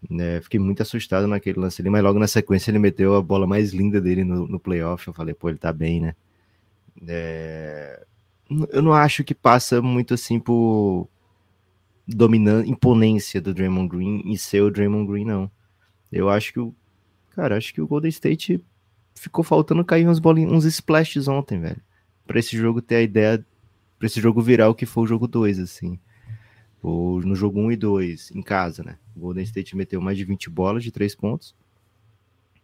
Né, 0.08 0.40
fiquei 0.40 0.60
muito 0.60 0.82
assustado 0.82 1.26
naquele 1.26 1.58
lance 1.58 1.82
ali, 1.82 1.90
mas 1.90 2.02
logo 2.02 2.18
na 2.18 2.28
sequência 2.28 2.70
ele 2.70 2.78
meteu 2.78 3.16
a 3.16 3.22
bola 3.22 3.46
mais 3.46 3.72
linda 3.72 4.00
dele 4.00 4.24
no, 4.24 4.46
no 4.46 4.60
playoff. 4.60 5.06
Eu 5.08 5.14
falei, 5.14 5.34
pô, 5.34 5.48
ele 5.48 5.58
tá 5.58 5.72
bem, 5.72 6.00
né? 6.00 6.14
É, 7.08 8.04
Eu 8.70 8.82
não 8.82 8.92
acho 8.92 9.24
que 9.24 9.34
passa 9.34 9.82
muito 9.82 10.14
assim 10.14 10.38
por 10.40 11.08
dominância, 12.06 12.70
imponência 12.70 13.40
do 13.40 13.52
Draymond 13.52 13.88
Green 13.88 14.22
e 14.24 14.38
ser 14.38 14.62
o 14.62 14.70
Draymond 14.70 15.10
Green, 15.10 15.24
não. 15.24 15.50
Eu 16.10 16.28
acho 16.28 16.52
que 16.52 16.60
o. 16.60 16.74
Cara, 17.30 17.56
acho 17.56 17.74
que 17.74 17.80
o 17.80 17.86
Golden 17.86 18.08
State 18.08 18.64
ficou 19.14 19.44
faltando 19.44 19.84
cair 19.84 20.08
uns 20.08 20.18
bolinhos, 20.18 20.52
uns 20.52 20.64
splashes 20.64 21.28
ontem, 21.28 21.60
velho. 21.60 21.80
Pra 22.26 22.38
esse 22.38 22.56
jogo 22.56 22.80
ter 22.80 22.96
a 22.96 23.02
ideia, 23.02 23.44
pra 23.98 24.06
esse 24.06 24.20
jogo 24.20 24.40
virar 24.40 24.68
o 24.68 24.74
que 24.74 24.86
foi 24.86 25.04
o 25.04 25.06
jogo 25.06 25.26
2, 25.26 25.58
assim. 25.58 25.98
O, 26.82 27.20
no 27.20 27.34
jogo 27.34 27.60
1 27.60 27.64
um 27.64 27.72
e 27.72 27.76
2, 27.76 28.30
em 28.32 28.42
casa, 28.42 28.82
né? 28.82 28.98
O 29.14 29.20
Golden 29.20 29.44
State 29.44 29.76
meteu 29.76 30.00
mais 30.00 30.16
de 30.16 30.24
20 30.24 30.48
bolas 30.48 30.82
de 30.82 30.92
3 30.92 31.14
pontos. 31.14 31.54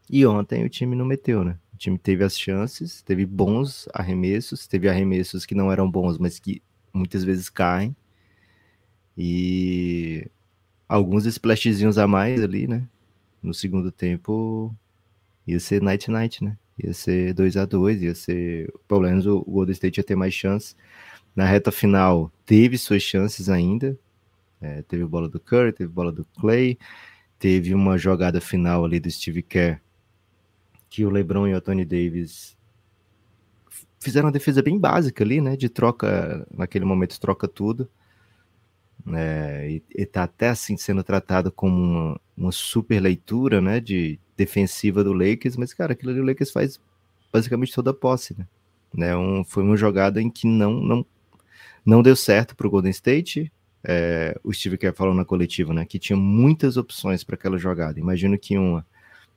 E 0.09 0.25
ontem 0.27 0.65
o 0.65 0.69
time 0.69 0.95
não 0.95 1.05
meteu, 1.05 1.45
né? 1.45 1.59
O 1.75 1.77
time 1.77 1.99
teve 1.99 2.23
as 2.23 2.39
chances, 2.39 3.03
teve 3.03 3.25
bons 3.27 3.89
arremessos, 3.93 4.67
teve 4.67 4.89
arremessos 4.89 5.45
que 5.45 5.55
não 5.55 5.73
eram 5.73 5.91
bons, 5.91 6.19
mas 6.19 6.39
que 6.39 6.63
muitas 6.93 7.25
vezes 7.25 7.49
caem. 7.49 7.97
E 9.17 10.29
alguns 10.89 11.27
splashzinhos 11.27 11.99
a 11.99 12.07
mais 12.07 12.43
ali, 12.43 12.67
né? 12.67 12.87
No 13.43 13.53
segundo 13.53 13.91
tempo 13.91 14.75
ia 15.47 15.59
ser 15.61 15.83
night 15.83 16.11
night, 16.11 16.45
né? 16.45 16.57
Ia 16.83 16.95
ser 16.95 17.35
2 17.35 17.57
a 17.57 17.65
2 17.65 18.03
ia 18.03 18.15
ser. 18.15 18.73
Pelo 18.89 19.03
menos 19.03 19.27
o 19.27 19.41
Golden 19.43 19.73
State 19.73 19.99
ia 20.01 20.05
ter 20.05 20.17
mais 20.17 20.35
chance. 20.35 20.75
Na 21.35 21.45
reta 21.47 21.73
final, 21.73 22.31
teve 22.47 22.79
suas 22.79 23.03
chances 23.03 23.49
ainda. 23.49 23.99
É, 24.61 24.83
teve 24.83 25.05
bola 25.05 25.29
do 25.29 25.41
Curry, 25.41 25.73
teve 25.73 25.91
bola 25.91 26.13
do 26.13 26.25
Clay, 26.41 26.79
teve 27.39 27.75
uma 27.75 27.99
jogada 27.99 28.41
final 28.41 28.85
ali 28.85 29.01
do 29.01 29.11
Steve 29.11 29.43
Kerr 29.43 29.81
que 30.93 31.07
o 31.07 31.11
LeBron 31.11 31.49
e 31.49 31.55
o 31.55 31.61
Tony 31.61 31.87
Davis 31.87 32.55
fizeram 33.99 34.27
uma 34.27 34.33
defesa 34.33 34.63
bem 34.63 34.79
básica 34.79 35.25
ali, 35.25 35.41
né? 35.41 35.57
De 35.57 35.71
troca, 35.71 36.47
naquele 36.55 36.85
momento 36.85 37.19
troca 37.19 37.49
tudo. 37.49 37.89
É, 39.15 39.69
e, 39.69 39.83
está 40.03 40.25
até 40.25 40.51
assim 40.51 40.77
sendo 40.77 41.03
tratado 41.03 41.51
como 41.51 41.77
uma, 41.77 42.21
uma, 42.37 42.53
super 42.53 43.01
leitura, 43.01 43.61
né? 43.61 43.81
De 43.81 44.19
defensiva 44.37 45.03
do 45.03 45.13
Lakers, 45.13 45.57
mas 45.57 45.75
cara, 45.75 45.93
aquilo 45.93 46.13
ali 46.13 46.21
o 46.21 46.25
Lakers 46.25 46.51
faz 46.51 46.81
basicamente 47.33 47.75
toda 47.75 47.91
a 47.91 47.95
posse, 47.95 48.37
né? 48.39 48.47
né 48.95 49.17
um, 49.17 49.45
foi 49.45 49.63
uma 49.63 49.77
jogada 49.77 50.21
em 50.21 50.31
que 50.31 50.47
não 50.47 50.73
não, 50.75 51.07
não 51.85 52.03
deu 52.03 52.15
certo 52.15 52.55
para 52.55 52.67
o 52.67 52.71
Golden 52.71 52.91
State. 52.91 53.53
É, 53.85 54.39
o 54.45 54.53
Steve 54.53 54.79
Kerr 54.79 54.95
falou 54.95 55.15
na 55.15 55.25
coletiva, 55.25 55.75
né? 55.75 55.85
Que 55.85 55.99
tinha 55.99 56.17
muitas 56.17 56.77
opções 56.77 57.25
para 57.25 57.35
aquela 57.35 57.59
jogada. 57.59 57.99
Imagino 57.99 58.39
que 58.39 58.57
uma 58.57 58.87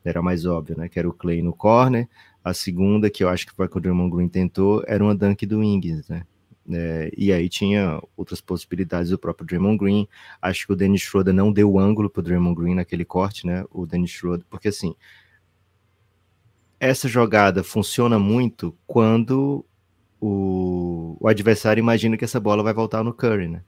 era 0.03 0.21
mais 0.21 0.45
óbvia, 0.45 0.75
né? 0.77 0.87
Que 0.87 0.99
era 0.99 1.09
o 1.09 1.13
Clay 1.13 1.41
no 1.41 1.53
corner. 1.53 2.07
A 2.43 2.53
segunda, 2.53 3.09
que 3.09 3.23
eu 3.23 3.29
acho 3.29 3.47
que 3.47 3.53
foi 3.53 3.65
a 3.65 3.69
que 3.69 3.77
o 3.77 3.81
Draymond 3.81 4.15
Green 4.15 4.29
tentou, 4.29 4.83
era 4.85 5.03
uma 5.03 5.15
dunk 5.15 5.45
do 5.47 5.59
Wings, 5.59 6.07
né? 6.07 6.23
É, 6.71 7.11
e 7.15 7.31
aí 7.31 7.47
tinha 7.47 8.01
outras 8.17 8.41
possibilidades 8.41 9.11
do 9.11 9.19
próprio 9.19 9.45
Draymond 9.45 9.77
Green. 9.77 10.07
Acho 10.41 10.65
que 10.65 10.73
o 10.73 10.75
Dennis 10.75 11.01
Schroeder 11.01 11.33
não 11.33 11.51
deu 11.51 11.71
o 11.71 11.79
ângulo 11.79 12.09
para 12.09 12.21
o 12.21 12.23
Draymond 12.23 12.59
Green 12.59 12.75
naquele 12.75 13.05
corte, 13.05 13.45
né? 13.45 13.63
O 13.71 13.85
Dennis 13.85 14.11
Schroeder, 14.11 14.45
porque 14.49 14.69
assim, 14.69 14.95
essa 16.79 17.07
jogada 17.07 17.63
funciona 17.63 18.17
muito 18.17 18.75
quando 18.87 19.63
o, 20.19 21.17
o 21.19 21.27
adversário 21.27 21.81
imagina 21.81 22.17
que 22.17 22.25
essa 22.25 22.39
bola 22.39 22.63
vai 22.63 22.73
voltar 22.73 23.03
no 23.03 23.13
Curry, 23.13 23.47
né? 23.47 23.61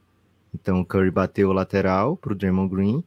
Então 0.54 0.82
o 0.82 0.86
Curry 0.86 1.12
bateu 1.12 1.50
o 1.50 1.54
lateral 1.54 2.18
para 2.18 2.34
o 2.34 2.36
Draymond 2.36 2.74
Green 2.74 3.04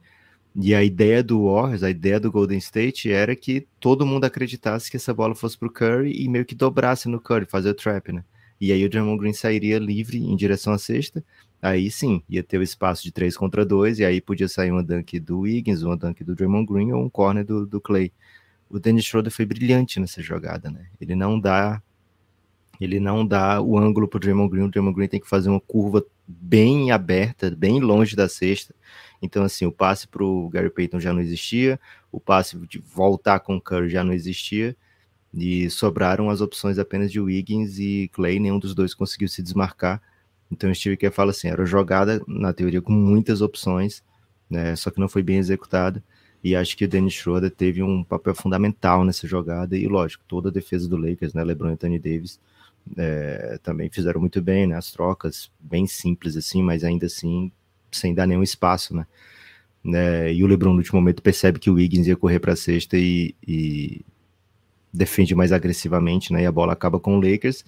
e 0.55 0.75
a 0.75 0.83
ideia 0.83 1.23
do 1.23 1.47
Warriors, 1.47 1.83
a 1.83 1.91
ideia 1.91 2.19
do 2.19 2.31
Golden 2.31 2.59
State 2.59 3.11
era 3.11 3.35
que 3.37 3.67
todo 3.79 4.07
mundo 4.07 4.25
acreditasse 4.25 4.91
que 4.91 4.97
essa 4.97 5.15
bola 5.15 5.35
fosse 5.35 5.57
para 5.57 5.69
o 5.69 5.73
Curry 5.73 6.13
e 6.13 6.29
meio 6.29 6.45
que 6.45 6.55
dobrasse 6.55 7.09
no 7.09 7.21
Curry, 7.21 7.47
fazer 7.47 7.71
o 7.71 7.75
trap, 7.75 8.13
né? 8.13 8.25
E 8.61 8.73
aí 8.73 8.85
o 8.85 8.91
Draymond 8.91 9.19
Green 9.19 9.33
sairia 9.33 9.79
livre 9.79 10.19
em 10.19 10.37
direção 10.37 10.73
à 10.73 10.79
cesta. 10.79 11.25
Aí 11.63 11.91
sim, 11.91 12.23
ia 12.29 12.43
ter 12.43 12.59
o 12.59 12.63
espaço 12.63 13.03
de 13.03 13.13
3 13.13 13.37
contra 13.37 13.65
2, 13.65 13.99
e 14.01 14.05
aí 14.05 14.21
podia 14.21 14.49
sair 14.49 14.71
uma 14.71 14.83
dunk 14.83 15.19
do 15.19 15.41
Wiggins, 15.41 15.83
uma 15.83 15.97
dunk 15.97 16.23
do 16.25 16.35
Draymond 16.35 16.67
Green 16.67 16.93
ou 16.93 17.05
um 17.05 17.11
corner 17.11 17.45
do, 17.45 17.67
do 17.67 17.81
Clay. 17.81 18.13
O 18.69 18.79
Dennis 18.79 19.05
Schroeder 19.05 19.33
foi 19.33 19.45
brilhante 19.45 19.99
nessa 19.99 20.23
jogada, 20.23 20.71
né? 20.71 20.87
Ele 21.01 21.15
não 21.15 21.39
dá 21.39 21.83
ele 22.81 22.99
não 22.99 23.27
dá 23.27 23.61
o 23.61 23.79
ângulo 23.79 24.09
para 24.09 24.17
o 24.17 24.21
Draymond 24.21 24.51
Green, 24.51 24.65
o 24.65 24.71
Draymond 24.71 24.97
Green 24.97 25.09
tem 25.09 25.21
que 25.21 25.29
fazer 25.29 25.51
uma 25.51 25.61
curva 25.61 26.03
bem 26.27 26.91
aberta, 26.91 27.51
bem 27.51 27.79
longe 27.79 28.17
da 28.17 28.27
cesta, 28.27 28.75
então, 29.23 29.45
assim, 29.45 29.67
o 29.67 29.73
passe 29.73 30.09
para 30.09 30.25
o 30.25 30.49
Gary 30.49 30.71
Payton 30.71 30.99
já 30.99 31.13
não 31.13 31.21
existia, 31.21 31.79
o 32.11 32.19
passe 32.19 32.57
de 32.67 32.79
voltar 32.79 33.41
com 33.41 33.57
o 33.57 33.61
Curry 33.61 33.91
já 33.91 34.03
não 34.03 34.13
existia, 34.13 34.75
e 35.33 35.71
sobraram 35.71 36.31
as 36.31 36.41
opções 36.41 36.79
apenas 36.79 37.13
de 37.13 37.21
Wiggins 37.21 37.79
e 37.79 38.11
Clay, 38.13 38.39
nenhum 38.39 38.59
dos 38.59 38.75
dois 38.75 38.95
conseguiu 38.95 39.29
se 39.29 39.43
desmarcar. 39.43 40.03
Então, 40.51 40.73
Steve 40.75 40.97
Kerr 40.97 41.13
fala 41.13 41.31
assim: 41.31 41.49
era 41.49 41.65
jogada, 41.65 42.21
na 42.27 42.53
teoria, 42.53 42.83
com 42.83 42.93
muitas 42.93 43.41
opções, 43.41 44.03
né, 44.49 44.75
só 44.77 44.91
que 44.91 45.01
não 45.01 45.09
foi 45.09 45.23
bem 45.23 45.39
executada. 45.39 46.03
E 46.43 46.57
acho 46.57 46.77
que 46.77 46.85
o 46.85 46.89
Dennis 46.89 47.13
Schroeder 47.15 47.51
teve 47.51 47.83
um 47.83 48.03
papel 48.03 48.35
fundamental 48.35 49.05
nessa 49.05 49.27
jogada. 49.27 49.77
E 49.77 49.87
lógico, 49.87 50.25
toda 50.27 50.49
a 50.49 50.53
defesa 50.53 50.89
do 50.89 50.97
Lakers, 50.97 51.35
né? 51.35 51.45
LeBron 51.45 51.69
e 51.69 51.73
Anthony 51.73 51.99
Davis 51.99 52.41
é, 52.97 53.59
também 53.63 53.91
fizeram 53.91 54.21
muito 54.21 54.41
bem, 54.41 54.67
né? 54.67 54.75
As 54.75 54.91
trocas 54.91 55.51
bem 55.61 55.87
simples 55.87 56.37
assim, 56.37 56.63
mas 56.63 56.83
ainda 56.83 57.07
assim 57.07 57.53
sem 57.93 58.15
dar 58.15 58.27
nenhum 58.27 58.43
espaço, 58.43 58.95
né? 58.95 59.07
né? 59.85 60.33
E 60.33 60.43
o 60.43 60.47
LeBron, 60.47 60.73
no 60.73 60.79
último 60.79 61.01
momento, 61.01 61.23
percebe 61.23 61.59
que 61.59 61.71
o 61.71 61.75
Wiggins 61.75 62.07
ia 62.07 62.17
correr 62.17 62.39
para 62.39 62.53
a 62.53 62.57
cesta 62.57 62.97
e, 62.97 63.35
e, 63.47 64.03
defende 64.93 65.35
mais 65.35 65.53
agressivamente, 65.53 66.33
né? 66.33 66.43
E 66.43 66.47
a 66.47 66.53
bola 66.53 66.73
acaba 66.73 66.99
com 66.99 67.17
o 67.17 67.21
Lakers. 67.21 67.65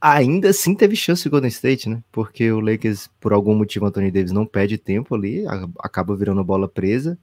Ainda 0.00 0.50
assim 0.50 0.74
teve 0.74 0.94
chance 0.94 1.26
o 1.26 1.30
Golden 1.30 1.48
State, 1.48 1.88
né? 1.88 2.02
Porque 2.12 2.50
o 2.52 2.60
Lakers, 2.60 3.08
por 3.20 3.32
algum 3.32 3.54
motivo, 3.54 3.86
Anthony 3.86 4.10
Davis 4.10 4.32
não 4.32 4.46
perde 4.46 4.78
tempo 4.78 5.14
ali, 5.14 5.44
acaba 5.78 6.14
virando 6.14 6.40
a 6.40 6.44
bola 6.44 6.68
presa. 6.68 7.18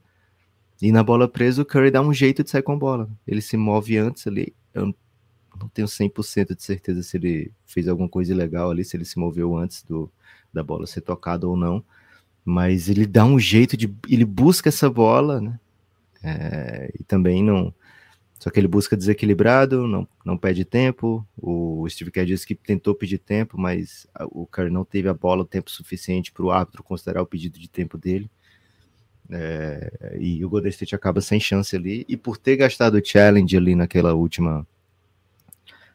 E 0.82 0.90
na 0.92 1.02
bola 1.02 1.28
presa, 1.28 1.62
o 1.62 1.64
Curry 1.64 1.90
dá 1.90 2.00
um 2.00 2.12
jeito 2.12 2.42
de 2.42 2.50
sair 2.50 2.62
com 2.62 2.72
a 2.72 2.76
bola. 2.76 3.08
Ele 3.26 3.40
se 3.40 3.56
move 3.56 3.96
antes 3.96 4.26
ali. 4.26 4.54
Eu 4.74 4.94
não 5.58 5.68
tenho 5.68 5.86
100% 5.86 6.56
de 6.56 6.62
certeza 6.62 7.02
se 7.02 7.16
ele 7.16 7.52
fez 7.64 7.88
alguma 7.88 8.08
coisa 8.08 8.32
ilegal 8.32 8.70
ali, 8.70 8.84
se 8.84 8.96
ele 8.96 9.04
se 9.04 9.18
moveu 9.18 9.56
antes 9.56 9.82
do, 9.84 10.10
da 10.52 10.62
bola 10.62 10.86
ser 10.86 11.00
tocada 11.00 11.46
ou 11.46 11.56
não 11.56 11.84
mas 12.44 12.88
ele 12.88 13.06
dá 13.06 13.24
um 13.24 13.38
jeito 13.38 13.76
de. 13.76 13.92
Ele 14.08 14.24
busca 14.24 14.68
essa 14.68 14.90
bola, 14.90 15.40
né? 15.40 15.58
É, 16.22 16.92
e 16.98 17.02
também 17.04 17.42
não. 17.42 17.72
Só 18.44 18.50
que 18.50 18.60
ele 18.60 18.68
busca 18.68 18.94
desequilibrado, 18.94 19.86
não, 19.86 20.06
não 20.22 20.36
pede 20.36 20.66
tempo. 20.66 21.26
O 21.34 21.88
Steve 21.88 22.10
Kerr 22.10 22.26
disse 22.26 22.46
que 22.46 22.54
tentou 22.54 22.94
pedir 22.94 23.16
tempo, 23.16 23.58
mas 23.58 24.06
o 24.32 24.46
Curry 24.46 24.68
não 24.68 24.84
teve 24.84 25.08
a 25.08 25.14
bola 25.14 25.40
o 25.40 25.46
tempo 25.46 25.70
suficiente 25.70 26.30
para 26.30 26.44
o 26.44 26.50
árbitro 26.50 26.82
considerar 26.82 27.22
o 27.22 27.26
pedido 27.26 27.58
de 27.58 27.70
tempo 27.70 27.96
dele. 27.96 28.30
É, 29.30 30.18
e 30.20 30.44
o 30.44 30.50
Golden 30.50 30.68
State 30.68 30.94
acaba 30.94 31.22
sem 31.22 31.40
chance 31.40 31.74
ali. 31.74 32.04
E 32.06 32.18
por 32.18 32.36
ter 32.36 32.58
gastado 32.58 32.96
o 32.96 33.02
challenge 33.02 33.56
ali 33.56 33.74
naquela 33.74 34.12
última. 34.12 34.66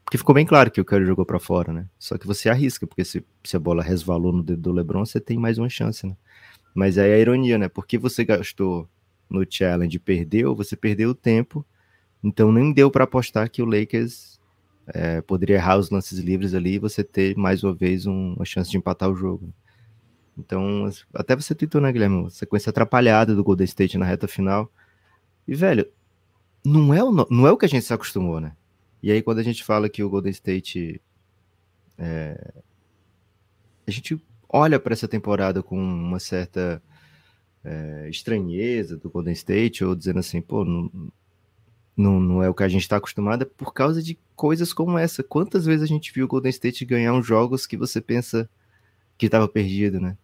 Porque 0.04 0.18
ficou 0.18 0.34
bem 0.34 0.47
claro 0.47 0.72
que 0.72 0.82
o 0.82 0.86
Curry 0.86 1.06
jogou 1.06 1.28
para 1.28 1.38
fora, 1.38 1.72
né? 1.72 1.86
Só 2.00 2.18
que 2.18 2.26
você 2.26 2.50
arrisca, 2.50 2.88
porque 2.88 3.06
se, 3.06 3.24
se 3.43 3.56
a 3.56 3.60
bola 3.60 3.84
resvalou 3.84 4.34
no 4.34 4.41
dedo 4.41 4.64
do 4.64 4.72
LeBron, 4.72 5.06
você 5.06 5.20
tem 5.20 5.38
mais 5.38 5.60
uma 5.60 5.70
chance, 5.70 6.08
né? 6.08 6.18
Mas 6.74 6.97
aí 6.97 7.12
é 7.12 7.14
a 7.14 7.20
ironia, 7.20 7.60
né? 7.60 7.70
Porque 7.70 7.95
você 7.95 8.26
gastou 8.26 8.89
no 9.30 9.45
challenge 9.47 9.97
e 9.97 10.00
perdeu, 10.00 10.56
você 10.56 10.76
perdeu 10.76 11.12
o 11.12 11.14
tempo, 11.14 11.64
então 12.24 12.52
nem 12.52 12.74
deu 12.74 12.92
para 12.92 13.06
apostar 13.06 13.50
que 13.50 13.62
o 13.62 13.66
Lakers 13.66 14.40
é, 14.88 15.22
poderia 15.22 15.56
errar 15.56 15.78
os 15.78 15.90
lances 15.90 16.20
livres 16.20 16.54
ali 16.54 16.76
e 16.76 16.80
você 16.80 17.04
ter 17.04 17.36
mais 17.38 17.64
uma 17.64 17.74
vez 17.74 18.06
um, 18.06 18.34
uma 18.34 18.46
chance 18.46 18.70
de 18.70 18.78
empatar 18.78 19.10
o 19.10 19.16
jogo. 19.16 19.54
Então, 20.38 20.90
até 21.14 21.36
você 21.36 21.54
tweetou, 21.54 21.82
né, 21.82 21.92
Guilherme? 21.92 22.32
Sequência 22.32 22.70
atrapalhada 22.70 23.36
do 23.36 23.44
Golden 23.44 23.66
State 23.66 23.98
na 23.98 24.06
reta 24.06 24.28
final. 24.28 24.72
E, 25.48 25.54
velho, 25.54 25.86
não 26.64 26.94
é 26.94 27.04
o, 27.04 27.12
não 27.12 27.46
é 27.46 27.52
o 27.52 27.58
que 27.58 27.66
a 27.66 27.70
gente 27.70 27.86
se 27.86 27.94
acostumou, 27.94 28.40
né? 28.40 28.56
E 29.04 29.12
aí, 29.12 29.22
quando 29.22 29.40
a 29.40 29.44
gente 29.44 29.64
fala 29.64 29.90
que 29.90 30.04
o 30.04 30.10
Golden 30.10 30.32
State. 30.32 31.02
É, 31.98 32.54
a 33.86 33.92
gente 33.92 34.22
olha 34.48 34.80
para 34.80 34.94
essa 34.94 35.08
temporada 35.08 35.62
com 35.62 35.78
uma 35.78 36.20
certa 36.20 36.82
é, 37.64 38.08
estranheza 38.10 38.96
do 38.96 39.10
Golden 39.10 39.34
State, 39.34 39.84
ou 39.84 39.96
dizendo 39.96 40.20
assim, 40.20 40.42
pô, 40.42 40.64
não, 40.64 41.12
não, 42.00 42.18
não 42.18 42.41
é 42.41 42.50
o 42.50 42.54
que 42.54 42.64
a 42.64 42.70
gente 42.70 42.84
está 42.84 42.95
acostumado, 42.95 43.41
é 43.41 43.45
por 43.45 43.74
causa 43.74 44.02
de 44.02 44.18
coisas 44.34 44.72
como 44.72 44.97
essa. 44.97 45.22
Quantas 45.22 45.66
vezes 45.66 45.84
a 45.84 45.86
gente 45.86 46.14
viu 46.14 46.24
o 46.24 46.28
Golden 46.30 46.50
State 46.50 46.86
ganhar 46.86 47.14
uns 47.14 47.26
jogos 47.26 47.68
que 47.68 47.76
você 47.76 48.00
pensa 48.00 48.50
que 49.18 49.26
estava 49.26 49.50
perdido, 49.50 50.00
né? 50.00 50.18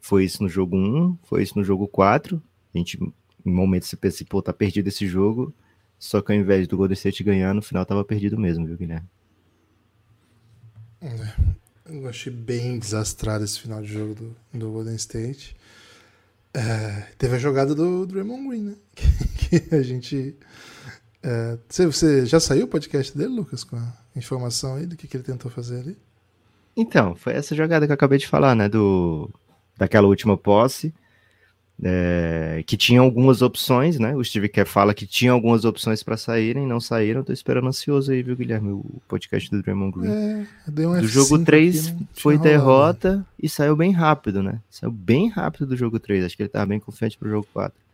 Foi 0.00 0.24
isso 0.24 0.42
no 0.42 0.48
jogo 0.48 0.74
1, 0.74 1.18
foi 1.24 1.42
isso 1.42 1.58
no 1.58 1.62
jogo 1.62 1.86
4. 1.86 2.42
A 2.74 2.78
gente, 2.78 2.98
em 3.44 3.52
momentos, 3.52 3.88
você 3.88 3.96
pensa, 3.96 4.24
pô, 4.26 4.40
tá 4.40 4.54
perdido 4.54 4.88
esse 4.88 5.06
jogo. 5.06 5.52
Só 5.98 6.22
que 6.22 6.32
ao 6.32 6.38
invés 6.38 6.66
do 6.66 6.78
Golden 6.78 6.94
State 6.94 7.22
ganhar, 7.22 7.52
no 7.52 7.60
final 7.60 7.84
tava 7.84 8.02
perdido 8.02 8.38
mesmo, 8.38 8.66
viu, 8.66 8.78
Guilherme? 8.78 9.06
É. 11.02 11.56
Eu 11.88 12.08
achei 12.08 12.32
bem 12.32 12.78
desastrado 12.78 13.44
esse 13.44 13.60
final 13.60 13.82
de 13.82 13.92
jogo 13.92 14.14
do, 14.14 14.36
do 14.58 14.72
Golden 14.72 14.96
State. 14.96 15.54
É, 16.54 17.06
teve 17.18 17.36
a 17.36 17.38
jogada 17.38 17.74
do, 17.74 18.06
do 18.06 18.06
Draymond 18.06 18.48
Green, 18.48 18.62
né? 18.62 18.76
Que, 18.94 19.60
que 19.68 19.74
a 19.74 19.82
gente. 19.82 20.34
É, 21.26 21.58
você, 21.68 22.24
já 22.24 22.38
saiu 22.38 22.66
o 22.66 22.68
podcast 22.68 23.16
dele, 23.16 23.34
Lucas, 23.34 23.64
com 23.64 23.76
a 23.76 23.92
informação 24.14 24.76
aí 24.76 24.86
do 24.86 24.96
que, 24.96 25.08
que 25.08 25.16
ele 25.16 25.24
tentou 25.24 25.50
fazer 25.50 25.80
ali? 25.80 25.96
Então, 26.76 27.16
foi 27.16 27.32
essa 27.32 27.54
jogada 27.54 27.84
que 27.84 27.90
eu 27.90 27.94
acabei 27.94 28.18
de 28.18 28.28
falar, 28.28 28.54
né? 28.54 28.68
Do, 28.68 29.28
daquela 29.76 30.06
última 30.06 30.36
posse 30.36 30.94
é, 31.82 32.62
que 32.66 32.76
tinha 32.76 33.00
algumas 33.00 33.42
opções, 33.42 33.98
né? 33.98 34.14
O 34.16 34.24
Steve 34.24 34.48
Kerr 34.48 34.66
fala 34.66 34.94
que 34.94 35.06
tinha 35.06 35.32
algumas 35.32 35.64
opções 35.64 36.02
para 36.02 36.16
saírem, 36.16 36.66
não 36.66 36.80
saíram. 36.80 37.22
Tô 37.22 37.32
esperando 37.32 37.68
ansioso 37.68 38.12
aí, 38.12 38.22
viu, 38.22 38.36
Guilherme? 38.36 38.72
O 38.72 39.02
podcast 39.06 39.50
do 39.50 39.62
Draymond 39.62 39.98
Green. 39.98 40.10
É, 40.10 40.46
um 40.86 41.00
do 41.00 41.08
jogo 41.08 41.38
3 41.38 41.94
foi 42.14 42.38
derrota 42.38 43.24
e 43.40 43.48
saiu 43.48 43.76
bem 43.76 43.92
rápido, 43.92 44.42
né? 44.42 44.60
Saiu 44.70 44.90
bem 44.90 45.28
rápido 45.28 45.66
do 45.66 45.76
jogo 45.76 46.00
3. 46.00 46.24
Acho 46.24 46.36
que 46.36 46.42
ele 46.42 46.48
tava 46.48 46.66
bem 46.66 46.80
confiante 46.80 47.18
pro 47.18 47.28
jogo 47.28 47.46
4. 47.52 47.85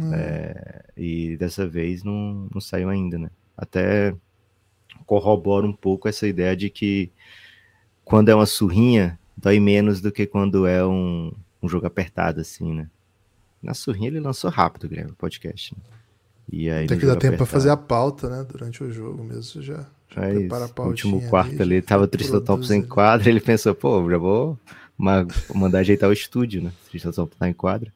Hum. 0.00 0.14
É, 0.14 0.84
e 0.96 1.36
dessa 1.36 1.66
vez 1.66 2.02
não, 2.02 2.48
não 2.52 2.60
saiu 2.60 2.88
ainda, 2.88 3.18
né? 3.18 3.30
Até 3.56 4.14
corrobora 5.04 5.66
um 5.66 5.72
pouco 5.72 6.08
essa 6.08 6.26
ideia 6.26 6.56
de 6.56 6.70
que 6.70 7.10
quando 8.04 8.28
é 8.28 8.34
uma 8.34 8.46
surrinha, 8.46 9.18
dói 9.36 9.60
menos 9.60 10.00
do 10.00 10.10
que 10.10 10.26
quando 10.26 10.66
é 10.66 10.84
um, 10.84 11.32
um 11.62 11.68
jogo 11.68 11.86
apertado, 11.86 12.40
assim, 12.40 12.74
né? 12.74 12.88
Na 13.62 13.74
surrinha 13.74 14.08
ele 14.08 14.20
lançou 14.20 14.50
rápido, 14.50 14.88
Guilherme, 14.88 15.12
o 15.12 15.16
podcast. 15.16 15.74
Né? 15.74 15.82
E 16.52 16.70
aí, 16.70 16.86
Tem 16.86 16.98
que 16.98 17.06
dar 17.06 17.16
tempo 17.16 17.36
para 17.36 17.46
fazer 17.46 17.70
a 17.70 17.76
pauta, 17.76 18.28
né? 18.28 18.44
Durante 18.50 18.82
o 18.82 18.90
jogo 18.90 19.22
mesmo, 19.22 19.62
já. 19.62 19.86
já 20.08 20.22
é 20.22 20.34
prepara 20.34 20.64
a 20.64 20.68
pauta. 20.68 20.82
No 20.82 20.88
último 20.88 21.28
quarto 21.28 21.62
ali, 21.62 21.74
ali 21.74 21.82
tava 21.82 22.04
o 22.04 22.08
Tristan 22.08 22.40
Thompson 22.40 22.74
em 22.74 22.82
quadra, 22.82 23.28
ele 23.28 23.40
pensou, 23.40 23.74
pô, 23.74 24.10
já 24.10 24.18
vou 24.18 24.58
mandar 25.54 25.80
ajeitar 25.80 26.08
o 26.08 26.12
estúdio, 26.12 26.62
né? 26.62 26.72
Tristan 26.88 27.12
Thompson 27.12 27.36
tá 27.38 27.48
em 27.48 27.52
quadra. 27.52 27.92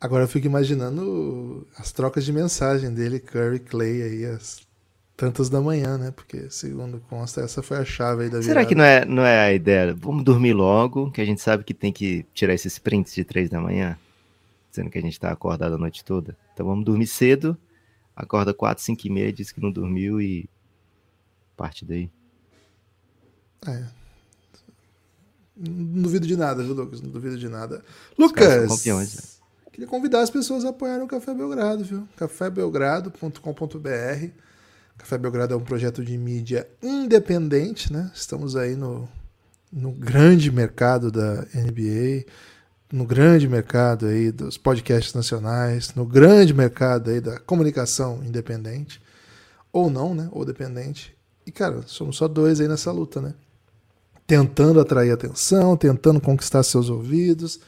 Agora 0.00 0.24
eu 0.24 0.28
fico 0.28 0.46
imaginando 0.46 1.66
as 1.76 1.92
trocas 1.92 2.24
de 2.24 2.32
mensagem 2.32 2.92
dele, 2.92 3.20
Curry 3.20 3.58
Clay 3.60 4.02
aí, 4.02 4.24
as 4.24 4.66
tantas 5.14 5.50
da 5.50 5.60
manhã, 5.60 5.98
né? 5.98 6.10
Porque, 6.10 6.48
segundo 6.48 6.98
consta, 7.00 7.42
essa 7.42 7.62
foi 7.62 7.76
a 7.76 7.84
chave 7.84 8.24
aí 8.24 8.30
da 8.30 8.40
Será 8.40 8.62
virada. 8.62 8.66
que 8.68 8.74
não 8.74 8.84
é, 8.84 9.04
não 9.04 9.22
é 9.22 9.38
a 9.38 9.52
ideia? 9.52 9.94
Vamos 9.94 10.24
dormir 10.24 10.54
logo, 10.54 11.10
que 11.10 11.20
a 11.20 11.24
gente 11.26 11.42
sabe 11.42 11.62
que 11.62 11.74
tem 11.74 11.92
que 11.92 12.24
tirar 12.32 12.54
esses 12.54 12.78
prints 12.78 13.14
de 13.14 13.22
três 13.22 13.50
da 13.50 13.60
manhã, 13.60 13.98
sendo 14.70 14.88
que 14.88 14.96
a 14.96 15.02
gente 15.02 15.20
tá 15.20 15.30
acordado 15.30 15.74
a 15.74 15.78
noite 15.78 16.02
toda. 16.02 16.34
Então 16.54 16.64
vamos 16.64 16.86
dormir 16.86 17.06
cedo, 17.06 17.54
acorda 18.16 18.54
quatro, 18.54 18.82
cinco 18.82 19.06
e 19.06 19.10
meia, 19.10 19.30
diz 19.30 19.52
que 19.52 19.60
não 19.60 19.70
dormiu 19.70 20.18
e 20.18 20.48
parte 21.54 21.84
daí. 21.84 22.10
É. 23.66 23.84
Não 25.54 26.02
duvido 26.02 26.26
de 26.26 26.38
nada, 26.38 26.62
viu, 26.62 26.72
Lucas? 26.72 27.02
Não 27.02 27.10
duvido 27.10 27.36
de 27.36 27.46
nada. 27.50 27.84
Lucas, 28.16 28.82
né? 28.86 29.29
Queria 29.80 29.88
convidar 29.88 30.20
as 30.20 30.28
pessoas 30.28 30.66
a 30.66 30.68
apoiarem 30.68 31.02
o 31.02 31.08
Café 31.08 31.32
Belgrado, 31.32 31.82
viu? 31.82 32.06
cafébelgrado.com.br 32.16 34.26
Café 34.98 35.16
Belgrado 35.16 35.54
é 35.54 35.56
um 35.56 35.64
projeto 35.64 36.04
de 36.04 36.18
mídia 36.18 36.68
independente, 36.82 37.90
né? 37.90 38.12
Estamos 38.14 38.56
aí 38.56 38.76
no, 38.76 39.08
no 39.72 39.92
grande 39.92 40.52
mercado 40.52 41.10
da 41.10 41.46
NBA, 41.54 42.26
no 42.92 43.06
grande 43.06 43.48
mercado 43.48 44.04
aí 44.04 44.30
dos 44.30 44.58
podcasts 44.58 45.14
nacionais, 45.14 45.94
no 45.94 46.04
grande 46.04 46.52
mercado 46.52 47.08
aí 47.08 47.18
da 47.18 47.40
comunicação 47.40 48.22
independente, 48.22 49.00
ou 49.72 49.88
não, 49.88 50.14
né? 50.14 50.28
Ou 50.30 50.44
dependente. 50.44 51.16
E, 51.46 51.50
cara, 51.50 51.80
somos 51.86 52.18
só 52.18 52.28
dois 52.28 52.60
aí 52.60 52.68
nessa 52.68 52.92
luta, 52.92 53.22
né? 53.22 53.32
Tentando 54.26 54.78
atrair 54.78 55.10
atenção, 55.10 55.74
tentando 55.74 56.20
conquistar 56.20 56.62
seus 56.64 56.90
ouvidos, 56.90 57.60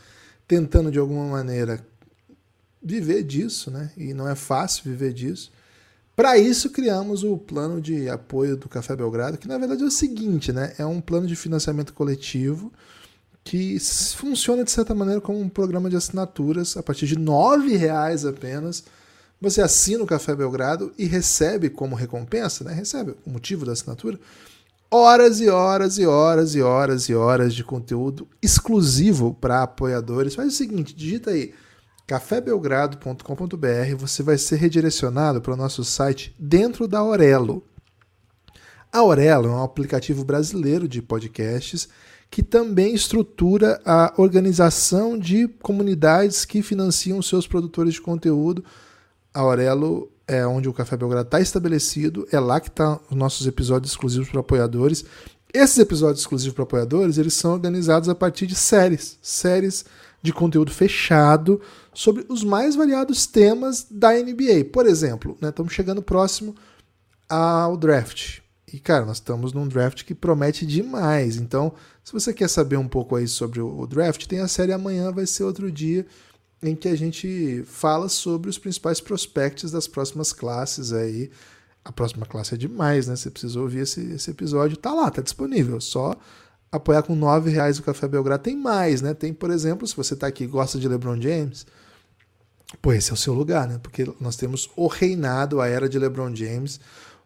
tentando 0.46 0.90
de 0.90 0.98
alguma 0.98 1.24
maneira 1.24 1.90
viver 2.82 3.22
disso, 3.22 3.70
né? 3.70 3.90
E 3.96 4.12
não 4.12 4.28
é 4.28 4.34
fácil 4.34 4.84
viver 4.84 5.12
disso. 5.12 5.52
Para 6.14 6.36
isso 6.36 6.70
criamos 6.70 7.24
o 7.24 7.38
plano 7.38 7.80
de 7.80 8.08
apoio 8.08 8.56
do 8.56 8.68
Café 8.68 8.94
Belgrado, 8.94 9.38
que 9.38 9.48
na 9.48 9.56
verdade 9.56 9.82
é 9.82 9.86
o 9.86 9.90
seguinte, 9.90 10.52
né? 10.52 10.74
É 10.78 10.84
um 10.84 11.00
plano 11.00 11.26
de 11.26 11.34
financiamento 11.34 11.94
coletivo 11.94 12.72
que 13.44 13.78
funciona 14.14 14.62
de 14.62 14.70
certa 14.70 14.94
maneira 14.94 15.20
como 15.20 15.40
um 15.40 15.48
programa 15.48 15.90
de 15.90 15.96
assinaturas 15.96 16.76
a 16.76 16.82
partir 16.82 17.06
de 17.06 17.14
R$ 17.14 17.76
reais 17.76 18.24
apenas. 18.24 18.84
Você 19.40 19.60
assina 19.60 20.04
o 20.04 20.06
Café 20.06 20.34
Belgrado 20.36 20.92
e 20.96 21.06
recebe 21.06 21.68
como 21.68 21.96
recompensa, 21.96 22.62
né? 22.62 22.72
Recebe 22.72 23.14
o 23.26 23.30
motivo 23.30 23.64
da 23.64 23.72
assinatura 23.72 24.20
horas 24.92 25.40
e 25.40 25.48
horas 25.48 25.96
e 25.96 26.04
horas 26.04 26.54
e 26.54 26.60
horas 26.60 27.08
e 27.08 27.14
horas 27.14 27.54
de 27.54 27.64
conteúdo 27.64 28.28
exclusivo 28.42 29.32
para 29.32 29.62
apoiadores. 29.62 30.34
Faz 30.34 30.48
o 30.48 30.56
seguinte, 30.56 30.94
digita 30.94 31.30
aí 31.30 31.54
cafébelgrado.com.br, 32.12 33.96
você 33.96 34.22
vai 34.22 34.36
ser 34.36 34.56
redirecionado 34.56 35.40
para 35.40 35.54
o 35.54 35.56
nosso 35.56 35.82
site 35.82 36.36
dentro 36.38 36.86
da 36.86 36.98
Aurelo. 36.98 37.64
A 38.92 38.98
Aurelo 38.98 39.48
é 39.48 39.50
um 39.50 39.62
aplicativo 39.62 40.22
brasileiro 40.22 40.86
de 40.86 41.00
podcasts 41.00 41.88
que 42.30 42.42
também 42.42 42.94
estrutura 42.94 43.80
a 43.82 44.12
organização 44.18 45.18
de 45.18 45.48
comunidades 45.62 46.44
que 46.44 46.60
financiam 46.60 47.22
seus 47.22 47.46
produtores 47.46 47.94
de 47.94 48.02
conteúdo. 48.02 48.62
A 49.32 49.40
Aurelo 49.40 50.12
é 50.28 50.46
onde 50.46 50.68
o 50.68 50.74
Café 50.74 50.98
Belgrado 50.98 51.28
está 51.28 51.40
estabelecido, 51.40 52.28
é 52.30 52.38
lá 52.38 52.60
que 52.60 52.68
estão 52.68 53.00
os 53.10 53.16
nossos 53.16 53.46
episódios 53.46 53.92
exclusivos 53.92 54.28
para 54.28 54.40
apoiadores. 54.40 55.02
Esses 55.50 55.78
episódios 55.78 56.20
exclusivos 56.20 56.54
para 56.54 56.64
apoiadores, 56.64 57.16
eles 57.16 57.32
são 57.32 57.54
organizados 57.54 58.10
a 58.10 58.14
partir 58.14 58.46
de 58.46 58.54
séries, 58.54 59.18
séries 59.22 59.86
de 60.22 60.32
conteúdo 60.32 60.70
fechado 60.70 61.60
sobre 61.92 62.24
os 62.28 62.44
mais 62.44 62.76
variados 62.76 63.26
temas 63.26 63.86
da 63.90 64.12
NBA. 64.12 64.66
Por 64.72 64.86
exemplo, 64.86 65.36
né, 65.40 65.48
estamos 65.48 65.72
chegando 65.72 66.00
próximo 66.00 66.54
ao 67.28 67.76
draft. 67.76 68.40
E, 68.72 68.78
cara, 68.78 69.04
nós 69.04 69.16
estamos 69.18 69.52
num 69.52 69.68
draft 69.68 70.04
que 70.04 70.14
promete 70.14 70.64
demais. 70.64 71.36
Então, 71.36 71.74
se 72.02 72.12
você 72.12 72.32
quer 72.32 72.48
saber 72.48 72.76
um 72.76 72.88
pouco 72.88 73.16
aí 73.16 73.28
sobre 73.28 73.60
o 73.60 73.86
draft, 73.86 74.26
tem 74.26 74.38
a 74.38 74.48
série 74.48 74.72
Amanhã 74.72 75.12
Vai 75.12 75.26
Ser 75.26 75.44
Outro 75.44 75.70
Dia, 75.70 76.06
em 76.62 76.74
que 76.74 76.88
a 76.88 76.96
gente 76.96 77.64
fala 77.66 78.08
sobre 78.08 78.48
os 78.48 78.56
principais 78.56 79.00
prospects 79.00 79.70
das 79.70 79.86
próximas 79.86 80.32
classes 80.32 80.92
aí. 80.92 81.30
A 81.84 81.90
próxima 81.90 82.24
classe 82.24 82.54
é 82.54 82.56
demais, 82.56 83.08
né? 83.08 83.16
Você 83.16 83.28
precisa 83.28 83.60
ouvir 83.60 83.80
esse, 83.80 84.00
esse 84.12 84.30
episódio. 84.30 84.76
Tá 84.76 84.94
lá, 84.94 85.10
tá 85.10 85.20
disponível. 85.20 85.80
Só 85.80 86.16
apoiar 86.72 87.02
com 87.02 87.14
R$ 87.14 87.50
reais 87.50 87.78
o 87.78 87.82
Café 87.82 88.08
Belgrado. 88.08 88.42
Tem 88.42 88.56
mais, 88.56 89.02
né? 89.02 89.12
Tem, 89.12 89.32
por 89.32 89.50
exemplo, 89.50 89.86
se 89.86 89.94
você 89.94 90.16
tá 90.16 90.26
aqui 90.26 90.44
e 90.44 90.46
gosta 90.46 90.78
de 90.78 90.88
LeBron 90.88 91.20
James, 91.20 91.66
pô, 92.80 92.94
esse 92.94 93.10
é 93.10 93.14
o 93.14 93.16
seu 93.16 93.34
lugar, 93.34 93.68
né? 93.68 93.78
Porque 93.80 94.10
nós 94.18 94.36
temos 94.36 94.70
o 94.74 94.86
reinado, 94.86 95.60
a 95.60 95.68
era 95.68 95.86
de 95.86 95.98
LeBron 95.98 96.34
James. 96.34 96.76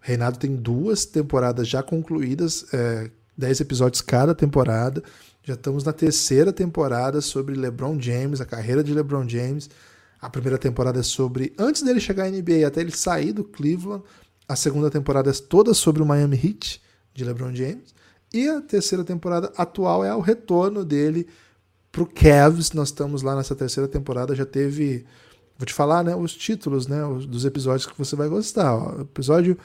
O 0.02 0.06
reinado 0.06 0.36
tem 0.36 0.56
duas 0.56 1.04
temporadas 1.04 1.68
já 1.68 1.80
concluídas, 1.80 2.66
é, 2.72 3.08
dez 3.38 3.60
episódios 3.60 4.02
cada 4.02 4.34
temporada. 4.34 5.02
Já 5.44 5.54
estamos 5.54 5.84
na 5.84 5.92
terceira 5.92 6.52
temporada 6.52 7.20
sobre 7.20 7.54
LeBron 7.54 8.00
James, 8.00 8.40
a 8.40 8.44
carreira 8.44 8.82
de 8.82 8.92
LeBron 8.92 9.28
James. 9.28 9.70
A 10.20 10.28
primeira 10.28 10.58
temporada 10.58 10.98
é 10.98 11.04
sobre 11.04 11.54
antes 11.56 11.82
dele 11.82 12.00
chegar 12.00 12.24
à 12.24 12.30
NBA 12.30 12.66
até 12.66 12.80
ele 12.80 12.90
sair 12.90 13.32
do 13.32 13.44
Cleveland. 13.44 14.02
A 14.48 14.56
segunda 14.56 14.90
temporada 14.90 15.30
é 15.30 15.32
toda 15.32 15.72
sobre 15.72 16.02
o 16.02 16.06
Miami 16.06 16.36
Heat 16.36 16.82
de 17.14 17.24
LeBron 17.24 17.54
James. 17.54 17.95
E 18.32 18.48
a 18.48 18.60
terceira 18.60 19.04
temporada 19.04 19.52
atual 19.56 20.04
é 20.04 20.14
o 20.14 20.20
retorno 20.20 20.84
dele 20.84 21.26
pro 21.92 22.06
Cavs. 22.06 22.72
Nós 22.72 22.88
estamos 22.88 23.22
lá 23.22 23.36
nessa 23.36 23.54
terceira 23.54 23.88
temporada, 23.88 24.34
já 24.34 24.44
teve, 24.44 25.04
vou 25.58 25.66
te 25.66 25.72
falar, 25.72 26.04
né, 26.04 26.14
os 26.14 26.34
títulos, 26.34 26.86
né, 26.86 27.04
os, 27.04 27.26
dos 27.26 27.44
episódios 27.44 27.86
que 27.86 27.96
você 27.96 28.14
vai 28.14 28.28
gostar. 28.28 28.74
Ó. 28.74 29.00
Episódio 29.00 29.56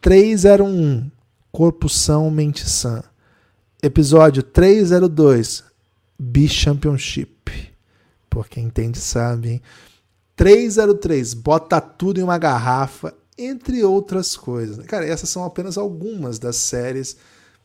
301, 0.00 1.10
Corpo 1.52 1.88
São 1.88 2.30
Mente 2.30 2.68
Sã. 2.68 3.02
Episódio 3.82 4.42
302, 4.42 5.64
B-Championship. 6.18 7.72
Pô, 8.28 8.42
quem 8.44 8.64
entende 8.64 8.98
sabe, 8.98 9.50
hein? 9.50 9.62
303, 10.34 11.34
Bota 11.34 11.80
Tudo 11.80 12.20
em 12.20 12.22
uma 12.22 12.38
Garrafa, 12.38 13.14
entre 13.36 13.84
outras 13.84 14.36
coisas. 14.36 14.84
Cara, 14.86 15.06
essas 15.06 15.28
são 15.28 15.44
apenas 15.44 15.76
algumas 15.76 16.38
das 16.38 16.56
séries 16.56 17.16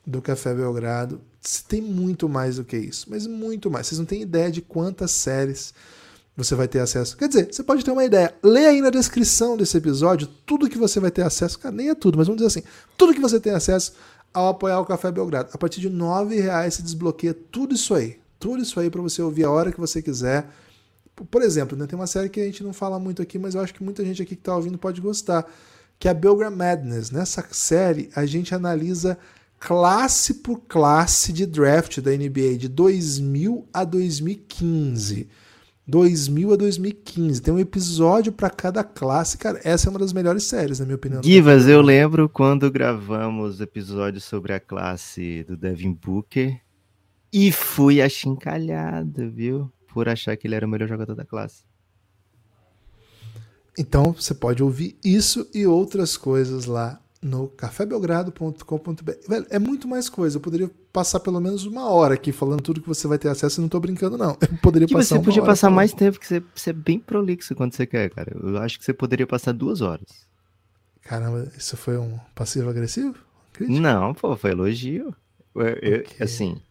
do 0.05 0.21
Café 0.21 0.53
Belgrado. 0.53 1.21
Tem 1.67 1.81
muito 1.81 2.29
mais 2.29 2.57
do 2.57 2.63
que 2.63 2.77
isso, 2.77 3.07
mas 3.09 3.27
muito 3.27 3.69
mais. 3.69 3.87
Vocês 3.87 3.99
não 3.99 4.05
têm 4.05 4.21
ideia 4.21 4.51
de 4.51 4.61
quantas 4.61 5.11
séries 5.11 5.73
você 6.35 6.55
vai 6.55 6.67
ter 6.67 6.79
acesso. 6.79 7.15
Quer 7.15 7.27
dizer, 7.27 7.53
você 7.53 7.63
pode 7.63 7.83
ter 7.83 7.91
uma 7.91 8.03
ideia. 8.03 8.33
Lê 8.41 8.65
aí 8.65 8.81
na 8.81 8.89
descrição 8.89 9.55
desse 9.55 9.77
episódio 9.77 10.27
tudo 10.45 10.69
que 10.69 10.77
você 10.77 10.99
vai 10.99 11.11
ter 11.11 11.21
acesso. 11.21 11.59
Cara, 11.59 11.75
nem 11.75 11.89
é 11.89 11.95
tudo, 11.95 12.17
mas 12.17 12.27
vamos 12.27 12.41
dizer 12.41 12.59
assim: 12.59 12.67
tudo 12.97 13.13
que 13.13 13.19
você 13.19 13.39
tem 13.39 13.53
acesso 13.53 13.93
ao 14.33 14.47
apoiar 14.49 14.79
o 14.79 14.85
Café 14.85 15.11
Belgrado. 15.11 15.49
A 15.53 15.57
partir 15.57 15.79
de 15.79 15.87
R$ 15.87 16.41
reais 16.41 16.75
se 16.75 16.81
desbloqueia 16.81 17.33
tudo 17.33 17.75
isso 17.75 17.93
aí. 17.93 18.19
Tudo 18.39 18.63
isso 18.63 18.79
aí 18.79 18.89
para 18.89 19.01
você 19.01 19.21
ouvir 19.21 19.43
a 19.43 19.51
hora 19.51 19.71
que 19.71 19.79
você 19.79 20.01
quiser. 20.01 20.49
Por 21.29 21.43
exemplo, 21.43 21.77
né, 21.77 21.85
tem 21.85 21.97
uma 21.97 22.07
série 22.07 22.27
que 22.27 22.41
a 22.41 22.45
gente 22.45 22.63
não 22.63 22.73
fala 22.73 22.97
muito 22.97 23.21
aqui, 23.21 23.37
mas 23.37 23.53
eu 23.53 23.61
acho 23.61 23.73
que 23.73 23.83
muita 23.83 24.03
gente 24.03 24.21
aqui 24.21 24.35
que 24.35 24.41
está 24.41 24.55
ouvindo 24.55 24.79
pode 24.79 24.99
gostar, 24.99 25.45
que 25.99 26.07
é 26.07 26.11
a 26.11 26.13
Belgram 26.13 26.49
Madness. 26.49 27.11
Nessa 27.11 27.45
série, 27.51 28.09
a 28.15 28.25
gente 28.25 28.55
analisa 28.55 29.17
classe 29.63 30.35
por 30.35 30.59
classe 30.67 31.31
de 31.31 31.45
draft 31.45 32.01
da 32.01 32.11
NBA 32.11 32.57
de 32.57 32.67
2000 32.67 33.65
a 33.73 33.85
2015. 33.85 35.29
2000 35.87 36.53
a 36.53 36.55
2015. 36.57 37.41
Tem 37.41 37.53
um 37.53 37.59
episódio 37.59 38.33
para 38.33 38.49
cada 38.49 38.83
classe. 38.83 39.37
Cara, 39.37 39.61
essa 39.63 39.87
é 39.87 39.89
uma 39.89 39.99
das 39.99 40.11
melhores 40.11 40.43
séries, 40.43 40.79
na 40.79 40.85
minha 40.85 40.97
opinião. 40.97 41.23
Givas, 41.23 41.65
eu 41.65 41.81
lembro 41.81 42.27
quando 42.27 42.69
gravamos 42.69 43.61
episódios 43.61 44.25
sobre 44.25 44.51
a 44.51 44.59
classe 44.59 45.45
do 45.45 45.55
Devin 45.55 45.93
Booker 45.93 46.59
e 47.31 47.49
fui 47.49 48.01
achincalhado, 48.01 49.31
viu? 49.31 49.71
Por 49.93 50.09
achar 50.09 50.35
que 50.35 50.45
ele 50.45 50.55
era 50.55 50.65
o 50.65 50.69
melhor 50.69 50.89
jogador 50.89 51.15
da 51.15 51.23
classe. 51.23 51.63
Então 53.79 54.11
você 54.11 54.33
pode 54.33 54.61
ouvir 54.61 54.97
isso 55.05 55.49
e 55.53 55.65
outras 55.65 56.17
coisas 56.17 56.65
lá 56.65 56.99
no 57.23 57.47
cafébelgrado.com.br. 57.49 59.11
Velho, 59.27 59.45
é 59.49 59.59
muito 59.59 59.87
mais 59.87 60.09
coisa. 60.09 60.37
Eu 60.37 60.41
poderia 60.41 60.69
passar 60.91 61.19
pelo 61.19 61.39
menos 61.39 61.65
uma 61.65 61.89
hora 61.89 62.13
aqui 62.15 62.31
falando 62.31 62.61
tudo 62.61 62.81
que 62.81 62.87
você 62.87 63.07
vai 63.07 63.17
ter 63.17 63.29
acesso 63.29 63.59
e 63.59 63.61
não 63.61 63.69
tô 63.69 63.79
brincando, 63.79 64.17
não. 64.17 64.37
Eu 64.41 64.57
poderia 64.61 64.87
que 64.87 64.93
passar 64.93 65.17
você 65.17 65.23
podia 65.23 65.41
passar 65.43 65.67
falando. 65.67 65.75
mais 65.77 65.93
tempo, 65.93 66.19
que 66.19 66.27
você, 66.27 66.43
você 66.53 66.69
é 66.69 66.73
bem 66.73 66.99
prolixo 66.99 67.55
quando 67.55 67.73
você 67.73 67.85
quer, 67.85 68.09
cara. 68.09 68.35
Eu 68.41 68.57
acho 68.57 68.77
que 68.77 68.85
você 68.85 68.93
poderia 68.93 69.25
passar 69.27 69.51
duas 69.53 69.81
horas. 69.81 70.07
Caramba, 71.01 71.51
isso 71.57 71.75
foi 71.75 71.97
um 71.97 72.17
passivo-agressivo? 72.35 73.15
Não, 73.59 74.13
pô, 74.13 74.35
foi 74.37 74.51
elogio. 74.51 75.13
Eu- 75.55 75.61
eu- 75.81 75.99
Ok. 76.01 76.15
Assim, 76.21 76.61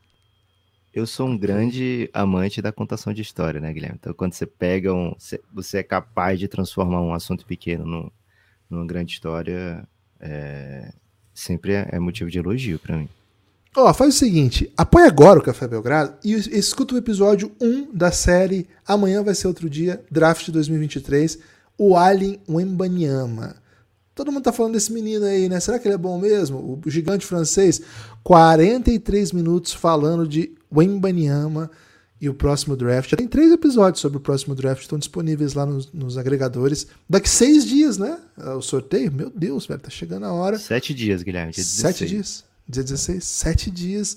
eu 0.93 1.07
sou 1.07 1.29
um 1.29 1.39
grande 1.39 2.11
amante 2.13 2.61
da 2.63 2.73
contação 2.73 3.13
de 3.13 3.23
história, 3.23 3.61
né, 3.61 3.73
Guilherme? 3.73 3.97
Então, 4.01 4.13
quando 4.15 4.33
você 4.33 4.47
pega 4.47 4.93
um. 4.93 5.15
você- 5.19 5.41
Você 5.53 5.79
é 5.79 5.83
capaz 5.83 6.39
de 6.39 6.49
transformar 6.49 7.01
um 7.01 7.15
assunto 7.15 7.45
pequeno 7.47 7.85
num- 7.87 8.11
numa 8.69 8.87
grande 8.87 9.13
história, 9.13 9.87
é, 10.23 10.93
sempre 11.35 11.73
é, 11.73 11.89
é 11.93 11.99
motivo 11.99 12.31
de 12.31 12.39
elogio 12.39 12.79
pra 12.79 12.97
mim. 12.97 13.09
Ó, 13.75 13.93
faz 13.95 14.15
o 14.15 14.19
seguinte, 14.19 14.71
apoia 14.77 15.07
agora 15.07 15.41
o 15.41 15.43
Café 15.43 15.67
Belgrado 15.67 16.15
e 16.23 16.35
escuta 16.35 16.95
o 16.95 16.99
episódio 16.99 17.51
1 17.59 17.89
da 17.93 18.13
série 18.13 18.69
Amanhã 18.87 19.23
vai 19.23 19.35
ser 19.35 19.47
outro 19.47 19.69
dia, 19.69 20.05
Draft 20.11 20.51
2023, 20.51 21.39
o 21.79 21.97
Alien 21.97 22.39
Wembanyama. 22.47 23.57
Todo 24.15 24.31
mundo 24.31 24.45
tá 24.45 24.53
falando 24.53 24.75
desse 24.75 24.93
menino 24.93 25.25
aí, 25.25 25.49
né? 25.49 25.59
Será 25.59 25.79
que 25.79 25.89
ele 25.89 25.95
é 25.95 25.99
bom 25.99 26.19
mesmo? 26.19 26.79
O 26.85 26.91
gigante 26.91 27.25
francês, 27.25 27.81
43 28.23 29.33
minutos 29.33 29.73
falando 29.73 30.29
de 30.29 30.53
Wembanyama 30.71 31.71
e 32.23 32.29
o 32.29 32.35
próximo 32.35 32.77
draft. 32.77 33.11
Já 33.11 33.17
tem 33.17 33.27
três 33.27 33.51
episódios 33.51 34.01
sobre 34.01 34.17
o 34.17 34.21
próximo 34.21 34.55
draft, 34.55 34.81
estão 34.81 34.97
disponíveis 34.97 35.55
lá 35.55 35.67
nos, 35.67 35.93
nos, 35.93 36.17
agregadores. 36.17 36.87
Daqui 37.11 37.29
seis 37.29 37.67
dias, 37.67 37.99
né? 37.99 38.17
O 38.57 38.63
sorteio, 38.63 39.11
meu 39.11 39.29
Deus, 39.29 39.67
velho, 39.67 39.81
tá 39.81 39.91
chegando 39.91 40.25
a 40.25 40.33
hora. 40.33 40.57
Sete 40.57 40.95
dias, 40.95 41.25
Guilherme. 41.25 41.53
Dia 41.53 41.65
Sete 41.65 42.07
dias. 42.07 42.45
Dia 42.69 42.85
16, 42.85 43.25
sete 43.25 43.71
dias. 43.73 44.17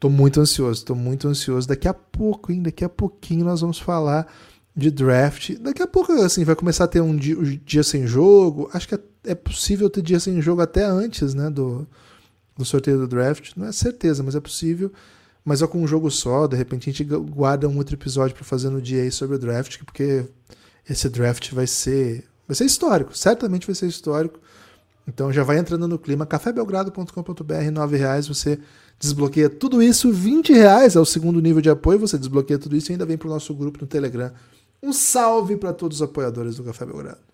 Tô 0.00 0.10
muito 0.10 0.40
ansioso, 0.40 0.84
tô 0.84 0.96
muito 0.96 1.28
ansioso. 1.28 1.68
Daqui 1.68 1.86
a 1.86 1.94
pouco, 1.94 2.50
hein? 2.50 2.64
Daqui 2.64 2.84
a 2.84 2.88
pouquinho 2.88 3.44
nós 3.44 3.60
vamos 3.60 3.78
falar 3.78 4.26
de 4.74 4.90
draft. 4.90 5.56
Daqui 5.60 5.82
a 5.82 5.86
pouco, 5.86 6.10
assim, 6.14 6.42
vai 6.42 6.56
começar 6.56 6.84
a 6.84 6.88
ter 6.88 7.00
um 7.00 7.14
dia, 7.14 7.38
um 7.38 7.44
dia 7.64 7.84
sem 7.84 8.08
jogo. 8.08 8.68
Acho 8.72 8.88
que 8.88 8.96
é, 8.96 9.00
é 9.26 9.34
possível 9.36 9.88
ter 9.88 10.02
dia 10.02 10.18
sem 10.18 10.42
jogo 10.42 10.62
até 10.62 10.84
antes, 10.84 11.32
né? 11.32 11.48
Do, 11.48 11.86
do 12.58 12.64
sorteio 12.64 12.98
do 12.98 13.06
draft. 13.06 13.52
Não 13.56 13.68
é 13.68 13.72
certeza, 13.72 14.20
mas 14.20 14.34
é 14.34 14.40
possível. 14.40 14.92
Mas 15.44 15.62
é 15.62 15.66
com 15.66 15.82
um 15.82 15.86
jogo 15.86 16.10
só, 16.10 16.46
de 16.46 16.56
repente 16.56 16.88
a 16.88 16.92
gente 16.92 17.04
guarda 17.04 17.68
um 17.68 17.76
outro 17.78 17.94
episódio 17.94 18.34
para 18.34 18.44
fazer 18.44 18.68
no 18.68 18.80
dia 18.80 19.02
aí 19.02 19.10
sobre 19.10 19.36
o 19.36 19.38
draft, 19.38 19.78
porque 19.84 20.24
esse 20.88 21.08
draft 21.08 21.52
vai 21.52 21.66
ser 21.66 22.24
vai 22.46 22.54
ser 22.54 22.64
histórico, 22.64 23.16
certamente 23.16 23.66
vai 23.66 23.74
ser 23.74 23.86
histórico. 23.86 24.38
Então 25.06 25.32
já 25.32 25.42
vai 25.42 25.58
entrando 25.58 25.88
no 25.88 25.98
clima, 25.98 26.26
cafébelgrado.com.br, 26.26 27.70
nove 27.72 27.96
reais, 27.96 28.28
você 28.28 28.58
desbloqueia 28.98 29.48
tudo 29.48 29.82
isso, 29.82 30.12
20 30.12 30.52
reais 30.52 30.94
é 30.94 31.00
o 31.00 31.04
segundo 31.04 31.40
nível 31.40 31.62
de 31.62 31.70
apoio, 31.70 31.98
você 31.98 32.18
desbloqueia 32.18 32.58
tudo 32.58 32.76
isso 32.76 32.90
e 32.90 32.92
ainda 32.92 33.06
vem 33.06 33.16
para 33.16 33.28
o 33.28 33.30
nosso 33.30 33.54
grupo 33.54 33.78
no 33.80 33.86
Telegram. 33.86 34.30
Um 34.82 34.92
salve 34.92 35.56
para 35.56 35.72
todos 35.72 35.98
os 35.98 36.02
apoiadores 36.02 36.56
do 36.56 36.64
Café 36.64 36.84
Belgrado. 36.84 37.29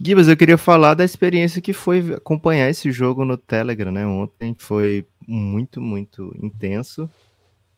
Gibas, 0.00 0.28
eu 0.28 0.36
queria 0.36 0.58
falar 0.58 0.94
da 0.94 1.04
experiência 1.04 1.62
que 1.62 1.72
foi 1.72 2.14
acompanhar 2.14 2.68
esse 2.68 2.90
jogo 2.90 3.24
no 3.24 3.36
Telegram, 3.36 3.92
né? 3.92 4.06
Ontem 4.06 4.54
foi 4.58 5.06
muito, 5.26 5.80
muito 5.80 6.34
intenso. 6.42 7.08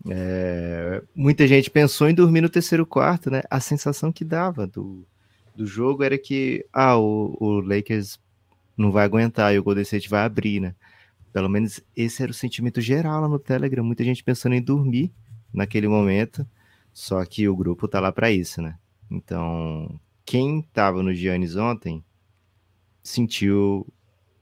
É, 0.09 1.03
muita 1.15 1.47
gente 1.47 1.71
pensou 1.71 2.09
em 2.09 2.15
dormir 2.15 2.41
no 2.41 2.49
terceiro 2.49 2.87
quarto, 2.87 3.31
né? 3.31 3.43
A 3.51 3.61
sensação 3.61 4.13
que 4.13 4.25
dava 4.25 4.67
do, 4.67 5.07
do 5.55 5.67
jogo 5.67 6.03
era 6.03 6.17
que 6.17 6.65
ah, 6.73 6.97
o, 6.97 7.37
o 7.39 7.61
Lakers 7.61 8.19
não 8.77 8.91
vai 8.91 9.05
aguentar 9.05 9.55
e 9.55 9.59
o 9.59 9.63
Golden 9.63 9.83
State 9.83 10.09
vai 10.09 10.25
abrir, 10.25 10.61
né? 10.61 10.75
Pelo 11.33 11.49
menos 11.49 11.81
esse 11.95 12.23
era 12.23 12.31
o 12.31 12.35
sentimento 12.35 12.81
geral 12.81 13.21
lá 13.21 13.29
no 13.29 13.39
Telegram. 13.39 13.85
Muita 13.85 14.05
gente 14.05 14.25
pensando 14.25 14.55
em 14.55 14.63
dormir 14.63 15.13
naquele 15.53 15.87
momento. 15.87 16.47
Só 16.93 17.23
que 17.27 17.47
o 17.47 17.55
grupo 17.55 17.87
tá 17.87 18.01
lá 18.01 18.11
para 18.11 18.31
isso, 18.31 18.63
né? 18.63 18.77
Então, 19.11 20.01
quem 20.27 20.61
tava 20.73 21.05
no 21.05 21.15
Giannis 21.15 21.55
ontem 21.55 22.05
sentiu 23.03 23.87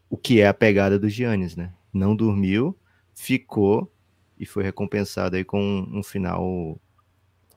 o 0.09 0.16
que 0.16 0.41
é 0.41 0.49
a 0.49 0.55
pegada 0.55 0.99
do 0.99 1.09
Giannis, 1.11 1.55
né? 1.55 1.74
Não 1.93 2.16
dormiu, 2.16 2.76
ficou 3.14 3.93
e 4.39 4.47
foi 4.47 4.64
recompensado 4.64 5.37
aí 5.37 5.45
com 5.45 5.87
um 5.93 6.03
final 6.03 6.80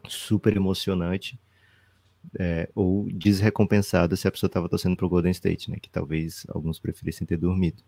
super 0.07 0.55
emocionante. 0.55 1.39
É, 2.37 2.69
ou 2.75 3.07
desrecompensado 3.09 4.17
se 4.17 4.27
a 4.27 4.31
pessoa 4.31 4.49
estava 4.49 4.67
torcendo 4.67 4.97
para 4.97 5.05
o 5.05 5.09
Golden 5.09 5.31
State, 5.31 5.71
né? 5.71 5.77
Que 5.81 5.89
talvez 5.89 6.45
alguns 6.49 6.77
preferissem 6.77 7.25
ter 7.25 7.37
dormido 7.37 7.81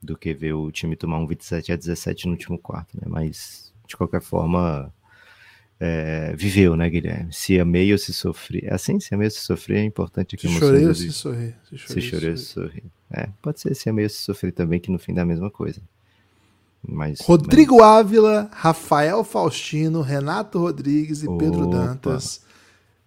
do 0.00 0.16
que 0.16 0.32
ver 0.32 0.52
o 0.52 0.70
time 0.70 0.94
tomar 0.94 1.18
um 1.18 1.26
27 1.26 1.72
a 1.72 1.76
17 1.76 2.26
no 2.26 2.32
último 2.32 2.56
quarto, 2.56 2.96
né? 2.96 3.08
Mas 3.08 3.74
de 3.88 3.96
qualquer 3.96 4.22
forma 4.22 4.94
é, 5.80 6.34
viveu, 6.36 6.76
né, 6.76 6.90
Guilherme? 6.90 7.32
Se 7.32 7.58
amei 7.58 7.90
ou 7.90 7.98
se 7.98 8.12
sofri. 8.12 8.60
É 8.64 8.74
assim, 8.74 9.00
se 9.00 9.14
amei 9.14 9.28
ou 9.28 9.30
se 9.30 9.40
sofri 9.40 9.76
é 9.76 9.84
importante 9.84 10.36
que 10.36 10.46
Se 10.46 10.58
chorei 10.58 10.86
ou 10.86 10.94
se 10.94 11.10
sorri. 11.10 11.54
Se 11.68 11.78
chorei, 11.78 12.02
se 12.02 12.10
chorei 12.10 12.30
ou 12.30 12.36
se 12.36 12.44
sorri. 12.44 12.84
É, 13.10 13.28
pode 13.40 13.60
ser 13.60 13.74
se 13.74 13.88
amei 13.88 14.04
ou 14.04 14.10
se 14.10 14.18
sofri 14.18 14.52
também, 14.52 14.78
que 14.78 14.90
no 14.90 14.98
fim 14.98 15.14
dá 15.14 15.22
a 15.22 15.24
mesma 15.24 15.50
coisa. 15.50 15.80
Mas, 16.86 17.20
Rodrigo 17.20 17.78
mas... 17.78 17.86
Ávila, 17.86 18.50
Rafael 18.52 19.24
Faustino, 19.24 20.02
Renato 20.02 20.58
Rodrigues 20.58 21.22
e 21.22 21.28
Opa. 21.28 21.38
Pedro 21.38 21.66
Dantas. 21.66 22.42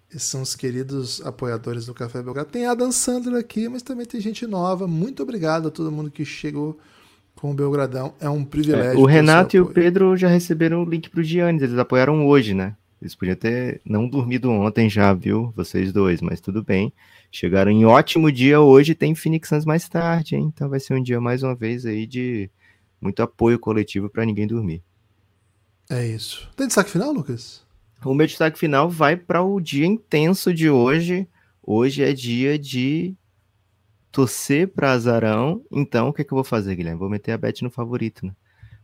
Esses 0.10 0.24
são 0.24 0.42
os 0.42 0.56
queridos 0.56 1.22
apoiadores 1.26 1.86
do 1.86 1.94
Café 1.94 2.22
Belgrado. 2.22 2.50
Tem 2.50 2.66
a 2.66 2.74
Dan 2.74 2.92
Sandler 2.92 3.40
aqui, 3.40 3.68
mas 3.70 3.82
também 3.82 4.06
tem 4.06 4.22
gente 4.22 4.46
nova. 4.46 4.88
Muito 4.88 5.24
obrigado 5.24 5.68
a 5.68 5.72
todo 5.72 5.92
mundo 5.92 6.12
que 6.12 6.26
chegou 6.26 6.78
com 7.36 7.52
o 7.52 7.54
Belgradão. 7.54 8.14
É 8.20 8.30
um 8.30 8.44
privilégio. 8.44 8.92
É, 8.92 8.96
o 8.96 9.06
Renato 9.06 9.56
e 9.56 9.60
o 9.60 9.66
Pedro 9.66 10.16
já 10.16 10.28
receberam 10.28 10.84
o 10.84 10.90
link 10.90 11.10
pro 11.10 11.24
Giannis, 11.24 11.62
eles 11.62 11.78
apoiaram 11.78 12.26
hoje, 12.28 12.54
né? 12.54 12.76
Eles 13.02 13.16
podiam 13.16 13.36
ter 13.36 13.82
não 13.84 14.08
dormido 14.08 14.50
ontem 14.50 14.90
já, 14.90 15.14
viu? 15.14 15.52
Vocês 15.58 15.92
dois, 15.92 16.22
mas 16.22 16.40
tudo 16.40 16.64
bem. 16.64 16.94
Chegaram 17.30 17.70
em 17.70 17.84
ótimo 17.84 18.32
dia 18.32 18.62
hoje, 18.62 18.96
tem 18.96 19.14
Phoenix 19.14 19.50
Suns 19.50 19.66
mais 19.66 19.90
tarde, 19.90 20.38
hein? 20.38 20.52
Então 20.54 20.70
vai 20.70 20.80
ser 20.80 20.94
um 20.94 21.04
dia 21.04 21.20
mais 21.20 21.44
uma 21.44 21.54
vez 21.54 21.86
aí 21.86 22.08
de 22.08 22.50
muito 23.02 23.22
apoio 23.22 23.60
coletivo 23.60 24.10
para 24.10 24.26
ninguém 24.26 24.48
dormir. 24.48 24.82
É 25.90 26.08
isso. 26.08 26.50
Tem 26.56 26.66
destaque 26.66 26.90
final, 26.90 27.12
Lucas? 27.12 27.66
O 28.06 28.14
meu 28.14 28.26
destaque 28.26 28.58
final 28.58 28.90
vai 28.90 29.18
para 29.18 29.42
o 29.42 29.60
dia 29.60 29.86
intenso 29.86 30.54
de 30.54 30.70
hoje. 30.70 31.28
Hoje 31.62 32.04
é 32.04 32.14
dia 32.14 32.58
de 32.58 33.16
torcer 34.14 34.68
para 34.68 34.92
Azarão, 34.92 35.66
então 35.72 36.10
o 36.10 36.14
que, 36.14 36.22
é 36.22 36.24
que 36.24 36.32
eu 36.32 36.36
vou 36.36 36.44
fazer, 36.44 36.76
Guilherme? 36.76 37.00
Vou 37.00 37.10
meter 37.10 37.32
a 37.32 37.38
bet 37.38 37.64
no 37.64 37.72
favorito, 37.72 38.28
né? 38.28 38.32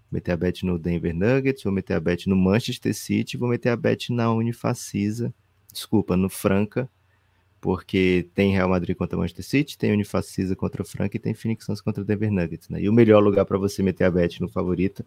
Vou 0.09 0.17
meter 0.17 0.31
a 0.31 0.37
bet 0.37 0.65
no 0.65 0.79
Denver 0.79 1.13
Nuggets, 1.13 1.63
vou 1.63 1.71
meter 1.71 1.93
a 1.93 1.99
bet 1.99 2.27
no 2.27 2.35
Manchester 2.35 2.95
City, 2.95 3.37
vou 3.37 3.47
meter 3.47 3.69
a 3.69 3.75
bet 3.75 4.11
na 4.11 4.33
Unifacisa, 4.33 5.31
desculpa, 5.71 6.17
no 6.17 6.29
Franca, 6.29 6.89
porque 7.61 8.27
tem 8.33 8.51
Real 8.51 8.69
Madrid 8.69 8.97
contra 8.97 9.15
Manchester 9.15 9.45
City, 9.45 9.77
tem 9.77 9.93
Unifacisa 9.93 10.55
contra 10.55 10.81
o 10.81 10.85
Franca 10.85 11.15
e 11.15 11.19
tem 11.19 11.35
Phoenix 11.35 11.63
Suns 11.63 11.79
contra 11.79 12.01
o 12.01 12.05
Denver 12.05 12.31
Nuggets, 12.31 12.67
né? 12.67 12.81
E 12.81 12.89
o 12.89 12.93
melhor 12.93 13.21
lugar 13.21 13.45
para 13.45 13.59
você 13.59 13.83
meter 13.83 14.05
a 14.05 14.11
bet 14.11 14.41
no 14.41 14.49
favorito 14.49 15.05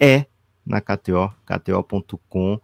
é 0.00 0.26
na 0.66 0.80
KTO, 0.80 1.32
kto.com. 1.46 2.60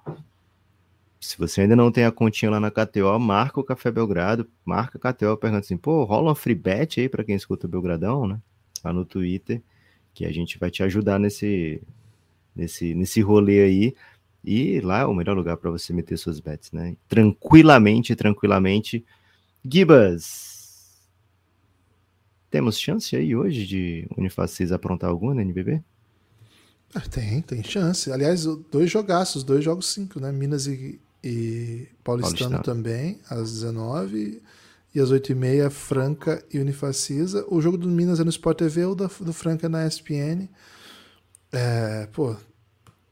Se 1.21 1.39
você 1.39 1.62
ainda 1.62 1.75
não 1.75 1.91
tem 1.91 2.05
a 2.05 2.12
continha 2.12 2.51
lá 2.51 2.61
na 2.61 2.71
KTO, 2.71 3.19
marca 3.19 3.59
o 3.59 3.64
Café 3.64 3.91
Belgrado, 3.91 4.49
marca 4.64 4.99
a 4.99 5.12
KTO, 5.12 5.37
pergunta 5.37 5.64
assim, 5.64 5.77
pô, 5.77 6.05
rola 6.05 6.29
uma 6.29 6.35
free 6.35 6.55
bet 6.55 7.01
aí 7.01 7.09
para 7.09 7.25
quem 7.25 7.35
escuta 7.35 7.67
o 7.67 7.71
Belgradão, 7.71 8.27
né? 8.27 8.41
Lá 8.85 8.93
no 8.93 9.05
Twitter, 9.05 9.62
que 10.12 10.25
a 10.27 10.33
gente 10.33 10.59
vai 10.59 10.71
te 10.71 10.83
ajudar 10.83 11.19
nesse, 11.19 11.83
nesse, 12.55 12.95
nesse 12.95 13.21
rolê 13.21 13.62
aí. 13.62 13.95
E 14.45 14.81
lá 14.81 15.01
é 15.01 15.05
o 15.07 15.14
melhor 15.14 15.37
lugar 15.37 15.57
para 15.57 15.71
você 15.71 15.93
meter 15.93 16.17
suas 16.17 16.39
bets, 16.39 16.71
né? 16.71 16.97
Tranquilamente, 17.09 18.14
tranquilamente. 18.14 19.05
Gibas, 19.64 20.57
temos 22.51 22.79
chance 22.79 23.17
aí 23.17 23.35
hoje 23.35 23.67
de 23.67 24.07
Unifacis 24.17 24.71
aprontar 24.71 25.11
alguma 25.11 25.35
na 25.35 25.43
NBB? 25.43 25.83
Ah, 26.95 27.01
tem, 27.01 27.43
tem 27.43 27.62
chance. 27.62 28.11
Aliás, 28.12 28.45
dois 28.71 28.91
jogaços, 28.91 29.43
dois 29.43 29.64
jogos 29.64 29.93
cinco, 29.93 30.21
né? 30.21 30.31
Minas 30.31 30.67
e, 30.67 31.01
e 31.29 31.89
Paulistano, 32.05 32.39
Paulistano, 32.51 32.62
também, 32.62 33.20
às 33.29 33.51
19 33.55 34.41
e 34.95 35.01
às 35.01 35.11
8h30, 35.11 35.68
Franca 35.70 36.45
e 36.53 36.61
Unifacisa. 36.61 37.45
O 37.49 37.61
jogo 37.61 37.77
do 37.77 37.89
Minas 37.89 38.20
é 38.20 38.24
no 38.24 38.31
Sport 38.31 38.59
TV, 38.59 38.85
o 38.85 38.95
do, 38.95 39.09
do 39.09 39.33
Franca 39.33 39.66
é 39.66 39.68
na 39.68 39.85
ESPN. 39.85 40.49
É, 41.51 42.07
pô, 42.12 42.37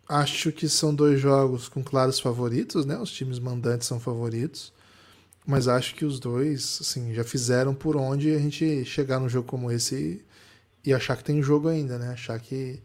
acho 0.08 0.52
que 0.52 0.68
são 0.68 0.94
dois 0.94 1.20
jogos 1.20 1.68
com 1.68 1.82
claros 1.82 2.20
favoritos, 2.20 2.86
né? 2.86 2.96
Os 2.98 3.10
times 3.10 3.40
mandantes 3.40 3.88
são 3.88 3.98
favoritos. 3.98 4.72
Mas 5.44 5.66
acho 5.66 5.96
que 5.96 6.04
os 6.04 6.20
dois, 6.20 6.78
assim, 6.82 7.12
já 7.12 7.24
fizeram 7.24 7.74
por 7.74 7.96
onde 7.96 8.32
a 8.32 8.38
gente 8.38 8.84
chegar 8.84 9.18
num 9.18 9.28
jogo 9.28 9.48
como 9.48 9.72
esse 9.72 10.24
e, 10.84 10.90
e 10.90 10.94
achar 10.94 11.16
que 11.16 11.24
tem 11.24 11.42
jogo 11.42 11.66
ainda, 11.66 11.98
né? 11.98 12.10
Achar 12.10 12.38
que 12.38 12.80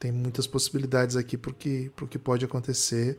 tem 0.00 0.10
muitas 0.10 0.46
possibilidades 0.46 1.14
aqui 1.14 1.36
pro 1.36 1.52
que, 1.52 1.92
pro 1.94 2.08
que 2.08 2.18
pode 2.18 2.42
acontecer 2.42 3.18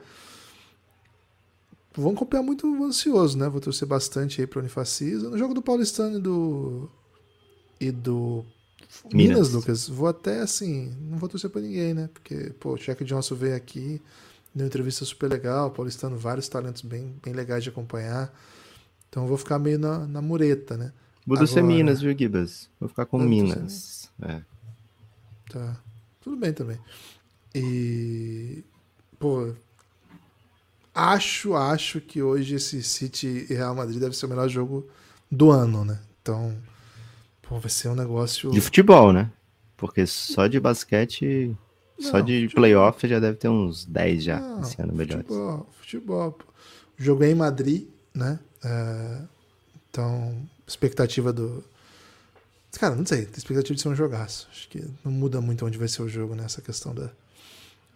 vão 2.01 2.13
acompanhar 2.13 2.43
muito 2.43 2.67
ansioso, 2.83 3.37
né? 3.37 3.47
Vou 3.49 3.61
torcer 3.61 3.87
bastante 3.87 4.41
aí 4.41 4.47
para 4.47 4.59
Unifacisa. 4.59 5.29
No 5.29 5.37
jogo 5.37 5.53
do 5.53 5.61
Paulistano 5.61 6.17
e 6.17 6.21
do. 6.21 6.89
E 7.79 7.91
do. 7.91 8.45
Minas. 9.11 9.29
Minas, 9.29 9.53
Lucas, 9.53 9.87
vou 9.87 10.07
até 10.07 10.39
assim. 10.39 10.95
Não 11.01 11.17
vou 11.17 11.27
torcer 11.27 11.49
para 11.49 11.61
ninguém, 11.61 11.93
né? 11.93 12.09
Porque, 12.13 12.51
pô, 12.59 12.73
o 12.73 12.77
Cheque 12.77 13.03
Johnson 13.03 13.35
veio 13.35 13.55
aqui, 13.55 14.01
deu 14.53 14.63
uma 14.63 14.67
entrevista 14.67 15.03
super 15.03 15.29
legal. 15.29 15.71
Paulistano, 15.71 16.17
vários 16.17 16.47
talentos 16.47 16.81
bem, 16.81 17.15
bem 17.23 17.33
legais 17.33 17.63
de 17.63 17.69
acompanhar. 17.69 18.33
Então 19.09 19.27
vou 19.27 19.37
ficar 19.37 19.59
meio 19.59 19.77
na, 19.77 20.07
na 20.07 20.21
mureta, 20.21 20.77
né? 20.77 20.93
Vou 21.25 21.37
torcer 21.37 21.63
Minas, 21.63 22.01
viu, 22.01 22.17
Gibas? 22.17 22.69
Vou 22.79 22.89
ficar 22.89 23.05
com 23.05 23.17
Minas. 23.17 24.11
É. 24.21 24.41
Tá. 25.49 25.81
Tudo 26.21 26.35
bem 26.35 26.53
também. 26.53 26.77
E. 27.55 28.63
Pô, 29.19 29.53
acho, 30.93 31.55
acho 31.55 31.99
que 32.01 32.21
hoje 32.21 32.55
esse 32.55 32.81
City 32.83 33.47
e 33.49 33.53
Real 33.53 33.75
Madrid 33.75 33.99
deve 33.99 34.15
ser 34.15 34.25
o 34.25 34.29
melhor 34.29 34.47
jogo 34.49 34.87
do 35.31 35.51
ano, 35.51 35.83
né? 35.83 35.99
Então, 36.21 36.55
pô, 37.41 37.59
vai 37.59 37.69
ser 37.69 37.89
um 37.89 37.95
negócio. 37.95 38.51
De 38.51 38.61
futebol, 38.61 39.11
né? 39.11 39.31
Porque 39.75 40.05
só 40.05 40.47
de 40.47 40.59
basquete 40.59 41.55
Só 41.99 42.19
de 42.19 42.49
playoff 42.49 43.07
já 43.07 43.19
deve 43.19 43.37
ter 43.37 43.49
uns 43.49 43.85
10 43.85 44.23
já 44.23 44.39
Não, 44.39 44.61
esse 44.61 44.81
ano 44.81 44.93
melhores. 44.93 45.25
Futebol, 45.27 45.69
futebol. 45.79 46.31
pô. 46.31 47.23
É 47.23 47.29
em 47.29 47.35
Madrid, 47.35 47.87
né? 48.13 48.39
É, 48.63 49.21
então, 49.89 50.35
expectativa 50.67 51.31
do. 51.31 51.63
Cara, 52.79 52.95
não 52.95 53.05
sei, 53.05 53.25
tem 53.25 53.37
expectativa 53.37 53.75
de 53.75 53.81
ser 53.81 53.89
um 53.89 53.95
jogaço. 53.95 54.47
Acho 54.51 54.67
que 54.69 54.83
não 55.03 55.11
muda 55.11 55.39
muito 55.39 55.65
onde 55.65 55.77
vai 55.77 55.87
ser 55.87 56.01
o 56.01 56.09
jogo 56.09 56.33
nessa 56.33 56.61
questão 56.61 56.93
da, 56.93 57.11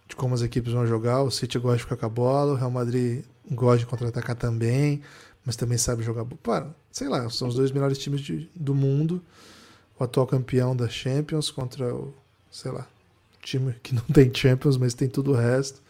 de 0.08 0.16
como 0.16 0.34
as 0.36 0.42
equipes 0.42 0.74
vão 0.74 0.86
jogar. 0.88 1.22
O 1.24 1.32
City 1.32 1.60
gosta 1.60 1.78
de 1.78 1.84
ficar 1.84 1.98
com 1.98 2.06
a 2.06 2.10
bola, 2.10 2.54
o 2.54 2.56
Real 2.56 2.72
Madrid 2.72 3.24
gosta 3.52 3.80
de 3.80 3.86
contra-atacar 3.86 4.36
também, 4.36 5.02
mas 5.46 5.56
também 5.56 5.78
sabe 5.78 6.04
jogar. 6.04 6.26
Para, 6.26 6.74
sei 6.92 7.08
lá, 7.08 7.30
são 7.30 7.48
os 7.48 7.56
dois 7.56 7.72
melhores 7.72 7.98
times 7.98 8.22
de- 8.22 8.50
do 8.56 8.74
mundo. 8.76 9.22
O 10.00 10.04
atual 10.04 10.28
campeão 10.28 10.76
da 10.76 10.88
Champions 10.88 11.50
contra 11.50 11.94
o, 11.94 12.14
sei 12.52 12.72
lá, 12.72 12.88
time 13.42 13.74
que 13.82 13.96
não 13.96 14.04
tem 14.14 14.32
Champions, 14.34 14.78
mas 14.78 14.94
tem 14.94 15.08
tudo 15.10 15.32
o 15.32 15.36
resto. 15.36 15.82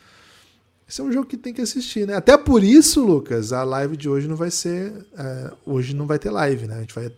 Esse 0.89 1.01
é 1.01 1.03
um 1.03 1.11
jogo 1.11 1.27
que 1.27 1.35
tem 1.35 1.53
que 1.53 1.59
assistir, 1.59 2.07
né? 2.07 2.15
Até 2.15 2.37
por 2.37 2.63
isso, 2.63 3.05
Lucas, 3.05 3.51
a 3.51 3.63
live 3.65 3.97
de 3.97 4.07
hoje 4.07 4.25
não 4.27 4.37
vai 4.37 4.49
ser. 4.49 4.93
é, 5.17 5.51
hoje 5.65 5.93
não 5.93 6.07
vai 6.07 6.17
ter 6.17 6.29
live, 6.29 6.65
né? 6.65 6.77
A 6.77 6.79
gente 6.79 6.95
vai, 6.95 7.11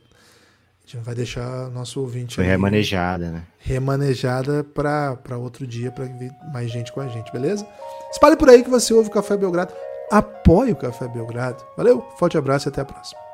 gente 0.90 0.98
não 0.98 1.04
vai 1.04 1.14
deixar 1.14 1.70
nosso 1.70 2.02
ouvinte 2.02 2.36
Foi 2.36 2.44
aí 2.44 2.50
remanejada, 2.50 3.30
né? 3.30 3.44
remanejada 3.60 4.64
para 4.64 5.38
outro 5.38 5.68
dia, 5.68 5.92
para 5.92 6.06
vir 6.06 6.32
mais 6.52 6.72
gente 6.72 6.92
com 6.92 7.00
a 7.00 7.08
gente, 7.08 7.32
beleza? 7.32 7.68
Espalhe 8.12 8.36
por 8.36 8.50
aí 8.50 8.64
que 8.64 8.70
você 8.70 8.92
ouve 8.94 9.10
o 9.10 9.12
Café 9.12 9.38
Belgrado. 9.38 9.72
Apoie 10.12 10.72
o 10.72 10.76
Café 10.76 11.08
Belgrado. 11.08 11.64
Valeu, 11.78 12.02
forte 12.18 12.38
abraço 12.38 12.68
e 12.68 12.70
até 12.70 12.82
a 12.82 12.86
próxima. 12.86 13.29